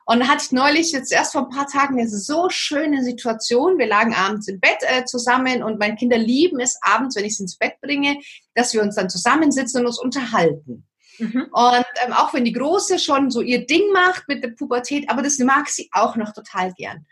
und 0.05 0.19
da 0.19 0.27
hatte 0.27 0.43
ich 0.45 0.51
neulich 0.51 0.91
jetzt 0.91 1.11
erst 1.11 1.31
vor 1.31 1.43
ein 1.43 1.55
paar 1.55 1.67
Tagen 1.67 1.97
eine 1.97 2.09
so 2.09 2.49
schöne 2.49 3.03
Situation. 3.03 3.77
Wir 3.77 3.87
lagen 3.87 4.13
abends 4.13 4.47
im 4.47 4.59
Bett 4.59 4.79
äh, 4.81 5.05
zusammen 5.05 5.63
und 5.63 5.79
meine 5.79 5.95
Kinder 5.95 6.17
lieben 6.17 6.59
es 6.59 6.77
abends, 6.81 7.15
wenn 7.15 7.25
ich 7.25 7.37
sie 7.37 7.43
ins 7.43 7.57
Bett 7.57 7.79
bringe, 7.81 8.19
dass 8.53 8.73
wir 8.73 8.81
uns 8.81 8.95
dann 8.95 9.09
zusammensitzen 9.09 9.81
und 9.81 9.87
uns 9.87 9.99
unterhalten. 9.99 10.85
Mhm. 11.19 11.47
Und 11.51 11.85
ähm, 12.05 12.13
auch 12.13 12.33
wenn 12.33 12.43
die 12.43 12.53
Große 12.53 12.99
schon 12.99 13.31
so 13.31 13.39
ihr 13.39 13.65
Ding 13.65 13.91
macht 13.93 14.27
mit 14.27 14.43
der 14.43 14.49
Pubertät, 14.49 15.09
aber 15.09 15.21
das 15.21 15.37
mag 15.39 15.69
sie 15.69 15.89
auch 15.93 16.15
noch 16.17 16.33
total 16.33 16.73
gern. 16.73 17.05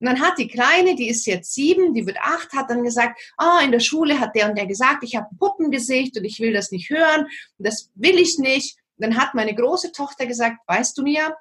Und 0.00 0.06
dann 0.06 0.20
hat 0.20 0.38
die 0.38 0.48
Kleine, 0.48 0.94
die 0.94 1.08
ist 1.08 1.26
jetzt 1.26 1.54
sieben, 1.54 1.92
die 1.92 2.06
wird 2.06 2.18
acht, 2.20 2.52
hat 2.52 2.70
dann 2.70 2.84
gesagt, 2.84 3.20
oh, 3.38 3.64
in 3.64 3.72
der 3.72 3.80
Schule 3.80 4.20
hat 4.20 4.34
der 4.34 4.48
und 4.48 4.56
der 4.56 4.66
gesagt, 4.66 5.02
ich 5.02 5.16
habe 5.16 5.28
ein 5.30 5.38
Puppengesicht 5.38 6.16
und 6.16 6.24
ich 6.24 6.38
will 6.38 6.52
das 6.52 6.70
nicht 6.70 6.90
hören 6.90 7.24
und 7.24 7.66
das 7.66 7.90
will 7.94 8.18
ich 8.18 8.38
nicht. 8.38 8.78
Und 8.96 9.06
dann 9.06 9.16
hat 9.16 9.34
meine 9.34 9.54
große 9.54 9.92
Tochter 9.92 10.26
gesagt, 10.26 10.58
weißt 10.66 10.96
du 10.98 11.02
mir, 11.02 11.36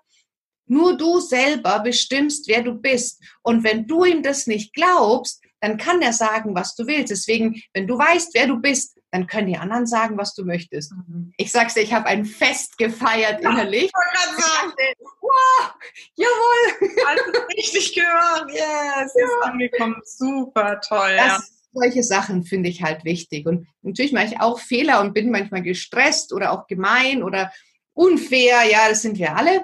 nur 0.65 0.97
du 0.97 1.19
selber 1.19 1.79
bestimmst, 1.79 2.47
wer 2.47 2.61
du 2.61 2.73
bist. 2.73 3.21
Und 3.41 3.63
wenn 3.63 3.87
du 3.87 4.03
ihm 4.03 4.21
das 4.21 4.47
nicht 4.47 4.73
glaubst, 4.73 5.41
dann 5.61 5.77
kann 5.77 6.01
er 6.01 6.13
sagen, 6.13 6.55
was 6.55 6.75
du 6.75 6.85
willst. 6.85 7.11
Deswegen, 7.11 7.61
wenn 7.73 7.87
du 7.87 7.97
weißt, 7.97 8.33
wer 8.33 8.47
du 8.47 8.57
bist, 8.57 8.96
dann 9.11 9.27
können 9.27 9.47
die 9.47 9.57
anderen 9.57 9.87
sagen, 9.87 10.17
was 10.17 10.33
du 10.33 10.43
möchtest. 10.43 10.91
Mhm. 10.91 11.31
Ich 11.37 11.51
sag's 11.51 11.73
dir, 11.73 11.81
ich 11.81 11.93
habe 11.93 12.07
ein 12.07 12.25
Fest 12.25 12.77
gefeiert 12.77 13.41
innerlich. 13.41 13.85
Ich 13.85 13.93
wollte 13.93 14.41
sagen. 14.41 14.73
wow, 15.21 15.73
jawohl. 16.15 16.89
Also 17.07 17.23
richtig 17.55 17.93
gehört. 17.93 18.51
Yes, 18.51 19.13
ja. 19.15 19.25
ist 19.25 19.43
angekommen. 19.43 20.01
Super 20.03 20.81
toll. 20.81 21.15
Das, 21.15 21.27
ja. 21.27 21.39
Solche 21.73 22.03
Sachen 22.03 22.43
finde 22.43 22.69
ich 22.69 22.83
halt 22.83 23.05
wichtig. 23.05 23.45
Und 23.45 23.67
natürlich 23.81 24.11
mache 24.11 24.25
ich 24.25 24.41
auch 24.41 24.59
Fehler 24.59 25.01
und 25.01 25.13
bin 25.13 25.31
manchmal 25.31 25.61
gestresst 25.61 26.33
oder 26.33 26.51
auch 26.51 26.67
gemein 26.67 27.23
oder 27.23 27.51
unfair. 27.93 28.63
Ja, 28.69 28.89
das 28.89 29.01
sind 29.03 29.17
wir 29.17 29.35
alle. 29.35 29.63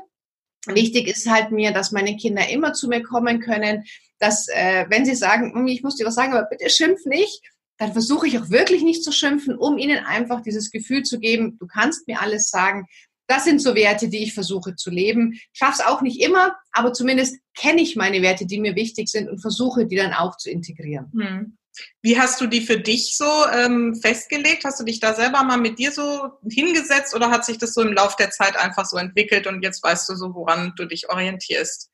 Wichtig 0.68 1.08
ist 1.08 1.30
halt 1.30 1.52
mir, 1.52 1.72
dass 1.72 1.92
meine 1.92 2.16
Kinder 2.16 2.48
immer 2.50 2.74
zu 2.74 2.88
mir 2.88 3.04
kommen 3.04 3.42
können, 3.42 3.84
dass 4.20 4.48
äh, 4.48 4.86
wenn 4.90 5.06
sie 5.06 5.16
sagen, 5.16 5.68
ich 5.68 5.84
muss 5.84 5.98
dir 5.98 6.06
was 6.06 6.16
sagen, 6.16 6.34
aber 6.34 6.48
bitte 6.48 6.70
schimpf 6.70 7.06
nicht, 7.06 7.42
dann 7.78 7.94
versuche 7.94 8.28
ich 8.28 8.40
auch 8.40 8.50
wirklich 8.50 8.84
nicht 8.84 9.04
zu 9.04 9.12
schimpfen, 9.12 9.58
um 9.58 9.78
ihnen 9.78 10.06
einfach 10.06 10.42
dieses 10.42 10.72
Gefühl 10.72 11.04
zu 11.04 11.20
geben, 11.20 11.58
du 11.60 11.68
kannst 11.68 12.08
mir 12.08 12.22
alles 12.22 12.50
sagen. 12.50 12.86
Das 13.28 13.46
sind 13.46 13.62
so 13.62 13.74
Werte, 13.74 14.10
die 14.10 14.24
ich 14.24 14.34
versuche 14.34 14.76
zu 14.76 14.90
leben. 14.90 15.40
Schaff's 15.54 15.80
auch 15.80 16.02
nicht 16.02 16.22
immer, 16.22 16.56
aber 16.72 16.94
zumindest 16.94 17.38
kenne 17.58 17.82
ich 17.82 17.96
meine 17.96 18.22
Werte, 18.22 18.46
die 18.46 18.60
mir 18.60 18.76
wichtig 18.76 19.08
sind 19.08 19.30
und 19.30 19.40
versuche 19.40 19.88
die 19.88 19.96
dann 19.96 20.14
auch 20.14 20.38
zu 20.38 20.50
integrieren. 20.50 21.12
Hm. 21.14 21.58
Wie 22.02 22.20
hast 22.20 22.40
du 22.40 22.48
die 22.48 22.62
für 22.62 22.80
dich 22.80 23.18
so 23.18 23.26
ähm, 23.52 23.96
festgelegt? 23.96 24.64
Hast 24.64 24.80
du 24.80 24.84
dich 24.84 25.00
da 25.00 25.16
selber 25.16 25.44
mal 25.44 25.58
mit 25.58 25.80
dir 25.80 25.92
so 25.92 26.30
hingesetzt 26.48 27.16
oder 27.16 27.32
hat 27.32 27.46
sich 27.46 27.58
das 27.58 27.74
so 27.74 27.82
im 27.82 27.94
Laufe 27.94 28.16
der 28.20 28.30
Zeit 28.30 28.56
einfach 28.58 28.86
so 28.86 28.98
entwickelt 28.98 29.48
und 29.48 29.64
jetzt 29.64 29.82
weißt 29.84 30.10
du 30.10 30.16
so, 30.16 30.36
woran 30.36 30.74
du 30.76 30.86
dich 30.86 31.10
orientierst? 31.10 31.90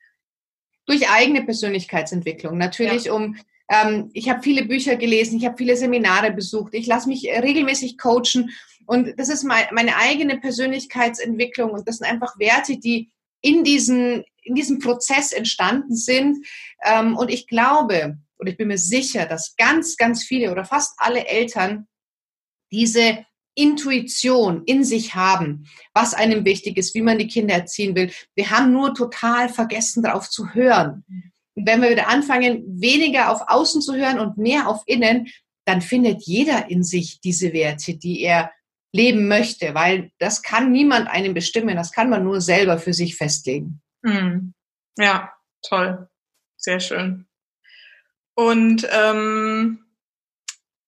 Durch 0.86 1.08
eigene 1.08 1.44
Persönlichkeitsentwicklung. 1.44 2.58
Natürlich 2.58 3.04
ja. 3.04 3.12
um, 3.12 3.36
ähm, 3.70 4.10
ich 4.12 4.28
habe 4.28 4.42
viele 4.42 4.64
Bücher 4.64 4.96
gelesen, 4.96 5.38
ich 5.38 5.46
habe 5.46 5.56
viele 5.56 5.76
Seminare 5.76 6.32
besucht, 6.32 6.74
ich 6.74 6.86
lasse 6.86 7.08
mich 7.08 7.24
regelmäßig 7.24 7.96
coachen 7.96 8.50
und 8.84 9.14
das 9.16 9.28
ist 9.28 9.44
mein, 9.44 9.64
meine 9.70 9.96
eigene 9.96 10.38
Persönlichkeitsentwicklung 10.38 11.70
und 11.70 11.86
das 11.86 11.98
sind 11.98 12.08
einfach 12.08 12.38
Werte, 12.38 12.76
die 12.78 13.10
in, 13.40 13.62
diesen, 13.62 14.24
in 14.42 14.54
diesem 14.56 14.80
Prozess 14.80 15.32
entstanden 15.32 15.94
sind. 15.94 16.44
Ähm, 16.84 17.16
und 17.16 17.30
ich 17.30 17.46
glaube, 17.46 18.18
und 18.36 18.46
ich 18.48 18.56
bin 18.56 18.68
mir 18.68 18.78
sicher, 18.78 19.26
dass 19.26 19.54
ganz, 19.56 19.96
ganz 19.96 20.24
viele 20.24 20.50
oder 20.50 20.64
fast 20.64 20.94
alle 20.98 21.26
Eltern 21.26 21.86
diese 22.72 23.24
Intuition 23.54 24.64
in 24.64 24.84
sich 24.84 25.14
haben, 25.14 25.66
was 25.92 26.14
einem 26.14 26.44
wichtig 26.44 26.76
ist, 26.76 26.94
wie 26.94 27.02
man 27.02 27.18
die 27.18 27.28
Kinder 27.28 27.54
erziehen 27.54 27.94
will. 27.94 28.10
Wir 28.34 28.50
haben 28.50 28.72
nur 28.72 28.94
total 28.94 29.48
vergessen, 29.48 30.02
darauf 30.02 30.30
zu 30.30 30.54
hören. 30.54 31.04
Wenn 31.54 31.82
wir 31.82 31.90
wieder 31.90 32.08
anfangen, 32.08 32.62
weniger 32.80 33.30
auf 33.30 33.42
Außen 33.46 33.82
zu 33.82 33.94
hören 33.94 34.20
und 34.20 34.38
mehr 34.38 34.68
auf 34.68 34.82
Innen, 34.86 35.28
dann 35.66 35.82
findet 35.82 36.22
jeder 36.22 36.70
in 36.70 36.82
sich 36.82 37.20
diese 37.20 37.52
Werte, 37.52 37.96
die 37.96 38.22
er 38.22 38.50
leben 38.92 39.28
möchte, 39.28 39.74
weil 39.74 40.10
das 40.18 40.42
kann 40.42 40.72
niemand 40.72 41.08
einem 41.08 41.34
bestimmen, 41.34 41.76
das 41.76 41.92
kann 41.92 42.10
man 42.10 42.24
nur 42.24 42.40
selber 42.40 42.78
für 42.78 42.92
sich 42.92 43.16
festlegen. 43.16 43.80
Hm. 44.04 44.54
Ja, 44.98 45.32
toll. 45.62 46.08
Sehr 46.56 46.80
schön. 46.80 47.26
Und 48.34 48.88
ähm, 48.90 49.84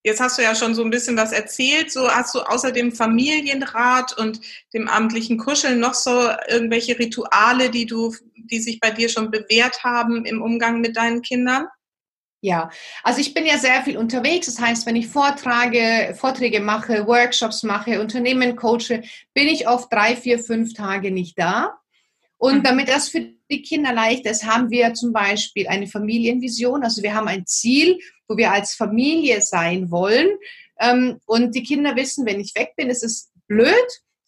jetzt 0.05 0.21
hast 0.21 0.39
du 0.39 0.43
ja 0.43 0.55
schon 0.55 0.75
so 0.75 0.83
ein 0.83 0.91
bisschen 0.91 1.17
was 1.17 1.33
erzählt. 1.33 1.93
So 1.93 2.09
hast 2.09 2.35
du 2.35 2.41
außer 2.41 2.73
dem 2.73 2.93
Familienrat 2.93 4.17
und 4.19 4.41
dem 4.75 4.89
amtlichen 4.89 5.39
Kuscheln 5.39 5.81
noch 5.81 5.95
so 5.95 6.31
irgendwelche 6.49 6.99
Rituale, 6.99 7.71
die 7.71 7.87
du, 7.87 8.15
die 8.37 8.61
sich 8.61 8.81
bei 8.81 8.91
dir 8.91 9.09
schon 9.09 9.31
bewährt 9.31 9.85
haben 9.85 10.25
im 10.25 10.43
Umgang 10.43 10.81
mit 10.81 10.97
deinen 10.97 11.23
Kindern? 11.23 11.67
Ja, 12.45 12.71
also 13.05 13.21
ich 13.21 13.35
bin 13.35 13.47
ja 13.47 13.57
sehr 13.57 13.83
viel 13.85 13.97
unterwegs. 13.97 14.47
Das 14.47 14.61
heißt, 14.61 14.85
wenn 14.87 14.97
ich 14.97 15.07
Vortrage, 15.07 16.13
Vorträge 16.19 16.59
mache, 16.59 17.07
Workshops 17.07 17.63
mache, 17.63 18.01
Unternehmen 18.01 18.57
coache, 18.57 19.03
bin 19.33 19.47
ich 19.47 19.69
oft 19.69 19.93
drei, 19.93 20.17
vier, 20.17 20.41
fünf 20.41 20.75
Tage 20.75 21.13
nicht 21.13 21.39
da. 21.39 21.79
Und 22.39 22.59
mhm. 22.59 22.63
damit 22.65 22.89
das 22.89 23.09
für 23.09 23.29
die 23.49 23.63
Kinder 23.63 23.93
leicht 23.93 24.27
ist, 24.27 24.45
haben 24.45 24.71
wir 24.71 24.93
zum 24.95 25.13
Beispiel 25.13 25.69
eine 25.69 25.87
Familienvision. 25.87 26.83
Also 26.83 27.05
wir 27.05 27.15
haben 27.15 27.29
ein 27.29 27.47
Ziel, 27.47 28.01
wo 28.33 28.37
wir 28.37 28.53
als 28.53 28.75
Familie 28.75 29.41
sein 29.43 29.91
wollen. 29.91 30.31
Ähm, 30.81 31.21
und 31.27 31.55
die 31.55 31.63
Kinder 31.63 31.97
wissen, 31.97 32.27
wenn 32.27 32.41
ich 32.41 32.55
weg 32.55 32.73
bin, 32.77 32.89
ist 32.89 33.05
es 33.05 33.31
blöd, 33.47 33.75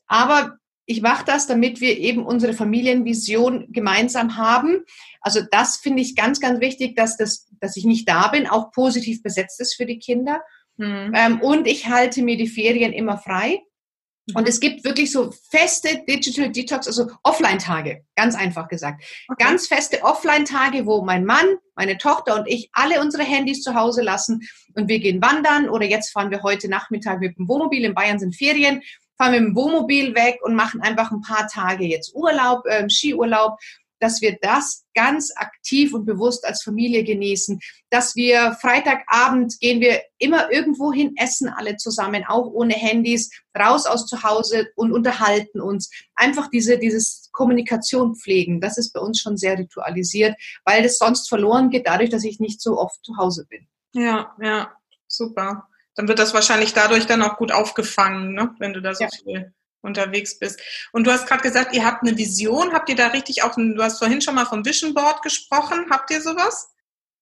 aber 0.06 0.58
ich 0.86 1.00
mache 1.00 1.24
das, 1.24 1.46
damit 1.46 1.80
wir 1.80 1.96
eben 1.96 2.26
unsere 2.26 2.52
Familienvision 2.52 3.72
gemeinsam 3.72 4.36
haben. 4.36 4.84
Also 5.22 5.40
das 5.50 5.78
finde 5.78 6.02
ich 6.02 6.14
ganz, 6.14 6.40
ganz 6.40 6.60
wichtig, 6.60 6.94
dass, 6.94 7.16
das, 7.16 7.48
dass 7.60 7.76
ich 7.78 7.86
nicht 7.86 8.06
da 8.06 8.28
bin, 8.28 8.46
auch 8.46 8.70
positiv 8.70 9.22
besetzt 9.22 9.60
ist 9.60 9.74
für 9.74 9.86
die 9.86 9.98
Kinder. 9.98 10.42
Mhm. 10.76 11.12
Ähm, 11.14 11.40
und 11.40 11.66
ich 11.66 11.88
halte 11.88 12.22
mir 12.22 12.36
die 12.36 12.48
Ferien 12.48 12.92
immer 12.92 13.16
frei. 13.16 13.62
Und 14.32 14.42
mhm. 14.42 14.48
es 14.48 14.60
gibt 14.60 14.84
wirklich 14.84 15.12
so 15.12 15.32
feste 15.50 16.02
Digital 16.08 16.50
Detox, 16.50 16.86
also 16.86 17.10
Offline-Tage, 17.22 18.04
ganz 18.16 18.34
einfach 18.34 18.68
gesagt. 18.68 19.04
Okay. 19.28 19.44
Ganz 19.44 19.66
feste 19.66 20.02
Offline-Tage, 20.02 20.86
wo 20.86 21.04
mein 21.04 21.26
Mann, 21.26 21.46
meine 21.74 21.98
Tochter 21.98 22.36
und 22.36 22.48
ich 22.48 22.70
alle 22.72 23.00
unsere 23.00 23.22
Handys 23.22 23.62
zu 23.62 23.74
Hause 23.74 24.02
lassen 24.02 24.40
und 24.74 24.88
wir 24.88 24.98
gehen 24.98 25.20
wandern 25.20 25.68
oder 25.68 25.84
jetzt 25.84 26.10
fahren 26.10 26.30
wir 26.30 26.42
heute 26.42 26.68
Nachmittag 26.68 27.20
mit 27.20 27.36
dem 27.36 27.48
Wohnmobil, 27.48 27.84
in 27.84 27.94
Bayern 27.94 28.18
sind 28.18 28.34
Ferien, 28.34 28.80
fahren 29.18 29.32
wir 29.32 29.40
mit 29.40 29.50
dem 29.50 29.56
Wohnmobil 29.56 30.14
weg 30.14 30.38
und 30.42 30.54
machen 30.54 30.80
einfach 30.80 31.10
ein 31.10 31.20
paar 31.20 31.46
Tage 31.48 31.84
jetzt 31.84 32.14
Urlaub, 32.14 32.64
äh, 32.66 32.88
Skiurlaub 32.88 33.58
dass 34.04 34.20
wir 34.20 34.36
das 34.42 34.84
ganz 34.94 35.32
aktiv 35.34 35.94
und 35.94 36.04
bewusst 36.04 36.44
als 36.44 36.62
Familie 36.62 37.04
genießen, 37.04 37.58
dass 37.88 38.14
wir 38.14 38.52
Freitagabend 38.60 39.58
gehen 39.60 39.80
wir 39.80 40.02
immer 40.18 40.52
irgendwo 40.52 40.92
hin 40.92 41.14
essen 41.16 41.48
alle 41.48 41.78
zusammen, 41.78 42.22
auch 42.28 42.52
ohne 42.52 42.74
Handys, 42.74 43.30
raus 43.58 43.86
aus 43.86 44.04
zu 44.06 44.22
Hause 44.22 44.68
und 44.76 44.92
unterhalten 44.92 45.62
uns. 45.62 45.90
Einfach 46.14 46.50
diese, 46.50 46.78
dieses 46.78 47.30
Kommunikation 47.32 48.14
pflegen, 48.14 48.60
das 48.60 48.76
ist 48.76 48.92
bei 48.92 49.00
uns 49.00 49.20
schon 49.22 49.38
sehr 49.38 49.58
ritualisiert, 49.58 50.36
weil 50.66 50.82
das 50.82 50.98
sonst 50.98 51.30
verloren 51.30 51.70
geht 51.70 51.86
dadurch, 51.86 52.10
dass 52.10 52.24
ich 52.24 52.40
nicht 52.40 52.60
so 52.60 52.78
oft 52.78 53.02
zu 53.02 53.16
Hause 53.16 53.46
bin. 53.48 53.66
Ja, 53.94 54.36
ja, 54.38 54.70
super. 55.06 55.66
Dann 55.94 56.08
wird 56.08 56.18
das 56.18 56.34
wahrscheinlich 56.34 56.74
dadurch 56.74 57.06
dann 57.06 57.22
auch 57.22 57.38
gut 57.38 57.52
aufgefangen, 57.52 58.34
ne? 58.34 58.54
wenn 58.58 58.74
du 58.74 58.82
da 58.82 58.94
so 58.94 59.04
ja. 59.04 59.10
viel 59.10 59.54
unterwegs 59.84 60.38
bist. 60.38 60.60
Und 60.92 61.06
du 61.06 61.12
hast 61.12 61.26
gerade 61.26 61.42
gesagt, 61.42 61.74
ihr 61.74 61.84
habt 61.84 62.02
eine 62.02 62.16
Vision. 62.16 62.72
Habt 62.72 62.88
ihr 62.88 62.96
da 62.96 63.08
richtig 63.08 63.42
auch, 63.42 63.56
ein, 63.56 63.74
du 63.74 63.82
hast 63.82 63.98
vorhin 63.98 64.20
schon 64.20 64.34
mal 64.34 64.46
vom 64.46 64.64
Vision 64.64 64.94
Board 64.94 65.22
gesprochen. 65.22 65.86
Habt 65.90 66.10
ihr 66.10 66.20
sowas? 66.20 66.74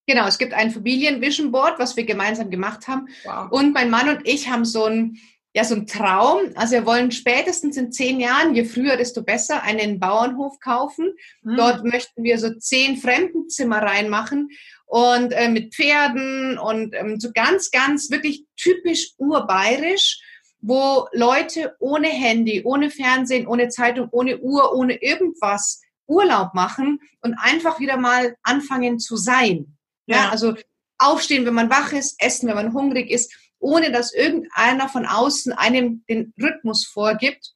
Genau, 0.06 0.26
es 0.26 0.38
gibt 0.38 0.52
ein 0.52 0.70
Familien-Vision 0.70 1.52
Board, 1.52 1.78
was 1.78 1.96
wir 1.96 2.04
gemeinsam 2.04 2.50
gemacht 2.50 2.88
haben. 2.88 3.08
Wow. 3.24 3.50
Und 3.50 3.72
mein 3.72 3.90
Mann 3.90 4.08
und 4.08 4.26
ich 4.26 4.48
haben 4.48 4.64
so 4.64 4.84
ein, 4.84 5.18
ja, 5.54 5.64
so 5.64 5.76
ein 5.76 5.86
Traum. 5.86 6.40
Also 6.56 6.72
wir 6.72 6.86
wollen 6.86 7.12
spätestens 7.12 7.76
in 7.76 7.92
zehn 7.92 8.18
Jahren, 8.18 8.54
je 8.54 8.64
früher, 8.64 8.96
desto 8.96 9.22
besser, 9.22 9.62
einen 9.62 10.00
Bauernhof 10.00 10.58
kaufen. 10.58 11.14
Mhm. 11.42 11.56
Dort 11.56 11.84
möchten 11.84 12.24
wir 12.24 12.38
so 12.38 12.50
zehn 12.54 12.96
Fremdenzimmer 12.96 13.78
reinmachen 13.78 14.48
und 14.86 15.32
äh, 15.32 15.48
mit 15.48 15.74
Pferden 15.74 16.58
und 16.58 16.94
ähm, 16.94 17.20
so 17.20 17.30
ganz, 17.32 17.70
ganz 17.70 18.10
wirklich 18.10 18.44
typisch 18.56 19.12
urbayerisch 19.18 20.20
wo 20.62 21.08
Leute 21.12 21.74
ohne 21.80 22.08
Handy, 22.08 22.62
ohne 22.64 22.88
Fernsehen, 22.90 23.46
ohne 23.46 23.68
Zeitung, 23.68 24.08
ohne 24.10 24.38
Uhr, 24.38 24.72
ohne 24.74 24.94
irgendwas 24.94 25.82
Urlaub 26.06 26.54
machen 26.54 27.00
und 27.20 27.34
einfach 27.34 27.80
wieder 27.80 27.96
mal 27.96 28.36
anfangen 28.42 28.98
zu 28.98 29.16
sein. 29.16 29.76
Ja. 30.06 30.16
ja, 30.16 30.28
also 30.30 30.54
aufstehen, 30.98 31.44
wenn 31.46 31.54
man 31.54 31.70
wach 31.70 31.92
ist, 31.92 32.14
essen, 32.22 32.48
wenn 32.48 32.54
man 32.54 32.72
hungrig 32.72 33.10
ist, 33.10 33.34
ohne 33.58 33.90
dass 33.90 34.14
irgendeiner 34.14 34.88
von 34.88 35.04
außen 35.04 35.52
einem 35.52 36.04
den 36.08 36.32
Rhythmus 36.40 36.86
vorgibt 36.86 37.54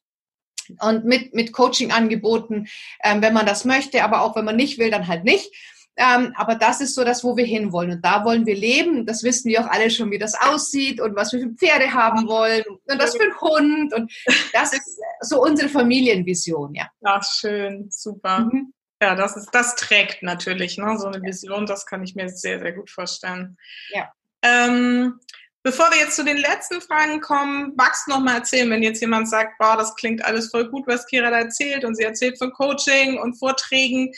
und 0.80 1.04
mit, 1.04 1.32
mit 1.32 1.52
Coaching-Angeboten, 1.52 2.66
ähm, 3.02 3.22
wenn 3.22 3.34
man 3.34 3.46
das 3.46 3.64
möchte, 3.64 4.02
aber 4.02 4.22
auch 4.22 4.34
wenn 4.34 4.44
man 4.44 4.56
nicht 4.56 4.78
will, 4.78 4.90
dann 4.90 5.06
halt 5.06 5.24
nicht. 5.24 5.54
Ähm, 5.96 6.32
aber 6.36 6.54
das 6.56 6.80
ist 6.80 6.94
so 6.94 7.04
das, 7.04 7.24
wo 7.24 7.36
wir 7.36 7.46
hinwollen. 7.46 7.92
Und 7.92 8.04
da 8.04 8.24
wollen 8.24 8.44
wir 8.44 8.54
leben. 8.54 9.06
Das 9.06 9.22
wissen 9.22 9.48
wir 9.48 9.62
auch 9.62 9.70
alle 9.70 9.90
schon, 9.90 10.10
wie 10.10 10.18
das 10.18 10.34
aussieht 10.40 11.00
und 11.00 11.16
was 11.16 11.32
wir 11.32 11.40
für 11.40 11.50
Pferde 11.50 11.92
haben 11.92 12.28
wollen 12.28 12.64
und 12.66 13.00
das 13.00 13.16
für 13.16 13.22
einen 13.22 13.40
Hund. 13.40 13.94
Und 13.94 14.12
das 14.52 14.72
ist 14.74 15.00
so 15.20 15.42
unsere 15.42 15.68
Familienvision, 15.68 16.74
ja. 16.74 16.90
Ach, 17.02 17.24
schön, 17.24 17.88
super. 17.90 18.40
Mhm. 18.40 18.72
Ja, 19.00 19.14
das 19.14 19.36
ist, 19.36 19.50
das 19.52 19.74
trägt 19.76 20.22
natürlich, 20.22 20.78
ne? 20.78 20.98
So 20.98 21.06
eine 21.08 21.22
Vision, 21.22 21.66
das 21.66 21.84
kann 21.86 22.02
ich 22.02 22.14
mir 22.14 22.28
sehr, 22.28 22.58
sehr 22.58 22.72
gut 22.72 22.90
vorstellen. 22.90 23.56
Ja. 23.92 24.10
Ähm, 24.42 25.20
Bevor 25.66 25.90
wir 25.90 25.98
jetzt 25.98 26.14
zu 26.14 26.24
den 26.24 26.36
letzten 26.36 26.80
Fragen 26.80 27.20
kommen, 27.20 27.72
magst 27.76 28.06
du 28.06 28.12
noch 28.12 28.20
mal 28.20 28.36
erzählen, 28.36 28.70
wenn 28.70 28.84
jetzt 28.84 29.00
jemand 29.00 29.28
sagt, 29.28 29.58
boah, 29.58 29.76
das 29.76 29.96
klingt 29.96 30.24
alles 30.24 30.48
voll 30.48 30.68
gut, 30.68 30.86
was 30.86 31.06
Kira 31.06 31.28
da 31.28 31.40
erzählt 31.40 31.84
und 31.84 31.96
sie 31.96 32.04
erzählt 32.04 32.38
von 32.38 32.52
Coaching 32.52 33.18
und 33.18 33.36
Vorträgen 33.36 34.12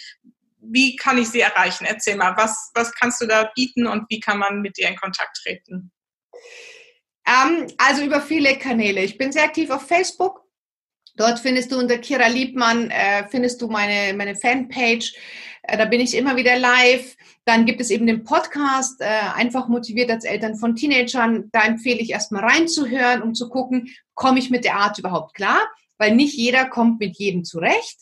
wie 0.71 0.97
kann 0.97 1.19
ich 1.19 1.29
sie 1.29 1.41
erreichen? 1.41 1.85
Erzähl 1.85 2.17
mal, 2.17 2.37
was, 2.37 2.71
was 2.75 2.93
kannst 2.95 3.21
du 3.21 3.27
da 3.27 3.51
bieten 3.55 3.87
und 3.87 4.07
wie 4.11 4.21
kann 4.21 4.39
man 4.39 4.61
mit 4.61 4.77
dir 4.77 4.89
in 4.89 4.97
Kontakt 4.97 5.39
treten? 5.43 5.91
Ähm, 7.27 7.67
also 7.77 8.03
über 8.05 8.21
viele 8.21 8.57
Kanäle. 8.57 9.03
Ich 9.03 9.19
bin 9.19 9.33
sehr 9.33 9.45
aktiv 9.45 9.71
auf 9.71 9.87
Facebook. 9.87 10.45
Dort 11.17 11.41
findest 11.41 11.73
du 11.73 11.79
unter 11.79 11.99
Kira 11.99 12.29
Liebmann, 12.29 12.91
äh, 12.91 13.27
findest 13.29 13.61
du 13.61 13.69
meine, 13.69 14.17
meine 14.17 14.37
Fanpage. 14.37 15.15
Äh, 15.63 15.77
da 15.77 15.85
bin 15.85 16.01
ich 16.01 16.17
immer 16.17 16.37
wieder 16.37 16.57
live. 16.57 17.17
Dann 17.45 17.67
gibt 17.67 17.81
es 17.81 17.91
eben 17.91 18.07
den 18.07 18.25
Podcast, 18.25 19.01
äh, 19.01 19.07
einfach 19.35 19.69
motiviert 19.69 20.11
als 20.11 20.25
Eltern 20.25 20.57
von 20.57 20.77
Teenagern. 20.77 21.49
Da 21.53 21.63
empfehle 21.63 21.99
ich 21.99 22.11
erstmal 22.11 22.45
reinzuhören, 22.45 23.23
um 23.23 23.35
zu 23.35 23.49
gucken, 23.49 23.89
komme 24.15 24.39
ich 24.39 24.51
mit 24.51 24.65
der 24.65 24.77
Art 24.77 24.99
überhaupt 24.99 25.35
klar? 25.35 25.59
Weil 25.99 26.15
nicht 26.15 26.37
jeder 26.37 26.67
kommt 26.67 27.01
mit 27.01 27.17
jedem 27.17 27.45
zurecht. 27.45 27.99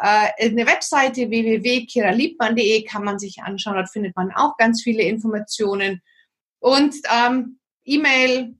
Äh, 0.00 0.46
eine 0.46 0.66
Webseite 0.66 1.28
www.kiraliebmann.de 1.28 2.84
kann 2.84 3.04
man 3.04 3.18
sich 3.18 3.42
anschauen. 3.42 3.76
Dort 3.76 3.90
findet 3.90 4.16
man 4.16 4.30
auch 4.32 4.56
ganz 4.56 4.82
viele 4.82 5.02
Informationen. 5.02 6.02
Und 6.60 6.94
ähm, 7.12 7.58
E-Mail, 7.84 8.54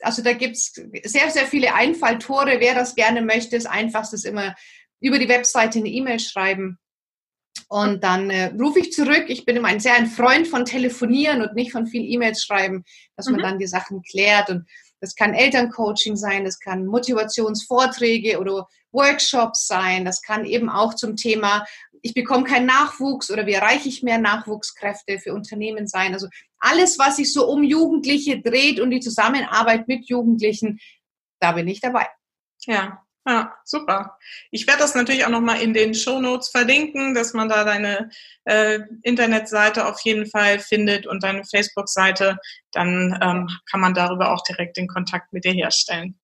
also 0.00 0.22
da 0.22 0.32
gibt's 0.32 0.72
sehr, 1.04 1.30
sehr 1.30 1.46
viele 1.46 1.74
Einfalltore. 1.74 2.60
Wer 2.60 2.74
das 2.74 2.94
gerne 2.94 3.22
möchte, 3.22 3.56
das 3.56 3.66
Einfachste 3.66 4.16
ist 4.16 4.24
immer 4.24 4.54
über 5.00 5.18
die 5.18 5.28
Webseite 5.28 5.78
eine 5.78 5.88
E-Mail 5.88 6.20
schreiben. 6.20 6.78
Und 7.68 8.04
dann 8.04 8.30
äh, 8.30 8.52
rufe 8.58 8.80
ich 8.80 8.92
zurück. 8.92 9.24
Ich 9.28 9.44
bin 9.44 9.56
immer 9.56 9.68
ein 9.68 9.80
sehr 9.80 9.94
ein 9.94 10.06
Freund 10.06 10.46
von 10.46 10.64
Telefonieren 10.64 11.42
und 11.42 11.54
nicht 11.54 11.72
von 11.72 11.86
viel 11.86 12.02
E-Mails 12.02 12.42
schreiben, 12.42 12.84
dass 13.16 13.26
man 13.26 13.36
mhm. 13.36 13.42
dann 13.42 13.58
die 13.58 13.66
Sachen 13.66 14.02
klärt. 14.02 14.50
Und 14.50 14.66
das 15.04 15.14
kann 15.14 15.34
Elterncoaching 15.34 16.16
sein, 16.16 16.44
das 16.44 16.58
kann 16.58 16.86
Motivationsvorträge 16.86 18.40
oder 18.40 18.66
Workshops 18.90 19.66
sein, 19.66 20.06
das 20.06 20.22
kann 20.22 20.46
eben 20.46 20.70
auch 20.70 20.94
zum 20.94 21.16
Thema, 21.16 21.66
ich 22.00 22.14
bekomme 22.14 22.44
keinen 22.44 22.66
Nachwuchs 22.66 23.30
oder 23.30 23.46
wie 23.46 23.52
erreiche 23.52 23.88
ich 23.88 24.02
mehr 24.02 24.18
Nachwuchskräfte 24.18 25.18
für 25.18 25.34
Unternehmen 25.34 25.86
sein. 25.86 26.14
Also 26.14 26.28
alles, 26.58 26.98
was 26.98 27.16
sich 27.16 27.32
so 27.32 27.46
um 27.46 27.62
Jugendliche 27.62 28.40
dreht 28.40 28.80
und 28.80 28.90
die 28.90 29.00
Zusammenarbeit 29.00 29.88
mit 29.88 30.08
Jugendlichen, 30.08 30.80
da 31.40 31.52
bin 31.52 31.68
ich 31.68 31.80
dabei. 31.80 32.06
Ja, 32.66 33.03
ja, 33.26 33.54
super. 33.64 34.18
Ich 34.50 34.66
werde 34.66 34.80
das 34.80 34.94
natürlich 34.94 35.24
auch 35.24 35.30
nochmal 35.30 35.62
in 35.62 35.72
den 35.72 35.94
Show 35.94 36.20
Notes 36.20 36.50
verlinken, 36.50 37.14
dass 37.14 37.32
man 37.32 37.48
da 37.48 37.64
deine 37.64 38.10
äh, 38.44 38.80
Internetseite 39.02 39.86
auf 39.86 40.00
jeden 40.00 40.26
Fall 40.26 40.58
findet 40.58 41.06
und 41.06 41.22
deine 41.22 41.44
Facebook-Seite. 41.44 42.36
Dann 42.72 43.18
ähm, 43.22 43.48
kann 43.70 43.80
man 43.80 43.94
darüber 43.94 44.32
auch 44.32 44.42
direkt 44.42 44.76
den 44.76 44.88
Kontakt 44.88 45.32
mit 45.32 45.44
dir 45.44 45.52
herstellen. 45.52 46.18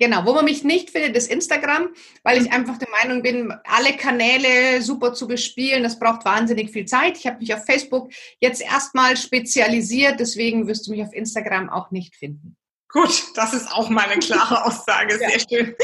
Genau, 0.00 0.24
wo 0.24 0.32
man 0.32 0.44
mich 0.44 0.62
nicht 0.62 0.90
findet, 0.90 1.16
ist 1.16 1.30
Instagram, 1.30 1.88
weil 2.22 2.40
ich 2.40 2.52
einfach 2.52 2.78
der 2.78 2.88
Meinung 2.88 3.20
bin, 3.20 3.52
alle 3.64 3.96
Kanäle 3.96 4.80
super 4.80 5.12
zu 5.12 5.26
bespielen, 5.26 5.82
das 5.82 5.98
braucht 5.98 6.24
wahnsinnig 6.24 6.70
viel 6.70 6.86
Zeit. 6.86 7.18
Ich 7.18 7.26
habe 7.26 7.38
mich 7.38 7.52
auf 7.52 7.64
Facebook 7.64 8.12
jetzt 8.40 8.62
erstmal 8.62 9.16
spezialisiert, 9.16 10.20
deswegen 10.20 10.68
wirst 10.68 10.86
du 10.86 10.92
mich 10.92 11.02
auf 11.02 11.12
Instagram 11.12 11.68
auch 11.68 11.90
nicht 11.90 12.14
finden. 12.14 12.56
Gut, 12.90 13.24
das 13.34 13.52
ist 13.52 13.70
auch 13.70 13.90
meine 13.90 14.18
klare 14.18 14.64
Aussage. 14.66 15.18
Sehr 15.18 15.30
ja. 15.30 15.38
schön. 15.38 15.76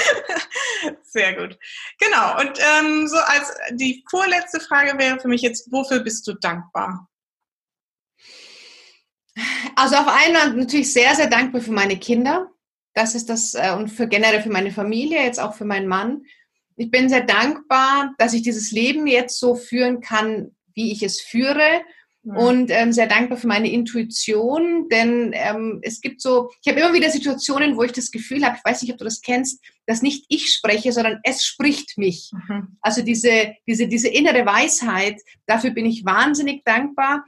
Sehr 1.03 1.35
gut. 1.35 1.59
Genau. 1.99 2.41
Und 2.41 2.59
ähm, 2.59 3.07
so 3.07 3.17
als 3.17 3.55
die 3.73 4.05
vorletzte 4.11 4.61
Frage 4.61 4.99
wäre 4.99 5.21
für 5.21 5.29
mich 5.29 5.43
jetzt, 5.43 5.71
wofür 5.71 6.01
bist 6.01 6.27
du 6.27 6.35
dankbar? 6.35 7.09
Also 9.77 9.97
auf 9.97 10.09
einer 10.09 10.55
natürlich 10.55 10.93
sehr, 10.93 11.15
sehr 11.15 11.29
dankbar 11.29 11.61
für 11.61 11.73
meine 11.73 11.99
Kinder. 11.99 12.51
Das 12.95 13.15
ist 13.15 13.29
das 13.29 13.55
äh, 13.55 13.73
und 13.77 13.89
für 13.89 14.07
generell 14.07 14.43
für 14.43 14.51
meine 14.51 14.71
Familie, 14.71 15.23
jetzt 15.23 15.41
auch 15.41 15.55
für 15.55 15.65
meinen 15.65 15.89
Mann. 15.89 16.25
Ich 16.77 16.91
bin 16.91 17.09
sehr 17.09 17.23
dankbar, 17.23 18.15
dass 18.19 18.33
ich 18.33 18.43
dieses 18.43 18.71
Leben 18.71 19.07
jetzt 19.07 19.39
so 19.39 19.57
führen 19.57 20.01
kann, 20.01 20.57
wie 20.75 20.93
ich 20.93 21.03
es 21.03 21.21
führe 21.21 21.83
und 22.25 22.71
ähm, 22.71 22.93
sehr 22.93 23.07
dankbar 23.07 23.37
für 23.37 23.47
meine 23.47 23.71
Intuition, 23.71 24.89
denn 24.89 25.33
ähm, 25.35 25.81
es 25.83 26.01
gibt 26.01 26.23
so, 26.23 26.51
ich 26.65 26.71
habe 26.71 26.81
immer 26.81 26.95
wieder 26.95 27.11
Situationen, 27.11 27.77
wo 27.77 27.83
ich 27.83 27.93
das 27.93 28.11
Gefühl 28.11 28.45
habe, 28.45 28.57
ich 28.57 28.65
weiß 28.65 28.83
nicht, 28.83 28.93
ob 28.93 28.99
du 28.99 29.05
das 29.05 29.21
kennst, 29.21 29.63
dass 29.87 30.01
nicht 30.01 30.25
ich 30.29 30.51
spreche, 30.53 30.93
sondern 30.93 31.21
es 31.23 31.45
spricht 31.45 31.99
mich. 31.99 32.31
Mhm. 32.33 32.79
Also 32.81 33.03
diese, 33.03 33.55
diese, 33.67 33.89
diese 33.89 34.09
innere 34.09 34.47
Weisheit, 34.47 35.21
dafür 35.47 35.71
bin 35.71 35.85
ich 35.85 36.05
wahnsinnig 36.05 36.65
dankbar. 36.65 37.25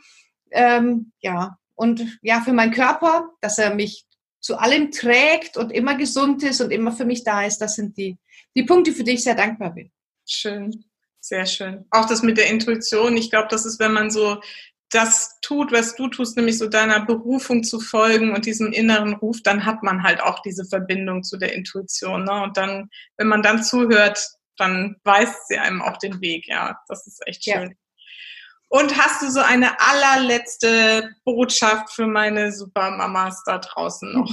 Ähm, 0.50 1.12
ja, 1.20 1.58
und 1.74 2.18
ja, 2.22 2.40
für 2.40 2.54
meinen 2.54 2.72
Körper, 2.72 3.30
dass 3.42 3.58
er 3.58 3.74
mich 3.74 4.06
zu 4.40 4.56
allem 4.56 4.90
trägt 4.92 5.58
und 5.58 5.72
immer 5.72 5.96
gesund 5.96 6.42
ist 6.42 6.60
und 6.60 6.70
immer 6.70 6.92
für 6.92 7.04
mich 7.04 7.22
da 7.22 7.44
ist, 7.44 7.58
das 7.58 7.74
sind 7.74 7.98
die, 7.98 8.16
die 8.54 8.62
Punkte, 8.62 8.92
für 8.92 9.04
die 9.04 9.12
ich 9.12 9.24
sehr 9.24 9.34
dankbar 9.34 9.74
bin. 9.74 9.90
Schön. 10.26 10.84
Sehr 11.20 11.44
schön. 11.44 11.84
Auch 11.90 12.06
das 12.06 12.22
mit 12.22 12.38
der 12.38 12.48
Intuition. 12.48 13.16
Ich 13.16 13.30
glaube, 13.30 13.48
das 13.50 13.66
ist, 13.66 13.80
wenn 13.80 13.92
man 13.92 14.12
so 14.12 14.40
das 14.90 15.40
tut, 15.40 15.72
was 15.72 15.96
du 15.96 16.08
tust, 16.08 16.36
nämlich 16.36 16.58
so 16.58 16.68
deiner 16.68 17.04
Berufung 17.04 17.64
zu 17.64 17.80
folgen 17.80 18.34
und 18.34 18.46
diesem 18.46 18.72
inneren 18.72 19.14
Ruf, 19.14 19.42
dann 19.42 19.64
hat 19.64 19.82
man 19.82 20.02
halt 20.02 20.20
auch 20.20 20.40
diese 20.40 20.64
Verbindung 20.64 21.22
zu 21.22 21.36
der 21.36 21.54
Intuition. 21.54 22.24
Ne? 22.24 22.42
Und 22.42 22.56
dann, 22.56 22.88
wenn 23.16 23.26
man 23.26 23.42
dann 23.42 23.62
zuhört, 23.62 24.24
dann 24.56 24.96
weist 25.04 25.48
sie 25.48 25.58
einem 25.58 25.82
auch 25.82 25.96
den 25.98 26.20
Weg. 26.20 26.48
Ja, 26.48 26.78
das 26.88 27.06
ist 27.06 27.26
echt 27.26 27.44
schön. 27.44 27.70
Ja. 27.70 27.76
Und 28.68 28.96
hast 28.96 29.22
du 29.22 29.30
so 29.30 29.40
eine 29.40 29.80
allerletzte 29.80 31.10
Botschaft 31.24 31.92
für 31.92 32.06
meine 32.06 32.52
Supermamas 32.52 33.42
da 33.44 33.58
draußen 33.58 34.12
noch? 34.12 34.30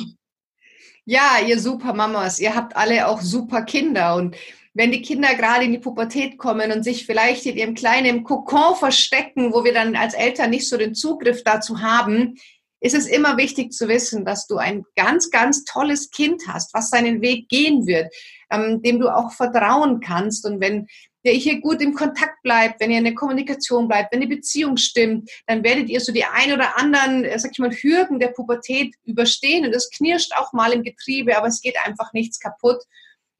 Ja, 1.05 1.39
ihr 1.45 1.59
Supermamas, 1.59 2.39
ihr 2.39 2.55
habt 2.55 2.75
alle 2.75 3.07
auch 3.07 3.21
super 3.21 3.63
Kinder 3.63 4.15
und 4.15 4.35
wenn 4.73 4.91
die 4.91 5.01
Kinder 5.01 5.35
gerade 5.35 5.65
in 5.65 5.71
die 5.71 5.79
Pubertät 5.79 6.37
kommen 6.37 6.71
und 6.71 6.83
sich 6.83 7.05
vielleicht 7.05 7.45
in 7.45 7.57
ihrem 7.57 7.75
kleinen 7.75 8.23
Kokon 8.23 8.75
verstecken, 8.75 9.53
wo 9.53 9.63
wir 9.63 9.73
dann 9.73 9.95
als 9.95 10.13
Eltern 10.13 10.49
nicht 10.49 10.67
so 10.67 10.77
den 10.77 10.95
Zugriff 10.95 11.43
dazu 11.43 11.81
haben, 11.81 12.35
ist 12.83 12.95
es 12.95 13.07
immer 13.07 13.37
wichtig 13.37 13.71
zu 13.71 13.87
wissen, 13.87 14.25
dass 14.25 14.45
du 14.45 14.57
ein 14.57 14.83
ganz, 14.95 15.29
ganz 15.29 15.63
tolles 15.63 16.09
Kind 16.09 16.43
hast, 16.47 16.73
was 16.73 16.89
seinen 16.89 17.21
Weg 17.21 17.47
gehen 17.47 17.87
wird, 17.87 18.13
ähm, 18.51 18.81
dem 18.81 18.99
du 18.99 19.07
auch 19.07 19.31
vertrauen 19.31 20.01
kannst. 20.01 20.45
Und 20.45 20.59
wenn 20.59 20.87
ihr 21.23 21.31
hier 21.31 21.61
gut 21.61 21.81
im 21.81 21.93
Kontakt 21.93 22.41
bleibt, 22.43 22.81
wenn 22.81 22.91
ihr 22.91 22.97
in 22.97 23.05
der 23.05 23.15
Kommunikation 23.15 23.87
bleibt, 23.87 24.11
wenn 24.11 24.19
die 24.19 24.27
Beziehung 24.27 24.75
stimmt, 24.75 25.29
dann 25.47 25.63
werdet 25.63 25.87
ihr 25.87 26.01
so 26.01 26.11
die 26.11 26.25
ein 26.25 26.51
oder 26.51 26.77
anderen, 26.77 27.23
äh, 27.23 27.39
sag 27.39 27.51
ich 27.53 27.59
mal, 27.59 27.71
Hürden 27.71 28.19
der 28.19 28.29
Pubertät 28.29 28.93
überstehen. 29.05 29.65
Und 29.65 29.73
das 29.73 29.89
knirscht 29.89 30.33
auch 30.35 30.51
mal 30.51 30.73
im 30.73 30.83
Getriebe, 30.83 31.37
aber 31.37 31.47
es 31.47 31.61
geht 31.61 31.77
einfach 31.85 32.11
nichts 32.11 32.39
kaputt. 32.39 32.83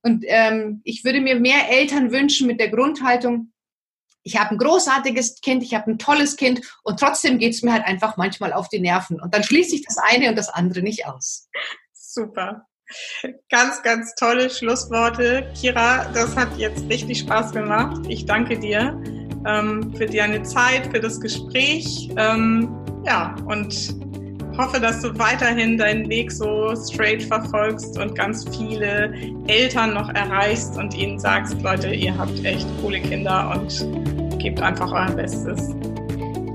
Und 0.04 0.24
ähm, 0.28 0.82
ich 0.84 1.04
würde 1.04 1.22
mir 1.22 1.40
mehr 1.40 1.70
Eltern 1.70 2.12
wünschen 2.12 2.46
mit 2.46 2.60
der 2.60 2.70
Grundhaltung, 2.70 3.54
ich 4.24 4.40
habe 4.40 4.52
ein 4.52 4.58
großartiges 4.58 5.42
Kind, 5.42 5.64
ich 5.64 5.74
habe 5.74 5.92
ein 5.92 6.00
tolles 6.00 6.38
Kind 6.38 6.62
und 6.84 7.00
trotzdem 7.00 7.40
geht 7.40 7.54
es 7.54 7.62
mir 7.62 7.74
halt 7.74 7.86
einfach 7.86 8.16
manchmal 8.16 8.54
auf 8.54 8.70
die 8.70 8.80
Nerven. 8.80 9.22
Und 9.22 9.34
dann 9.34 9.44
schließt 9.44 9.70
sich 9.70 9.84
das 9.86 9.98
eine 9.98 10.30
und 10.30 10.38
das 10.38 10.50
andere 10.50 10.82
nicht 10.82 11.06
aus. 11.06 11.50
Super. 11.92 12.68
Ganz, 13.50 13.82
ganz 13.82 14.14
tolle 14.16 14.50
Schlussworte. 14.50 15.52
Kira, 15.60 16.06
das 16.14 16.36
hat 16.36 16.58
jetzt 16.58 16.88
richtig 16.90 17.20
Spaß 17.20 17.52
gemacht. 17.52 18.06
Ich 18.08 18.26
danke 18.26 18.58
dir 18.58 19.02
ähm, 19.46 19.94
für 19.96 20.06
deine 20.06 20.44
Zeit, 20.44 20.88
für 20.88 21.00
das 21.00 21.20
Gespräch. 21.20 22.10
Ähm, 22.16 22.70
ja, 23.06 23.36
und 23.46 23.74
hoffe, 24.58 24.80
dass 24.80 25.02
du 25.02 25.18
weiterhin 25.18 25.78
deinen 25.78 26.08
Weg 26.10 26.32
so 26.32 26.76
straight 26.76 27.24
verfolgst 27.24 27.98
und 27.98 28.16
ganz 28.16 28.46
viele 28.56 29.14
Eltern 29.48 29.94
noch 29.94 30.10
erreichst 30.14 30.78
und 30.78 30.94
ihnen 30.96 31.20
sagst, 31.20 31.62
Leute, 31.62 31.94
ihr 31.94 32.18
habt 32.18 32.44
echt 32.46 32.68
coole 32.82 33.00
Kinder 33.00 33.52
und 33.56 34.40
gebt 34.40 34.62
einfach 34.62 34.92
euer 34.92 35.16
Bestes. 35.16 35.76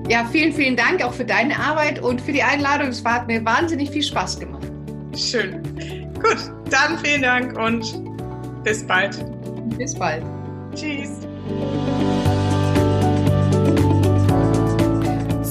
Ja, 0.09 0.25
vielen, 0.33 0.53
vielen 0.53 0.77
Dank 0.77 1.03
auch 1.03 1.13
für 1.13 1.25
deine 1.25 1.59
Arbeit 1.59 2.01
und 2.01 2.21
für 2.21 2.33
die 2.33 2.43
Einladung. 2.43 2.89
Es 2.89 3.05
hat 3.05 3.27
mir 3.27 3.45
wahnsinnig 3.45 3.91
viel 3.91 4.03
Spaß 4.03 4.41
gemacht. 4.41 4.67
Schön. 5.15 5.63
Gut, 6.15 6.51
dann 6.71 6.99
vielen 6.99 7.23
Dank 7.23 7.59
und 7.59 7.85
bis 8.65 8.87
bald. 8.87 9.19
Bis 9.77 9.95
bald. 9.95 10.23
Tschüss. 10.75 11.11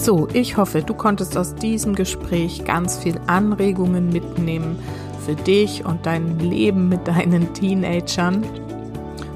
So, 0.07 0.25
ich 0.31 0.55
hoffe, 0.55 0.83
du 0.83 0.93
konntest 0.93 1.37
aus 1.37 1.53
diesem 1.53 1.93
Gespräch 1.93 2.63
ganz 2.63 2.97
viel 2.97 3.19
Anregungen 3.27 4.07
mitnehmen 4.07 4.79
für 5.25 5.35
dich 5.35 5.83
und 5.83 6.05
dein 6.05 6.39
Leben 6.39 6.87
mit 6.87 7.05
deinen 7.05 7.53
Teenagern. 7.53 8.45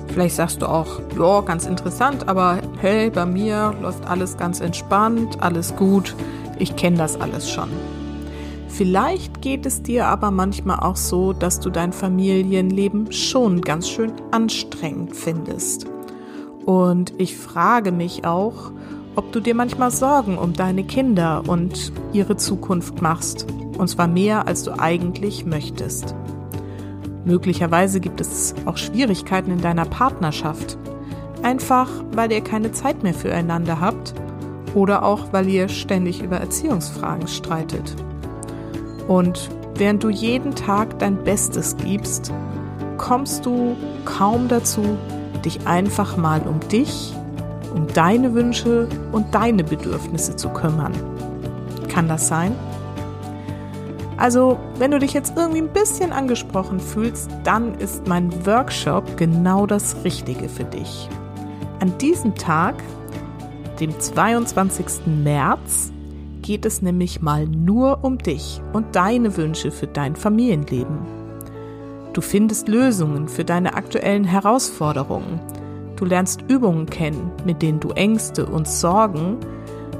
Vielleicht 0.07 0.37
sagst 0.37 0.61
du 0.61 0.67
auch, 0.67 1.01
ja, 1.19 1.41
ganz 1.41 1.65
interessant, 1.65 2.29
aber 2.29 2.59
hey, 2.79 3.09
bei 3.09 3.25
mir 3.25 3.75
läuft 3.81 4.07
alles 4.07 4.37
ganz 4.37 4.61
entspannt, 4.61 5.43
alles 5.43 5.75
gut, 5.75 6.15
ich 6.57 6.77
kenne 6.77 6.95
das 6.95 7.19
alles 7.19 7.51
schon. 7.51 7.67
Vielleicht 8.69 9.41
geht 9.41 9.65
es 9.65 9.83
dir 9.83 10.07
aber 10.07 10.31
manchmal 10.31 10.79
auch 10.79 10.95
so, 10.95 11.33
dass 11.33 11.59
du 11.59 11.69
dein 11.69 11.91
Familienleben 11.91 13.11
schon 13.11 13.59
ganz 13.59 13.89
schön 13.89 14.13
anstrengend 14.31 15.17
findest. 15.17 15.85
Und 16.65 17.11
ich 17.17 17.35
frage 17.35 17.91
mich 17.91 18.23
auch, 18.23 18.71
ob 19.15 19.31
du 19.31 19.39
dir 19.39 19.55
manchmal 19.55 19.91
Sorgen 19.91 20.37
um 20.37 20.53
deine 20.53 20.83
Kinder 20.83 21.43
und 21.47 21.91
ihre 22.13 22.37
Zukunft 22.37 23.01
machst, 23.01 23.45
und 23.77 23.87
zwar 23.87 24.07
mehr, 24.07 24.47
als 24.47 24.63
du 24.63 24.77
eigentlich 24.77 25.45
möchtest. 25.45 26.15
Möglicherweise 27.25 27.99
gibt 27.99 28.21
es 28.21 28.55
auch 28.65 28.77
Schwierigkeiten 28.77 29.51
in 29.51 29.61
deiner 29.61 29.85
Partnerschaft, 29.85 30.77
einfach 31.43 31.89
weil 32.13 32.31
ihr 32.31 32.41
keine 32.41 32.71
Zeit 32.71 33.03
mehr 33.03 33.13
füreinander 33.13 33.79
habt 33.79 34.13
oder 34.73 35.03
auch 35.03 35.31
weil 35.31 35.47
ihr 35.47 35.69
ständig 35.69 36.21
über 36.21 36.37
Erziehungsfragen 36.37 37.27
streitet. 37.27 37.95
Und 39.07 39.49
während 39.75 40.03
du 40.03 40.09
jeden 40.09 40.55
Tag 40.55 40.99
dein 40.99 41.23
Bestes 41.23 41.75
gibst, 41.77 42.31
kommst 42.97 43.45
du 43.45 43.75
kaum 44.05 44.47
dazu, 44.47 44.83
dich 45.43 45.67
einfach 45.67 46.17
mal 46.17 46.41
um 46.41 46.59
dich 46.69 47.13
um 47.73 47.87
deine 47.87 48.33
Wünsche 48.33 48.87
und 49.11 49.33
deine 49.33 49.63
Bedürfnisse 49.63 50.35
zu 50.35 50.49
kümmern. 50.49 50.93
Kann 51.89 52.07
das 52.07 52.27
sein? 52.27 52.55
Also, 54.17 54.59
wenn 54.77 54.91
du 54.91 54.99
dich 54.99 55.13
jetzt 55.13 55.35
irgendwie 55.35 55.61
ein 55.61 55.73
bisschen 55.73 56.11
angesprochen 56.11 56.79
fühlst, 56.79 57.31
dann 57.43 57.73
ist 57.79 58.07
mein 58.07 58.45
Workshop 58.45 59.17
genau 59.17 59.65
das 59.65 59.95
Richtige 60.03 60.47
für 60.47 60.63
dich. 60.63 61.09
An 61.79 61.97
diesem 61.97 62.35
Tag, 62.35 62.75
dem 63.79 63.99
22. 63.99 65.07
März, 65.07 65.91
geht 66.43 66.65
es 66.65 66.83
nämlich 66.83 67.21
mal 67.21 67.47
nur 67.47 68.03
um 68.03 68.19
dich 68.19 68.61
und 68.73 68.95
deine 68.95 69.35
Wünsche 69.37 69.71
für 69.71 69.87
dein 69.87 70.15
Familienleben. 70.15 70.99
Du 72.13 72.21
findest 72.21 72.67
Lösungen 72.67 73.27
für 73.27 73.45
deine 73.45 73.73
aktuellen 73.73 74.25
Herausforderungen 74.25 75.39
Du 76.01 76.07
lernst 76.07 76.45
Übungen 76.47 76.87
kennen, 76.87 77.31
mit 77.45 77.61
denen 77.61 77.79
du 77.79 77.91
Ängste 77.91 78.47
und 78.47 78.67
Sorgen 78.67 79.37